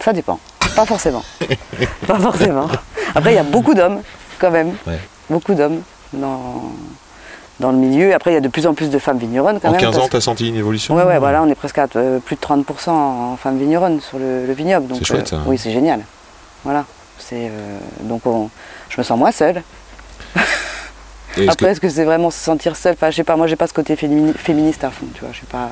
Ça 0.00 0.12
dépend. 0.12 0.38
Pas 0.76 0.84
forcément. 0.86 1.22
pas 2.06 2.18
forcément. 2.18 2.68
Après, 3.14 3.32
il 3.32 3.36
y 3.36 3.38
a 3.38 3.42
beaucoup 3.42 3.74
d'hommes, 3.74 4.02
quand 4.38 4.50
même. 4.50 4.74
Ouais. 4.86 4.98
Beaucoup 5.30 5.54
d'hommes 5.54 5.82
dans, 6.12 6.62
dans 7.60 7.72
le 7.72 7.78
milieu. 7.78 8.14
Après, 8.14 8.30
il 8.30 8.34
y 8.34 8.36
a 8.36 8.40
de 8.40 8.48
plus 8.48 8.66
en 8.66 8.74
plus 8.74 8.88
de 8.90 8.98
femmes 8.98 9.18
vigneronnes, 9.18 9.58
quand 9.60 9.68
En 9.68 9.72
même. 9.72 9.80
15 9.80 9.98
ans, 9.98 10.08
tu 10.08 10.16
as 10.16 10.20
senti 10.20 10.48
une 10.48 10.56
évolution? 10.56 10.94
Ouais, 10.94 11.02
ouais, 11.04 11.18
voilà, 11.18 11.42
on 11.42 11.48
est 11.48 11.54
presque 11.54 11.78
à 11.78 11.86
euh, 11.96 12.18
plus 12.20 12.36
de 12.36 12.40
30% 12.40 12.90
en 12.90 13.36
femmes 13.36 13.58
vigneronnes 13.58 14.00
sur 14.00 14.18
le, 14.18 14.46
le 14.46 14.52
vignoble. 14.52 14.86
Donc, 14.86 14.98
C'est 14.98 15.04
chouette, 15.06 15.28
ça, 15.28 15.36
hein. 15.36 15.42
Oui, 15.46 15.58
c'est 15.58 15.72
génial. 15.72 16.02
Voilà. 16.64 16.84
C'est, 17.32 17.48
euh, 17.48 17.78
donc, 18.02 18.26
on- 18.26 18.50
je 18.90 18.98
me 18.98 19.02
sens 19.02 19.18
moins 19.18 19.32
seule. 19.32 19.62
Après, 20.34 21.56
que- 21.56 21.64
est-ce 21.64 21.80
que 21.80 21.88
c'est 21.88 22.04
vraiment 22.04 22.30
se 22.30 22.38
sentir 22.38 22.76
seule? 22.76 22.92
Enfin, 22.92 23.10
je 23.10 23.16
sais 23.16 23.24
pas, 23.24 23.36
moi, 23.36 23.46
j'ai 23.46 23.56
pas 23.56 23.66
ce 23.66 23.72
côté 23.72 23.96
fémini- 23.96 24.34
féministe 24.34 24.84
à 24.84 24.90
fond, 24.90 25.06
tu 25.14 25.20
vois. 25.20 25.30
Je 25.32 25.40
sais 25.40 25.46
pas. 25.50 25.70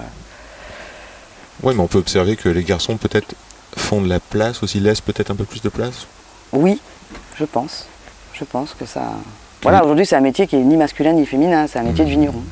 Ouais, 1.63 1.75
mais 1.75 1.81
on 1.81 1.87
peut 1.87 1.99
observer 1.99 2.37
que 2.37 2.49
les 2.49 2.65
garçons, 2.65 2.97
peut-être, 2.97 3.35
font 3.77 4.01
de 4.01 4.09
la 4.09 4.21
place 4.21 4.63
aussi, 4.63 4.81
laissent 4.81 5.03
peut-être 5.03 5.31
un 5.31 5.35
peu 5.35 5.45
plus 5.45 5.61
de 5.61 5.69
place? 5.69 6.07
Oui, 6.53 6.81
je 7.39 7.45
pense. 7.45 7.85
Je 8.33 8.45
pense 8.45 8.73
que 8.79 8.87
ça. 8.87 9.03
Voilà, 9.63 9.83
aujourd'hui, 9.85 10.07
c'est 10.07 10.17
un 10.17 10.21
métier 10.23 10.47
qui 10.47 10.57
est 10.57 10.61
ni 10.61 10.79
masculin 10.79 11.13
ni 11.13 11.27
féminin, 11.27 11.67
c'est 11.71 11.79
un 11.79 11.83
métier 11.83 12.07
de 12.07 12.11
vigneron. 12.11 12.43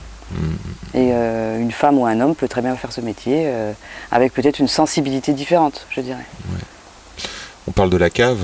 Et 0.93 1.13
euh, 1.15 1.59
une 1.59 1.73
femme 1.73 1.97
ou 1.99 2.05
un 2.05 2.21
homme 2.21 2.35
peut 2.35 2.49
très 2.49 2.61
bien 2.61 2.77
faire 2.77 2.93
ce 2.93 3.01
métier 3.01 3.45
euh, 3.47 3.73
avec 4.11 4.35
peut-être 4.35 4.59
une 4.59 4.69
sensibilité 4.69 5.33
différente, 5.33 5.87
je 5.89 6.03
dirais. 6.03 6.27
On 7.67 7.71
parle 7.71 7.89
de 7.89 7.97
la 7.97 8.11
cave, 8.11 8.39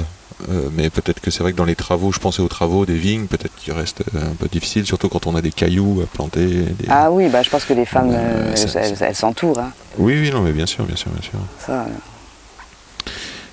euh, 0.50 0.68
mais 0.76 0.90
peut-être 0.90 1.20
que 1.20 1.30
c'est 1.30 1.42
vrai 1.42 1.52
que 1.52 1.56
dans 1.56 1.64
les 1.64 1.74
travaux, 1.76 2.12
je 2.12 2.18
pensais 2.18 2.42
aux 2.42 2.48
travaux 2.48 2.84
des 2.86 2.96
vignes, 2.96 3.26
peut-être 3.26 3.54
qu'il 3.56 3.72
reste 3.72 4.02
euh, 4.14 4.20
un 4.32 4.34
peu 4.34 4.46
difficile, 4.48 4.86
surtout 4.86 5.08
quand 5.08 5.26
on 5.26 5.34
a 5.36 5.42
des 5.42 5.52
cailloux 5.52 6.00
à 6.02 6.06
planter. 6.06 6.46
des- 6.46 6.86
Ah 6.88 7.10
oui, 7.10 7.28
bah, 7.28 7.42
je 7.42 7.50
pense 7.50 7.64
que 7.64 7.72
les 7.72 7.86
femmes, 7.86 8.10
euh, 8.12 8.54
elles, 9.00 9.14
s'entourent. 9.16 9.58
hein. 9.58 9.72
Oui, 9.98 10.18
oui, 10.20 10.30
non, 10.30 10.40
mais 10.42 10.52
bien 10.52 10.66
sûr, 10.66 10.84
bien 10.84 10.96
sûr, 10.96 11.10
bien 11.10 11.22
sûr. 11.22 11.38
Ça, 11.58 11.72
euh, 11.82 13.10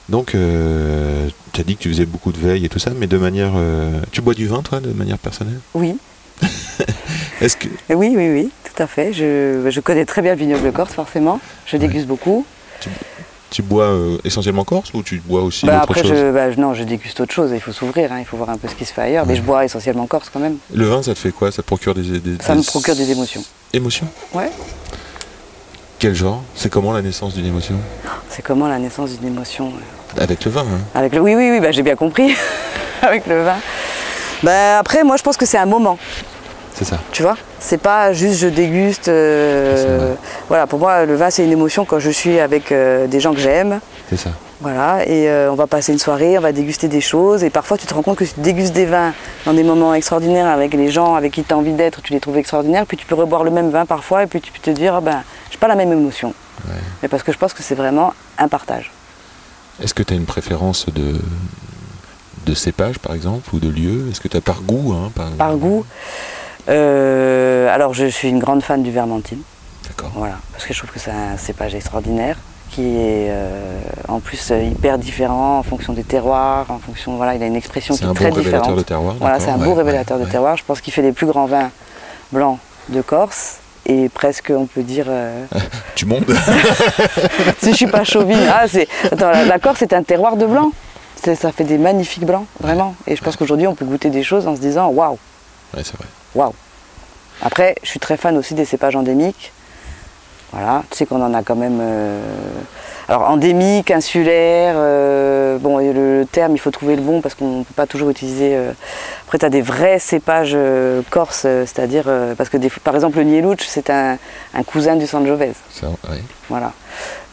Donc, 0.10 0.36
euh, 0.36 1.30
tu 1.54 1.62
as 1.62 1.64
dit 1.64 1.76
que 1.78 1.84
tu 1.84 1.90
faisais 1.90 2.06
beaucoup 2.06 2.32
de 2.32 2.38
veille 2.40 2.66
et 2.66 2.70
tout 2.70 2.80
ça, 2.80 2.92
mais 2.96 3.08
de 3.08 3.18
manière. 3.18 3.54
euh, 3.56 4.00
tu 4.12 4.22
bois 4.22 4.34
du 4.34 4.48
vin, 4.48 4.62
toi, 4.62 4.80
de 4.82 4.92
manière 4.92 5.18
personnelle? 5.18 5.60
Oui, 5.74 5.98
Est-ce 7.42 7.56
que. 7.56 7.68
oui, 7.90 8.14
oui, 8.16 8.30
oui, 8.30 8.52
tout 8.64 8.82
à 8.84 8.88
fait. 8.88 9.14
Je, 9.14 9.68
je 9.70 9.80
connais 9.80 10.06
très 10.06 10.22
bien 10.22 10.34
le 10.34 10.40
vignoble 10.40 10.72
corse, 10.72 10.94
forcément. 10.94 11.40
Je 11.66 11.78
déguste 11.78 12.08
beaucoup. 12.08 12.46
Tu 12.82 12.90
bois 13.62 13.84
euh, 13.86 14.18
essentiellement 14.24 14.64
corse 14.64 14.94
ou 14.94 15.04
tu 15.04 15.18
bois 15.26 15.42
aussi 15.42 15.66
Bah, 15.66 15.82
autre 15.84 15.92
après, 15.92 16.02
chose 16.04 16.12
je, 16.18 16.32
bah, 16.32 16.48
non, 16.58 16.74
je 16.74 16.84
déguste 16.84 17.20
autre 17.20 17.34
chose. 17.34 17.52
Il 17.54 17.60
faut 17.60 17.74
s'ouvrir, 17.74 18.12
hein, 18.14 18.20
il 18.20 18.26
faut 18.26 18.38
voir 18.38 18.50
un 18.52 18.58
peu 18.58 18.70
ce 18.70 18.76
qui 18.76 18.86
se 18.86 18.94
fait 18.94 19.02
ailleurs. 19.02 19.26
Mais 19.26 19.36
je 19.36 19.42
bois 19.42 19.66
essentiellement 19.66 20.08
corse 20.08 20.30
quand 20.32 20.40
même. 20.40 20.58
Le 20.74 20.86
vin, 20.86 21.04
ça 21.04 21.14
te 21.14 21.20
fait 21.20 21.32
quoi? 21.32 21.52
Ça 21.52 21.62
te 21.62 21.68
procure 21.68 21.94
des, 21.94 22.20
des- 22.20 22.42
Ça 22.42 22.54
des- 22.54 22.60
me 22.60 22.64
procure 22.66 22.96
des 22.96 23.12
émotions. 23.12 23.44
Émotions? 23.74 24.08
Ouais. 24.34 24.50
Quel 26.00 26.16
genre? 26.16 26.42
C'est 26.56 26.70
comment 26.72 26.94
la 26.94 27.02
naissance 27.02 27.34
d'une 27.36 27.46
émotion? 27.46 27.76
C'est 28.30 28.42
comment 28.42 28.68
la 28.68 28.80
naissance 28.80 29.12
d'une 29.20 29.28
émotion 29.28 29.74
Avec 30.18 30.46
le 30.46 30.52
vin, 30.52 30.62
hein 30.62 30.80
Avec 30.96 31.14
le... 31.14 31.20
Oui, 31.20 31.36
oui, 31.36 31.50
oui, 31.52 31.60
bah, 31.60 31.72
j'ai 31.72 31.84
bien 31.84 31.96
compris. 31.96 32.34
Avec 33.02 33.28
le 33.28 33.44
vin. 33.44 33.58
Bah, 34.44 34.80
après, 34.80 35.04
moi, 35.04 35.18
je 35.18 35.24
pense 35.24 35.38
que 35.38 35.46
c'est 35.46 35.58
un 35.60 35.66
moment. 35.68 36.00
C'est 36.82 36.96
ça. 36.96 37.00
Tu 37.12 37.22
vois 37.22 37.38
C'est 37.60 37.78
pas 37.78 38.12
juste 38.12 38.40
je 38.40 38.48
déguste. 38.48 39.08
euh, 39.08 40.16
voilà, 40.48 40.66
pour 40.66 40.80
moi, 40.80 41.06
le 41.06 41.16
vin, 41.16 41.30
c'est 41.30 41.46
une 41.46 41.52
émotion 41.52 41.86
quand 41.86 42.00
je 42.00 42.10
suis 42.10 42.40
avec 42.40 42.72
euh, 42.72 43.06
des 43.06 43.20
gens 43.20 43.34
que 43.34 43.40
j'aime. 43.40 43.80
C'est 44.10 44.18
ça. 44.18 44.32
Voilà, 44.62 45.08
et 45.08 45.30
euh, 45.30 45.52
on 45.52 45.56
va 45.56 45.68
passer 45.68 45.92
une 45.92 46.00
soirée, 46.00 46.40
on 46.40 46.42
va 46.42 46.52
déguster 46.52 46.88
des 46.88 47.02
choses. 47.02 47.44
Et 47.44 47.52
parfois, 47.52 47.78
tu 47.78 47.86
te 47.86 47.94
rends 47.94 48.02
compte 48.02 48.18
que 48.18 48.24
tu 48.24 48.40
dégustes 48.40 48.74
des 48.74 48.86
vins 48.88 49.14
dans 49.46 49.54
des 49.54 49.62
moments 49.64 49.94
extraordinaires 49.94 50.48
avec 50.48 50.74
les 50.74 50.90
gens 50.90 51.14
avec 51.14 51.34
qui 51.34 51.44
tu 51.44 51.54
as 51.54 51.58
envie 51.58 51.74
d'être, 51.74 52.02
tu 52.02 52.14
les 52.14 52.20
trouves 52.20 52.38
extraordinaires. 52.38 52.86
Puis 52.88 52.98
tu 52.98 53.06
peux 53.06 53.16
reboire 53.16 53.44
le 53.44 53.52
même 53.52 53.70
vin 53.70 53.86
parfois, 53.86 54.24
et 54.24 54.28
puis 54.28 54.42
tu 54.42 54.52
peux 54.52 54.60
te 54.60 54.72
dire, 54.72 54.96
ah 54.96 55.02
ben, 55.02 55.22
j'ai 55.52 55.58
pas 55.60 55.68
la 55.68 55.76
même 55.76 55.92
émotion. 55.92 56.34
Ouais. 56.68 56.74
Mais 57.04 57.10
parce 57.10 57.22
que 57.22 57.32
je 57.32 57.38
pense 57.38 57.54
que 57.54 57.62
c'est 57.62 57.76
vraiment 57.76 58.14
un 58.40 58.48
partage. 58.48 58.92
Est-ce 59.84 59.94
que 59.94 60.02
tu 60.02 60.14
as 60.14 60.18
une 60.18 60.26
préférence 60.26 60.88
de, 60.88 61.20
de 62.46 62.54
cépage, 62.56 62.98
par 62.98 63.14
exemple, 63.14 63.54
ou 63.54 63.60
de 63.60 63.70
lieu? 63.70 64.10
Est-ce 64.12 64.20
que 64.20 64.28
tu 64.28 64.38
as 64.38 64.42
par 64.42 64.62
goût 64.62 64.94
hein, 64.94 65.12
par... 65.16 65.30
Par 65.32 65.56
goût, 65.58 65.86
euh, 66.70 67.74
alors 67.74 67.94
je 67.94 68.06
suis 68.06 68.30
une 68.30 68.40
grande 68.40 68.64
fan 68.64 68.84
du 68.84 68.92
Vermentine. 68.92 69.42
D'accord. 69.88 70.12
Voilà, 70.16 70.36
parce 70.52 70.66
que 70.66 70.74
je 70.74 70.80
trouve 70.80 70.92
que 70.92 71.00
c'est 71.00 71.12
un 71.12 71.38
cépage 71.38 71.76
extraordinaire 71.76 72.38
qui 72.72 72.84
est 72.84 73.28
euh, 73.30 73.82
en 74.08 74.20
plus 74.22 74.52
euh, 74.52 74.64
hyper 74.64 74.98
différent 74.98 75.60
en 75.60 75.64
fonction 75.64 75.92
des 75.94 76.04
terroirs, 76.04 76.68
en 76.70 76.80
fonction 76.80 77.18
voilà, 77.18 77.36
il 77.36 77.44
a 77.44 77.46
une 77.46 77.56
expression 77.56 77.96
qui 77.96 78.04
est 78.04 78.08
un 78.08 78.14
très 78.14 78.30
bon 78.30 78.36
révélateur 78.36 78.62
différente. 78.62 78.78
de 78.78 78.84
terroir. 78.84 79.16
Voilà, 79.20 79.40
c'est 79.40 79.50
un 79.50 79.60
ouais, 79.60 79.66
beau 79.66 79.72
ouais, 79.72 79.78
révélateur 79.78 80.18
de 80.18 80.24
ouais. 80.24 80.30
terroir. 80.30 80.56
Je 80.56 80.64
pense 80.64 80.80
qu'il 80.80 80.94
fait 80.94 81.02
les 81.02 81.12
plus 81.12 81.28
grands 81.28 81.48
vins 81.48 81.70
blancs 82.32 82.60
de 82.90 83.02
Corse 83.02 83.58
et 83.86 84.08
presque 84.08 84.54
on 84.56 84.68
peut 84.68 84.84
dire 84.84 85.06
euh, 85.10 85.44
Tu 85.96 86.06
montes 86.06 86.30
si 87.60 87.72
je 87.72 87.76
suis 87.76 87.88
pas 87.88 88.06
chauvine. 88.06 88.40
Ah, 88.50 88.68
c'est 88.68 88.88
attends, 89.12 89.32
la, 89.32 89.44
la 89.44 89.60
Corse 89.60 89.82
est 89.82 89.94
un 89.94 90.04
terroir 90.04 90.38
de 90.38 90.46
blanc. 90.46 90.72
Ça 91.24 91.52
fait 91.52 91.66
des 91.66 91.78
magnifiques 91.78 92.26
blancs, 92.26 92.46
vraiment. 92.60 92.96
Et 93.06 93.16
je 93.16 93.24
pense 93.24 93.36
qu'aujourd'hui 93.36 93.68
on 93.68 93.76
peut 93.76 93.86
goûter 93.86 94.10
des 94.10 94.24
choses 94.24 94.48
en 94.48 94.56
se 94.56 94.62
disant 94.62 94.88
waouh, 94.88 95.20
Ouais, 95.76 95.84
c'est 95.84 95.96
vrai. 95.98 96.06
waouh. 96.36 96.54
Après, 97.42 97.76
je 97.82 97.88
suis 97.90 98.00
très 98.00 98.18
fan 98.18 98.38
aussi 98.38 98.54
des 98.54 98.66
cépages 98.66 98.96
endémiques. 98.96 99.52
Voilà, 100.52 100.84
tu 100.92 100.98
sais 100.98 101.06
qu'on 101.06 101.22
en 101.24 101.34
a 101.34 101.44
quand 101.44 101.56
même. 101.56 101.80
euh, 101.82 102.22
Alors, 103.08 103.30
endémique, 103.30 103.90
insulaire, 103.90 104.76
euh, 104.78 105.58
bon, 105.58 105.78
le, 105.78 106.20
le 106.20 106.26
terme, 106.26 106.52
il 106.54 106.60
faut 106.60 106.72
trouver 106.72 106.98
le 106.98 107.02
bon 107.02 107.22
parce 107.22 107.36
qu'on 107.36 107.60
ne 107.60 107.64
peut 107.64 107.74
pas 107.74 107.88
toujours 107.88 108.10
utiliser. 108.10 108.54
euh, 108.56 108.74
Après, 109.26 109.40
tu 109.40 109.46
as 109.46 109.50
des 109.50 109.62
vrais 109.62 109.98
cépages 109.98 110.58
corses, 111.10 111.44
c'est-à-dire. 111.44 112.04
Parce 112.38 112.50
que, 112.50 112.58
des... 112.58 112.70
par 112.70 112.96
exemple, 112.96 113.18
le 113.18 113.24
Nielouch, 113.24 113.62
c'est 113.66 113.90
un, 113.90 114.18
un 114.54 114.64
cousin 114.64 114.98
du 114.98 115.08
Sangiovese. 115.08 115.56
Ça. 115.72 115.88
Voilà. 116.50 116.74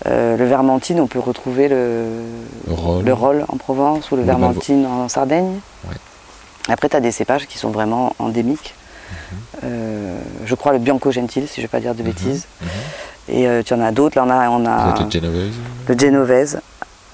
Le 0.06 0.44
Vermentine, 0.44 1.00
on 1.00 1.08
peut 1.08 1.18
retrouver 1.18 1.66
le, 1.68 2.04
Le 2.68 3.12
rôle. 3.12 3.38
le 3.38 3.44
en 3.48 3.56
Provence 3.56 4.10
ou 4.12 4.14
le 4.14 4.22
le 4.22 4.26
Vermentine 4.28 4.86
en 4.86 5.08
Sardaigne. 5.08 5.58
Après, 6.68 6.88
tu 6.88 6.96
as 6.96 7.00
des 7.00 7.12
cépages 7.12 7.46
qui 7.46 7.58
sont 7.58 7.70
vraiment 7.70 8.14
endémiques. 8.18 8.74
Euh, 9.64 10.18
je 10.44 10.54
crois 10.54 10.72
le 10.72 10.78
Bianco 10.78 11.10
Gentil, 11.10 11.46
si 11.46 11.56
je 11.56 11.60
ne 11.60 11.62
vais 11.62 11.68
pas 11.68 11.80
dire 11.80 11.94
de 11.94 12.02
bêtises. 12.02 12.46
mhm. 12.60 12.68
Et 13.30 13.46
euh, 13.46 13.62
tu 13.62 13.74
en 13.74 13.80
as 13.80 13.92
d'autres. 13.92 14.16
Là, 14.16 14.24
on 14.24 14.30
a, 14.30 14.48
on 14.48 14.64
a 14.66 14.92
Peut-être 14.92 15.14
le 15.14 15.20
Genovese 15.20 15.54
le 15.88 15.98
Genovese. 15.98 16.58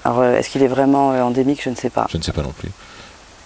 Alors, 0.03 0.19
euh, 0.19 0.37
est-ce 0.37 0.49
qu'il 0.49 0.63
est 0.63 0.67
vraiment 0.67 1.09
endémique? 1.09 1.61
Je 1.63 1.69
ne 1.69 1.75
sais 1.75 1.89
pas. 1.89 2.07
Je 2.09 2.17
ne 2.17 2.23
sais 2.23 2.31
pas 2.31 2.41
non 2.41 2.53
plus. 2.57 2.69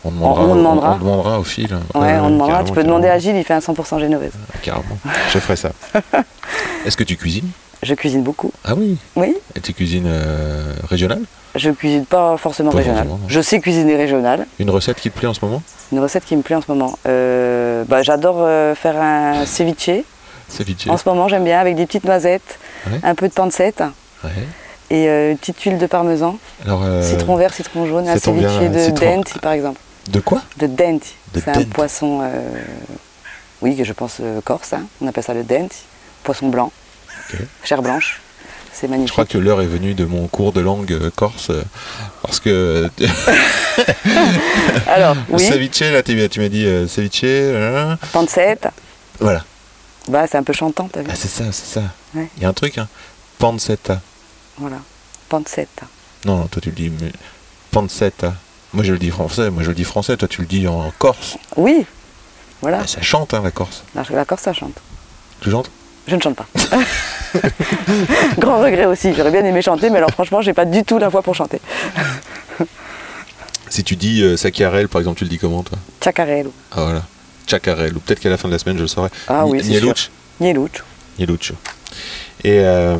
On 0.03 0.09
on 0.09 0.55
demandera. 0.55 0.93
On, 0.93 0.97
demandera 0.97 1.39
au 1.39 1.43
fil. 1.43 1.73
Ouais, 1.93 2.17
on 2.19 2.29
demandera. 2.29 2.47
carrément, 2.47 2.63
Tu 2.63 2.73
peux 2.73 2.83
demander 2.83 3.07
à 3.09 3.19
Gilles, 3.19 3.35
il 3.35 3.43
fait 3.43 3.53
un 3.53 3.59
100% 3.59 3.99
Genovese. 3.99 4.31
Carrément. 4.61 4.97
Je 5.33 5.39
ferai 5.39 5.55
ça. 5.55 5.71
Est-ce 6.85 6.95
que 6.95 7.03
tu 7.03 7.17
cuisines? 7.17 7.49
Je 7.81 7.93
cuisine 7.93 8.23
beaucoup. 8.23 8.51
Ah 8.65 8.75
oui. 8.75 8.97
Oui, 9.15 9.35
Et 9.55 9.61
tu 9.61 9.73
cuisines 9.73 10.07
euh, 10.07 10.73
régionale 10.89 11.21
je 11.55 11.71
cuisine 11.71 12.05
pas 12.05 12.37
forcément 12.37 12.69
Pas 12.69 12.77
régional. 12.77 12.99
forcément, 13.07 13.17
non. 13.23 13.27
Je 13.27 13.41
sais 13.41 13.59
cuisiner 13.59 13.95
régional. 13.95 14.45
Une 14.59 14.69
recette 14.69 14.97
qui 15.01 15.09
te 15.09 15.17
plaît 15.17 15.27
en 15.27 15.33
ce 15.33 15.43
moment? 15.43 15.63
Une 15.91 15.99
recette 15.99 16.23
qui 16.23 16.35
me 16.35 16.43
plaît 16.43 16.55
en 16.55 16.61
ce 16.61 16.71
moment. 16.71 16.95
Euh, 17.07 17.83
bah, 17.87 18.03
J'adore 18.03 18.35
euh, 18.41 18.75
faire 18.75 19.01
un 19.01 19.47
ceviche. 19.47 20.03
Ceviche. 20.47 20.87
En 20.87 20.95
ce 20.97 21.09
moment, 21.09 21.27
j'aime 21.27 21.43
bien 21.43 21.59
avec 21.59 21.75
des 21.75 21.87
petites 21.87 22.03
noisettes, 22.03 22.59
Ouais. 22.85 22.99
un 23.03 23.15
peu 23.15 23.27
de 23.27 23.33
pancette 23.33 23.81
Ouais. 24.23 24.29
et 24.91 25.09
euh, 25.09 25.31
une 25.31 25.37
petite 25.39 25.59
huile 25.61 25.79
de 25.79 25.87
parmesan, 25.87 26.37
Alors, 26.65 26.83
euh, 26.83 27.01
citron 27.01 27.35
vert, 27.35 27.51
citron 27.51 27.87
jaune, 27.87 28.07
un 28.07 28.17
ceviche 28.19 28.59
de 28.71 28.79
citron. 28.79 29.15
denti 29.17 29.39
par 29.39 29.53
exemple. 29.53 29.79
De 30.11 30.19
quoi? 30.19 30.43
De 30.57 30.67
denti. 30.67 31.15
De 31.33 31.39
C'est 31.41 31.49
un 31.49 31.63
poisson, 31.63 32.19
euh, 32.21 32.41
oui, 33.63 33.75
que 33.75 33.83
je 33.83 33.93
pense 33.93 34.21
corse, 34.45 34.73
hein. 34.73 34.83
on 35.01 35.07
appelle 35.07 35.23
ça 35.23 35.33
le 35.33 35.43
denti. 35.43 35.79
Poisson 36.23 36.47
blanc, 36.49 36.71
Ok. 37.33 37.39
chair 37.63 37.81
blanche. 37.81 38.21
C'est 38.71 38.87
Je 38.87 38.91
magnifique. 38.91 39.11
crois 39.13 39.25
que 39.25 39.37
l'heure 39.37 39.61
est 39.61 39.65
venue 39.67 39.93
de 39.93 40.05
mon 40.05 40.27
cours 40.27 40.53
de 40.53 40.61
langue 40.61 40.93
euh, 40.93 41.09
corse 41.13 41.51
parce 42.21 42.39
que 42.39 42.89
Alors, 44.87 45.15
oui, 45.29 45.39
ceviche 45.43 45.79
là 45.81 46.01
tu 46.03 46.15
m'as 46.15 46.47
dit 46.49 46.65
euh, 46.65 46.87
ceviche 46.87 47.21
euh, 47.23 47.95
pancetta. 48.13 48.71
voilà 49.19 49.43
Bah, 50.07 50.25
c'est 50.27 50.37
un 50.37 50.43
peu 50.43 50.53
chantant, 50.53 50.87
t'as 50.87 51.01
vu 51.01 51.07
ah, 51.11 51.15
c'est 51.15 51.27
ça 51.27 51.45
c'est 51.51 51.65
ça 51.79 51.83
il 52.13 52.19
Ouais. 52.21 52.29
y 52.41 52.45
a 52.45 52.49
un 52.49 52.53
truc 52.53 52.77
hein 52.77 52.87
pancetta 53.37 54.01
Voilà, 54.57 54.77
pancetta. 55.27 55.85
non 56.25 56.37
non 56.37 56.47
toi 56.47 56.61
tu 56.61 56.69
le 56.69 56.75
dis 56.75 56.89
mais 57.01 57.11
pancetta 57.71 58.33
moi 58.73 58.83
je 58.83 58.93
le 58.93 58.99
dis 58.99 59.09
français 59.11 59.49
moi 59.49 59.63
je 59.63 59.69
le 59.69 59.75
dis 59.75 59.83
français 59.83 60.15
toi 60.15 60.27
tu 60.27 60.41
le 60.41 60.47
dis 60.47 60.67
en 60.67 60.91
corse 60.99 61.37
Oui, 61.57 61.85
voilà. 62.61 62.81
Ah, 62.83 62.87
ça 62.87 63.01
chante 63.01 63.33
hein 63.33 63.41
la 63.43 63.51
corse 63.51 63.83
La, 63.95 64.03
la 64.09 64.25
Corse, 64.25 64.43
ça 64.43 64.53
chante. 64.53 64.77
tu 65.41 65.49
chantes? 65.51 65.69
Je 66.07 66.15
ne 66.15 66.21
chante 66.21 66.35
pas. 66.35 66.47
Grand 68.37 68.61
regret 68.61 68.85
aussi, 68.85 69.13
j'aurais 69.15 69.31
bien 69.31 69.43
aimé 69.45 69.61
chanter, 69.61 69.89
mais 69.89 69.97
alors 69.97 70.11
franchement, 70.11 70.41
j'ai 70.41 70.53
pas 70.53 70.65
du 70.65 70.83
tout 70.83 70.97
la 70.97 71.09
voix 71.09 71.21
pour 71.21 71.35
chanter. 71.35 71.59
si 73.69 73.83
tu 73.83 73.95
dis 73.95 74.23
euh, 74.23 74.35
par 74.87 75.01
exemple 75.01 75.17
tu 75.17 75.23
le 75.25 75.29
dis 75.29 75.37
comment 75.37 75.63
toi? 75.63 75.77
Chacarello, 76.03 76.51
ah 76.71 76.83
voilà 76.83 77.03
Chacarel 77.47 77.95
ou 77.95 77.99
peut-être 77.99 78.19
qu'à 78.19 78.29
la 78.29 78.37
fin 78.37 78.47
de 78.47 78.53
la 78.53 78.59
semaine 78.59 78.77
je 78.77 78.83
le 78.83 78.87
saurai 78.87 79.09
Ah 79.27 79.45
oui, 79.45 79.59
c'est 79.63 79.69
Nieluch. 79.69 80.11
Nieluccio. 80.39 80.83
Nieluccio. 81.17 81.55
Et 82.43 82.59
euh, 82.59 82.97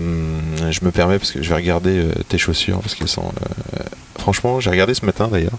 je 0.72 0.84
me 0.84 0.92
permets 0.92 1.18
parce 1.18 1.32
que 1.32 1.42
je 1.42 1.50
vais 1.50 1.56
regarder 1.56 1.98
euh, 2.00 2.12
tes 2.28 2.38
chaussures 2.38 2.80
parce 2.80 2.96
qu'elles 2.96 3.08
sont. 3.08 3.32
euh, 3.80 3.84
franchement, 4.18 4.60
j'ai 4.60 4.70
regardé 4.70 4.94
ce 4.94 5.06
matin 5.06 5.30
d'ailleurs. 5.32 5.58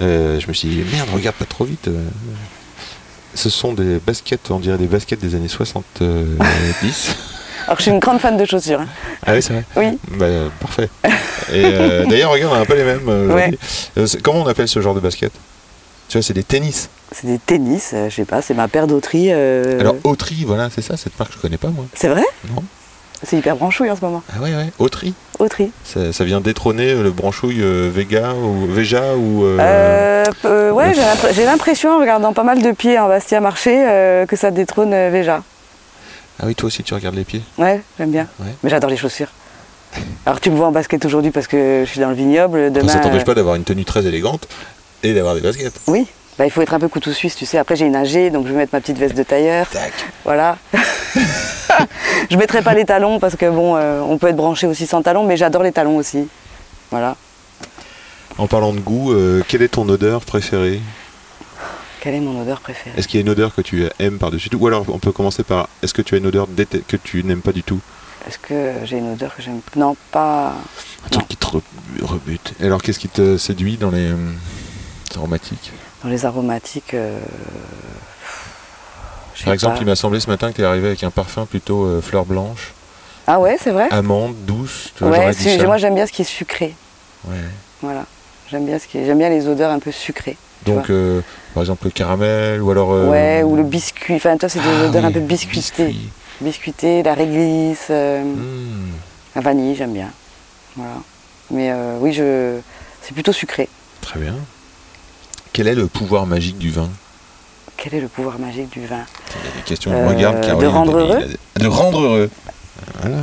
Je 0.00 0.46
me 0.48 0.52
suis 0.52 0.68
dit 0.68 0.82
merde, 0.92 1.08
regarde 1.12 1.36
pas 1.36 1.44
trop 1.44 1.64
vite. 1.64 1.88
Ce 3.34 3.48
sont 3.48 3.72
des 3.72 3.98
baskets, 3.98 4.50
on 4.50 4.58
dirait 4.58 4.76
des 4.78 4.86
baskets 4.86 5.20
des 5.20 5.34
années 5.34 5.48
70. 5.48 7.16
Alors 7.72 7.78
je 7.78 7.84
suis 7.84 7.90
une 7.90 8.00
grande 8.00 8.18
fan 8.20 8.36
de 8.36 8.44
chaussures. 8.44 8.80
hein. 8.82 8.86
ah 9.26 9.32
oui, 9.32 9.40
c'est 9.40 9.54
vrai. 9.54 9.64
Oui, 9.76 9.98
Bah, 10.18 10.26
parfait. 10.60 10.90
Et 11.54 11.64
euh, 11.64 12.04
d'ailleurs, 12.10 12.30
regarde, 12.30 12.52
on 12.52 12.56
a 12.56 12.60
un 12.60 12.64
peu 12.66 12.76
les 12.76 12.84
mêmes. 12.84 13.08
euh, 13.08 13.28
aujourd'hui. 13.28 13.58
Euh, 13.96 14.06
comment 14.22 14.42
on 14.42 14.46
appelle 14.46 14.68
ce 14.68 14.82
genre 14.82 14.94
de 14.94 15.00
basket? 15.00 15.32
Tu 16.10 16.18
vois, 16.18 16.22
c'est 16.22 16.34
des 16.34 16.42
tennis. 16.44 16.90
c'est 17.12 17.26
des 17.26 17.38
tennis, 17.38 17.92
euh, 17.94 18.10
je 18.10 18.16
sais 18.16 18.24
pas, 18.26 18.42
c'est 18.42 18.52
ma 18.52 18.68
paire 18.68 18.86
d'autri. 18.86 19.28
euh, 19.30 19.80
Alors, 19.80 19.94
Autry, 20.04 20.44
voilà, 20.46 20.68
c'est 20.68 20.82
ça, 20.82 20.98
cette 20.98 21.18
marque, 21.18 21.32
je 21.32 21.38
connais 21.38 21.56
pas 21.56 21.68
moi. 21.68 21.86
C'est 21.94 22.08
vrai? 22.08 22.24
Non. 22.54 22.62
C'est 23.22 23.38
hyper 23.38 23.56
branchouille 23.56 23.90
en 23.90 23.96
ce 23.96 24.02
moment. 24.04 24.22
Ah 24.36 24.42
ouais, 24.42 24.54
ouais, 24.54 24.66
Autry. 24.78 25.14
Autry. 25.38 25.70
Ça, 25.82 26.12
ça 26.12 26.24
vient 26.24 26.42
détrôner 26.42 26.92
le 26.94 27.10
branchouille 27.10 27.62
euh, 27.62 27.88
Vega 27.90 28.34
ou 28.34 28.66
Veja 28.66 29.14
ou. 29.16 29.44
euh, 29.46 30.24
Euh, 30.44 30.70
ouais, 30.72 30.92
j'ai 30.94 31.00
l'impr- 31.00 31.32
j'ai 31.34 31.44
l'impression, 31.46 31.96
en 31.96 32.00
regardant 32.00 32.34
pas 32.34 32.42
mal 32.44 32.60
de 32.60 32.72
pieds 32.72 32.98
en 32.98 33.08
Bastia 33.08 33.40
Marché, 33.40 33.72
que 34.28 34.36
ça 34.36 34.50
détrône 34.50 34.90
Véja. 35.08 35.42
Ah 36.40 36.46
oui, 36.46 36.54
toi 36.54 36.66
aussi, 36.66 36.82
tu 36.82 36.94
regardes 36.94 37.14
les 37.14 37.24
pieds. 37.24 37.42
Ouais, 37.58 37.82
j'aime 37.98 38.10
bien. 38.10 38.26
Ouais. 38.40 38.54
Mais 38.62 38.70
j'adore 38.70 38.90
les 38.90 38.96
chaussures. 38.96 39.28
Alors 40.24 40.40
tu 40.40 40.50
me 40.50 40.56
vois 40.56 40.68
en 40.68 40.72
basket 40.72 41.04
aujourd'hui 41.04 41.30
parce 41.30 41.46
que 41.46 41.82
je 41.84 41.90
suis 41.90 42.00
dans 42.00 42.08
le 42.08 42.14
vignoble. 42.14 42.72
Demain, 42.72 42.88
ça 42.88 43.00
t'empêche 43.00 43.22
euh, 43.22 43.26
pas 43.26 43.34
d'avoir 43.34 43.56
une 43.56 43.64
tenue 43.64 43.84
très 43.84 44.06
élégante 44.06 44.48
et 45.02 45.12
d'avoir 45.14 45.34
des 45.34 45.40
baskets. 45.40 45.80
Oui, 45.86 46.06
bah, 46.38 46.46
il 46.46 46.50
faut 46.50 46.62
être 46.62 46.74
un 46.74 46.80
peu 46.80 46.88
couteau 46.88 47.12
suisse, 47.12 47.36
tu 47.36 47.44
sais. 47.44 47.58
Après 47.58 47.76
j'ai 47.76 47.86
une 47.86 47.96
AG, 47.96 48.32
donc 48.32 48.46
je 48.46 48.52
vais 48.52 48.58
mettre 48.58 48.74
ma 48.74 48.80
petite 48.80 48.98
veste 48.98 49.16
de 49.16 49.22
tailleur. 49.22 49.68
Tac. 49.68 49.92
Voilà. 50.24 50.56
je 52.30 52.36
mettrai 52.36 52.62
pas 52.62 52.74
les 52.74 52.84
talons 52.84 53.18
parce 53.18 53.36
que 53.36 53.50
bon, 53.50 53.76
euh, 53.76 54.00
on 54.00 54.18
peut 54.18 54.28
être 54.28 54.36
branché 54.36 54.66
aussi 54.66 54.86
sans 54.86 55.02
talons, 55.02 55.24
mais 55.24 55.36
j'adore 55.36 55.62
les 55.62 55.72
talons 55.72 55.96
aussi. 55.96 56.26
Voilà. 56.90 57.16
En 58.38 58.46
parlant 58.46 58.72
de 58.72 58.80
goût, 58.80 59.12
euh, 59.12 59.42
quelle 59.46 59.62
est 59.62 59.68
ton 59.68 59.88
odeur 59.88 60.24
préférée? 60.24 60.80
Quelle 62.02 62.14
est 62.16 62.20
mon 62.20 62.42
odeur 62.42 62.60
préférée 62.60 62.98
Est-ce 62.98 63.06
qu'il 63.06 63.20
y 63.20 63.22
a 63.22 63.24
une 63.24 63.28
odeur 63.30 63.54
que 63.54 63.60
tu 63.60 63.86
aimes 64.00 64.18
par-dessus 64.18 64.48
tout? 64.50 64.58
Ou 64.58 64.66
alors 64.66 64.84
on 64.88 64.98
peut 64.98 65.12
commencer 65.12 65.44
par 65.44 65.68
est-ce 65.84 65.94
que 65.94 66.02
tu 66.02 66.16
as 66.16 66.18
une 66.18 66.26
odeur 66.26 66.48
que 66.88 66.96
tu 66.96 67.22
n'aimes 67.22 67.42
pas 67.42 67.52
du 67.52 67.62
tout? 67.62 67.78
Est-ce 68.26 68.38
que 68.38 68.72
j'ai 68.84 68.98
une 68.98 69.12
odeur 69.12 69.36
que 69.36 69.40
j'aime 69.40 69.60
Non, 69.76 69.96
pas. 70.10 70.48
Un 70.48 70.52
Non. 71.04 71.10
truc 71.10 71.28
qui 71.28 71.36
te 71.36 71.46
re- 71.46 71.62
rebute. 72.02 72.54
Et 72.60 72.66
alors 72.66 72.82
qu'est-ce 72.82 72.98
qui 72.98 73.08
te 73.08 73.36
séduit 73.36 73.76
dans 73.76 73.90
les 73.92 74.08
euh, 74.10 74.16
aromatiques? 75.14 75.70
Dans 76.02 76.08
les 76.10 76.26
aromatiques. 76.26 76.94
euh, 76.94 77.20
Par 79.44 79.52
exemple, 79.52 79.76
pas. 79.76 79.82
il 79.82 79.86
m'a 79.86 79.94
semblé 79.94 80.18
ce 80.18 80.28
matin 80.28 80.50
que 80.50 80.56
tu 80.56 80.62
es 80.62 80.64
arrivé 80.64 80.88
avec 80.88 81.04
un 81.04 81.10
parfum 81.12 81.46
plutôt 81.46 81.84
euh, 81.84 82.00
fleur 82.02 82.24
blanche, 82.24 82.72
Ah 83.28 83.38
ouais, 83.38 83.56
c'est 83.62 83.70
vrai? 83.70 83.86
Amande, 83.92 84.34
douce. 84.44 84.90
Tu 84.96 85.04
vois, 85.04 85.12
Ouais, 85.12 85.16
j'aurais 85.20 85.34
dit 85.34 85.42
si- 85.42 85.58
ça. 85.58 85.64
moi 85.66 85.76
j'aime 85.78 85.94
bien 85.94 86.06
ce 86.06 86.12
qui 86.12 86.22
est 86.22 86.24
sucré. 86.24 86.74
Ouais. 87.26 87.36
Voilà. 87.80 88.06
J'aime 88.50 88.66
bien, 88.66 88.80
ce 88.80 88.88
qui 88.88 88.98
est- 88.98 89.06
j'aime 89.06 89.18
bien 89.18 89.28
les 89.30 89.46
odeurs 89.46 89.70
un 89.70 89.78
peu 89.78 89.92
sucrées. 89.92 90.36
Donc, 90.66 90.90
euh, 90.90 91.20
par 91.54 91.62
exemple, 91.62 91.84
le 91.84 91.90
caramel 91.90 92.62
ou 92.62 92.70
alors. 92.70 92.92
euh, 92.92 93.10
Ouais, 93.10 93.42
ou 93.42 93.56
le 93.56 93.62
biscuit. 93.64 94.14
Enfin, 94.14 94.36
toi, 94.36 94.48
c'est 94.48 94.60
des 94.60 94.68
ah 94.68 94.86
odeurs 94.88 95.04
un 95.04 95.12
peu 95.12 95.20
biscuitées. 95.20 95.86
biscuit. 95.86 96.08
Biscuité, 96.40 97.02
la 97.02 97.14
réglisse, 97.14 97.86
euh, 97.90 98.22
Mmh. 98.24 98.92
la 99.36 99.40
vanille, 99.40 99.76
j'aime 99.76 99.92
bien. 99.92 100.08
Voilà. 100.76 100.94
Mais 101.50 101.70
euh, 101.70 101.98
oui, 102.00 102.12
je... 102.12 102.58
c'est 103.02 103.12
plutôt 103.14 103.32
sucré. 103.32 103.68
Très 104.00 104.18
bien. 104.18 104.34
Quel 105.52 105.68
est 105.68 105.74
le 105.74 105.86
pouvoir 105.86 106.26
magique 106.26 106.58
du 106.58 106.70
vin? 106.70 106.88
Quel 107.76 107.94
est 107.94 108.00
le 108.00 108.08
pouvoir 108.08 108.38
magique 108.38 108.70
du 108.70 108.86
vin? 108.86 109.04
Il 109.40 109.46
y 109.46 109.52
a 109.52 109.56
des 109.56 109.62
questions. 109.62 110.08
Regarde, 110.08 110.40
de 110.60 110.66
rendre 110.66 110.96
heureux? 110.96 111.18
De 111.56 111.66
rendre 111.66 112.00
heureux. 112.00 112.30
Voilà. 113.00 113.18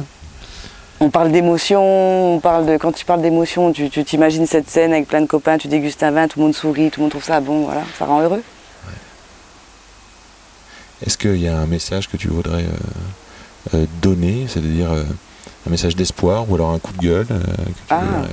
On 1.02 1.10
parle 1.10 1.32
d'émotion, 1.32 2.36
on 2.36 2.40
parle 2.40 2.66
de 2.66 2.76
quand 2.78 2.92
tu 2.92 3.06
parles 3.06 3.22
d'émotion, 3.22 3.72
tu 3.72 3.90
t'imagines 3.90 4.46
cette 4.46 4.70
scène 4.70 4.92
avec 4.92 5.08
plein 5.08 5.22
de 5.22 5.28
copains, 5.28 5.58
tu 5.58 5.70
dégustes 5.70 6.04
un 6.04 6.12
vin, 6.12 6.28
tout 6.28 6.40
le 6.40 6.46
monde 6.46 6.54
sourit, 6.56 6.90
tout 6.92 7.00
le 7.00 7.04
monde 7.04 7.12
trouve 7.12 7.24
ça 7.24 7.40
bon, 7.40 7.64
voilà, 7.64 7.82
ça 7.98 8.06
rend 8.06 8.22
heureux. 8.22 8.44
Est-ce 11.06 11.18
qu'il 11.18 11.38
y 11.38 11.48
a 11.48 11.58
un 11.58 11.66
message 11.66 12.10
que 12.10 12.18
tu 12.18 12.28
voudrais 12.28 12.64
euh, 12.64 13.76
euh, 13.76 13.86
donner, 14.02 14.46
c'est-à-dire 14.50 14.92
euh, 14.92 15.04
un 15.66 15.70
message 15.70 15.96
d'espoir 15.96 16.50
ou 16.52 16.56
alors 16.56 16.72
un 16.72 16.80
coup 16.80 16.92
de 16.92 16.98
gueule 17.02 17.28
que 17.28 17.34
tu 17.34 17.84
Ah. 17.90 18.02
voudrais, 18.02 18.30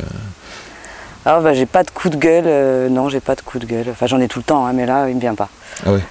Alors 1.24 1.42
bah, 1.42 1.54
j'ai 1.54 1.66
pas 1.66 1.84
de 1.84 1.90
coup 1.92 2.08
de 2.08 2.16
gueule, 2.16 2.90
non 2.90 3.08
j'ai 3.08 3.20
pas 3.20 3.36
de 3.36 3.42
coup 3.42 3.60
de 3.60 3.66
gueule. 3.66 3.86
Enfin 3.92 4.06
j'en 4.08 4.20
ai 4.20 4.26
tout 4.26 4.40
le 4.40 4.44
temps, 4.44 4.66
hein, 4.66 4.72
mais 4.72 4.86
là 4.86 5.08
il 5.08 5.14
me 5.14 5.20
vient 5.20 5.36
pas. 5.36 5.48
Ah 5.86 5.92
ouais. 5.92 6.02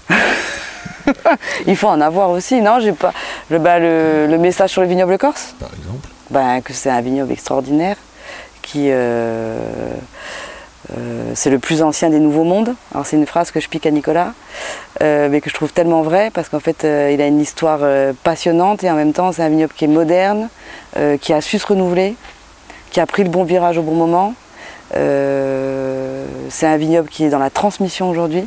Il 1.67 1.75
faut 1.75 1.87
en 1.89 1.99
avoir 2.01 2.29
aussi, 2.31 2.61
non 2.61 2.79
J'ai 2.79 2.93
pas 2.93 3.13
le, 3.49 3.59
bah, 3.59 3.77
le, 3.79 4.25
le 4.27 4.37
message 4.37 4.71
sur 4.71 4.81
le 4.81 4.87
vignoble 4.87 5.17
corse, 5.17 5.53
Par 5.59 5.69
exemple. 5.77 6.07
Ben, 6.35 6.59
que 6.61 6.73
c'est 6.73 6.89
un 6.89 6.99
vignoble 6.99 7.31
extraordinaire, 7.31 7.95
qui 8.61 8.87
euh, 8.89 9.57
euh, 10.91 11.31
c'est 11.33 11.49
le 11.49 11.59
plus 11.59 11.81
ancien 11.81 12.09
des 12.09 12.19
nouveaux 12.19 12.43
mondes. 12.43 12.75
Alors 12.93 13.05
c'est 13.05 13.15
une 13.15 13.25
phrase 13.25 13.51
que 13.51 13.61
je 13.61 13.69
pique 13.69 13.85
à 13.85 13.91
Nicolas, 13.91 14.33
euh, 15.01 15.29
mais 15.31 15.39
que 15.39 15.49
je 15.49 15.55
trouve 15.55 15.71
tellement 15.71 16.01
vraie 16.01 16.31
parce 16.33 16.49
qu'en 16.49 16.59
fait 16.59 16.83
il 16.83 17.21
a 17.21 17.27
une 17.27 17.39
histoire 17.39 17.79
passionnante 18.23 18.83
et 18.83 18.91
en 18.91 18.95
même 18.95 19.13
temps 19.13 19.31
c'est 19.31 19.43
un 19.43 19.47
vignoble 19.47 19.71
qui 19.73 19.85
est 19.85 19.87
moderne, 19.87 20.49
qui 21.21 21.31
a 21.31 21.39
su 21.39 21.57
se 21.57 21.67
renouveler, 21.67 22.17
qui 22.91 22.99
a 22.99 23.05
pris 23.05 23.23
le 23.23 23.29
bon 23.29 23.45
virage 23.45 23.77
au 23.77 23.83
bon 23.83 23.95
moment. 23.95 24.33
C'est 24.91 26.67
un 26.67 26.77
vignoble 26.77 27.07
qui 27.07 27.23
est 27.23 27.29
dans 27.29 27.39
la 27.39 27.49
transmission 27.49 28.09
aujourd'hui. 28.09 28.45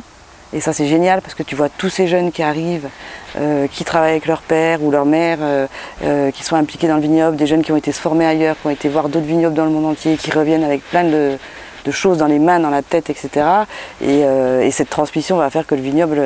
Et 0.51 0.61
ça 0.61 0.73
c'est 0.73 0.87
génial 0.87 1.21
parce 1.21 1.35
que 1.35 1.43
tu 1.43 1.55
vois 1.55 1.69
tous 1.69 1.89
ces 1.89 2.07
jeunes 2.07 2.31
qui 2.31 2.41
arrivent, 2.41 2.89
euh, 3.37 3.67
qui 3.67 3.85
travaillent 3.85 4.11
avec 4.11 4.25
leur 4.25 4.41
père 4.41 4.81
ou 4.81 4.89
leur 4.89 5.05
mère, 5.05 5.37
euh, 5.41 5.67
euh, 6.03 6.31
qui 6.31 6.43
sont 6.43 6.55
impliqués 6.55 6.87
dans 6.87 6.95
le 6.95 7.01
vignoble, 7.01 7.37
des 7.37 7.45
jeunes 7.45 7.61
qui 7.61 7.71
ont 7.71 7.77
été 7.77 7.91
se 7.91 7.99
former 7.99 8.25
ailleurs, 8.25 8.55
qui 8.59 8.65
ont 8.67 8.71
été 8.71 8.89
voir 8.89 9.09
d'autres 9.09 9.27
vignobles 9.27 9.53
dans 9.53 9.65
le 9.65 9.71
monde 9.71 9.85
entier, 9.85 10.17
qui 10.17 10.31
reviennent 10.31 10.63
avec 10.63 10.83
plein 10.89 11.03
de, 11.03 11.37
de 11.85 11.91
choses 11.91 12.17
dans 12.17 12.25
les 12.25 12.39
mains, 12.39 12.59
dans 12.59 12.71
la 12.71 12.81
tête, 12.81 13.11
etc. 13.11 13.45
Et, 14.01 14.21
et 14.21 14.71
cette 14.71 14.89
transmission 14.89 15.37
va 15.37 15.51
faire 15.51 15.67
que 15.67 15.75
le 15.75 15.81
vignoble 15.81 16.21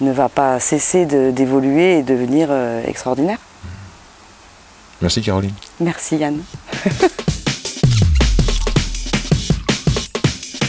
ne 0.00 0.12
va 0.12 0.28
pas 0.28 0.58
cesser 0.60 1.06
d'évoluer 1.06 1.98
et 1.98 2.02
devenir 2.02 2.50
extraordinaire. 2.86 3.38
Merci 5.00 5.22
Caroline. 5.22 5.54
Merci 5.80 6.16
Yann. 6.16 6.42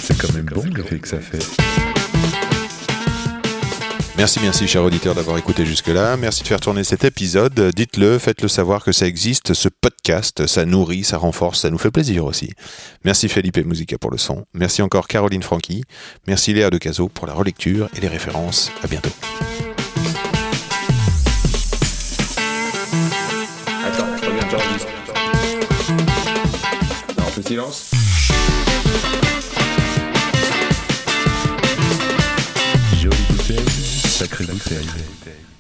C'est 0.04 0.18
quand 0.18 0.34
même 0.34 0.46
bon 0.46 0.64
l'effet 0.76 1.00
que 1.00 1.08
ça 1.08 1.20
fait. 1.20 1.40
Merci, 4.18 4.40
merci, 4.42 4.68
cher 4.68 4.84
auditeur, 4.84 5.14
d'avoir 5.14 5.38
écouté 5.38 5.64
jusque-là. 5.64 6.18
Merci 6.18 6.42
de 6.42 6.48
faire 6.48 6.60
tourner 6.60 6.84
cet 6.84 7.04
épisode. 7.04 7.72
Dites-le, 7.76 8.18
faites-le 8.18 8.48
savoir 8.48 8.84
que 8.84 8.92
ça 8.92 9.06
existe, 9.06 9.54
ce 9.54 9.70
podcast. 9.70 10.48
Ça 10.48 10.66
nourrit, 10.66 11.04
ça 11.04 11.20
renforce, 11.20 11.62
ça 11.62 11.70
nous 11.70 11.78
fait 11.78 11.92
plaisir 11.92 12.26
aussi. 12.26 12.50
Merci 13.06 13.30
Felipe 13.30 13.58
Musica 13.58 14.00
pour 14.00 14.10
le 14.10 14.18
son. 14.18 14.46
Merci 14.56 14.82
encore 14.82 15.08
Caroline 15.08 15.44
Franqui. 15.44 15.84
Merci 16.26 16.52
Léa 16.52 16.72
De 16.72 16.80
Caso 16.80 17.10
pour 17.10 17.28
la 17.28 17.34
relecture 17.34 17.90
et 17.96 18.02
les 18.02 18.08
références. 18.08 18.72
À 18.84 18.88
bientôt. 18.88 19.12
Attends, 23.86 24.08
reviens. 24.26 24.48
Non, 27.20 27.44
silence. 27.46 27.97
Jolie 34.38 34.52
bouteille, 34.52 34.84
sacrée 34.86 35.02
bouteille. 35.02 35.57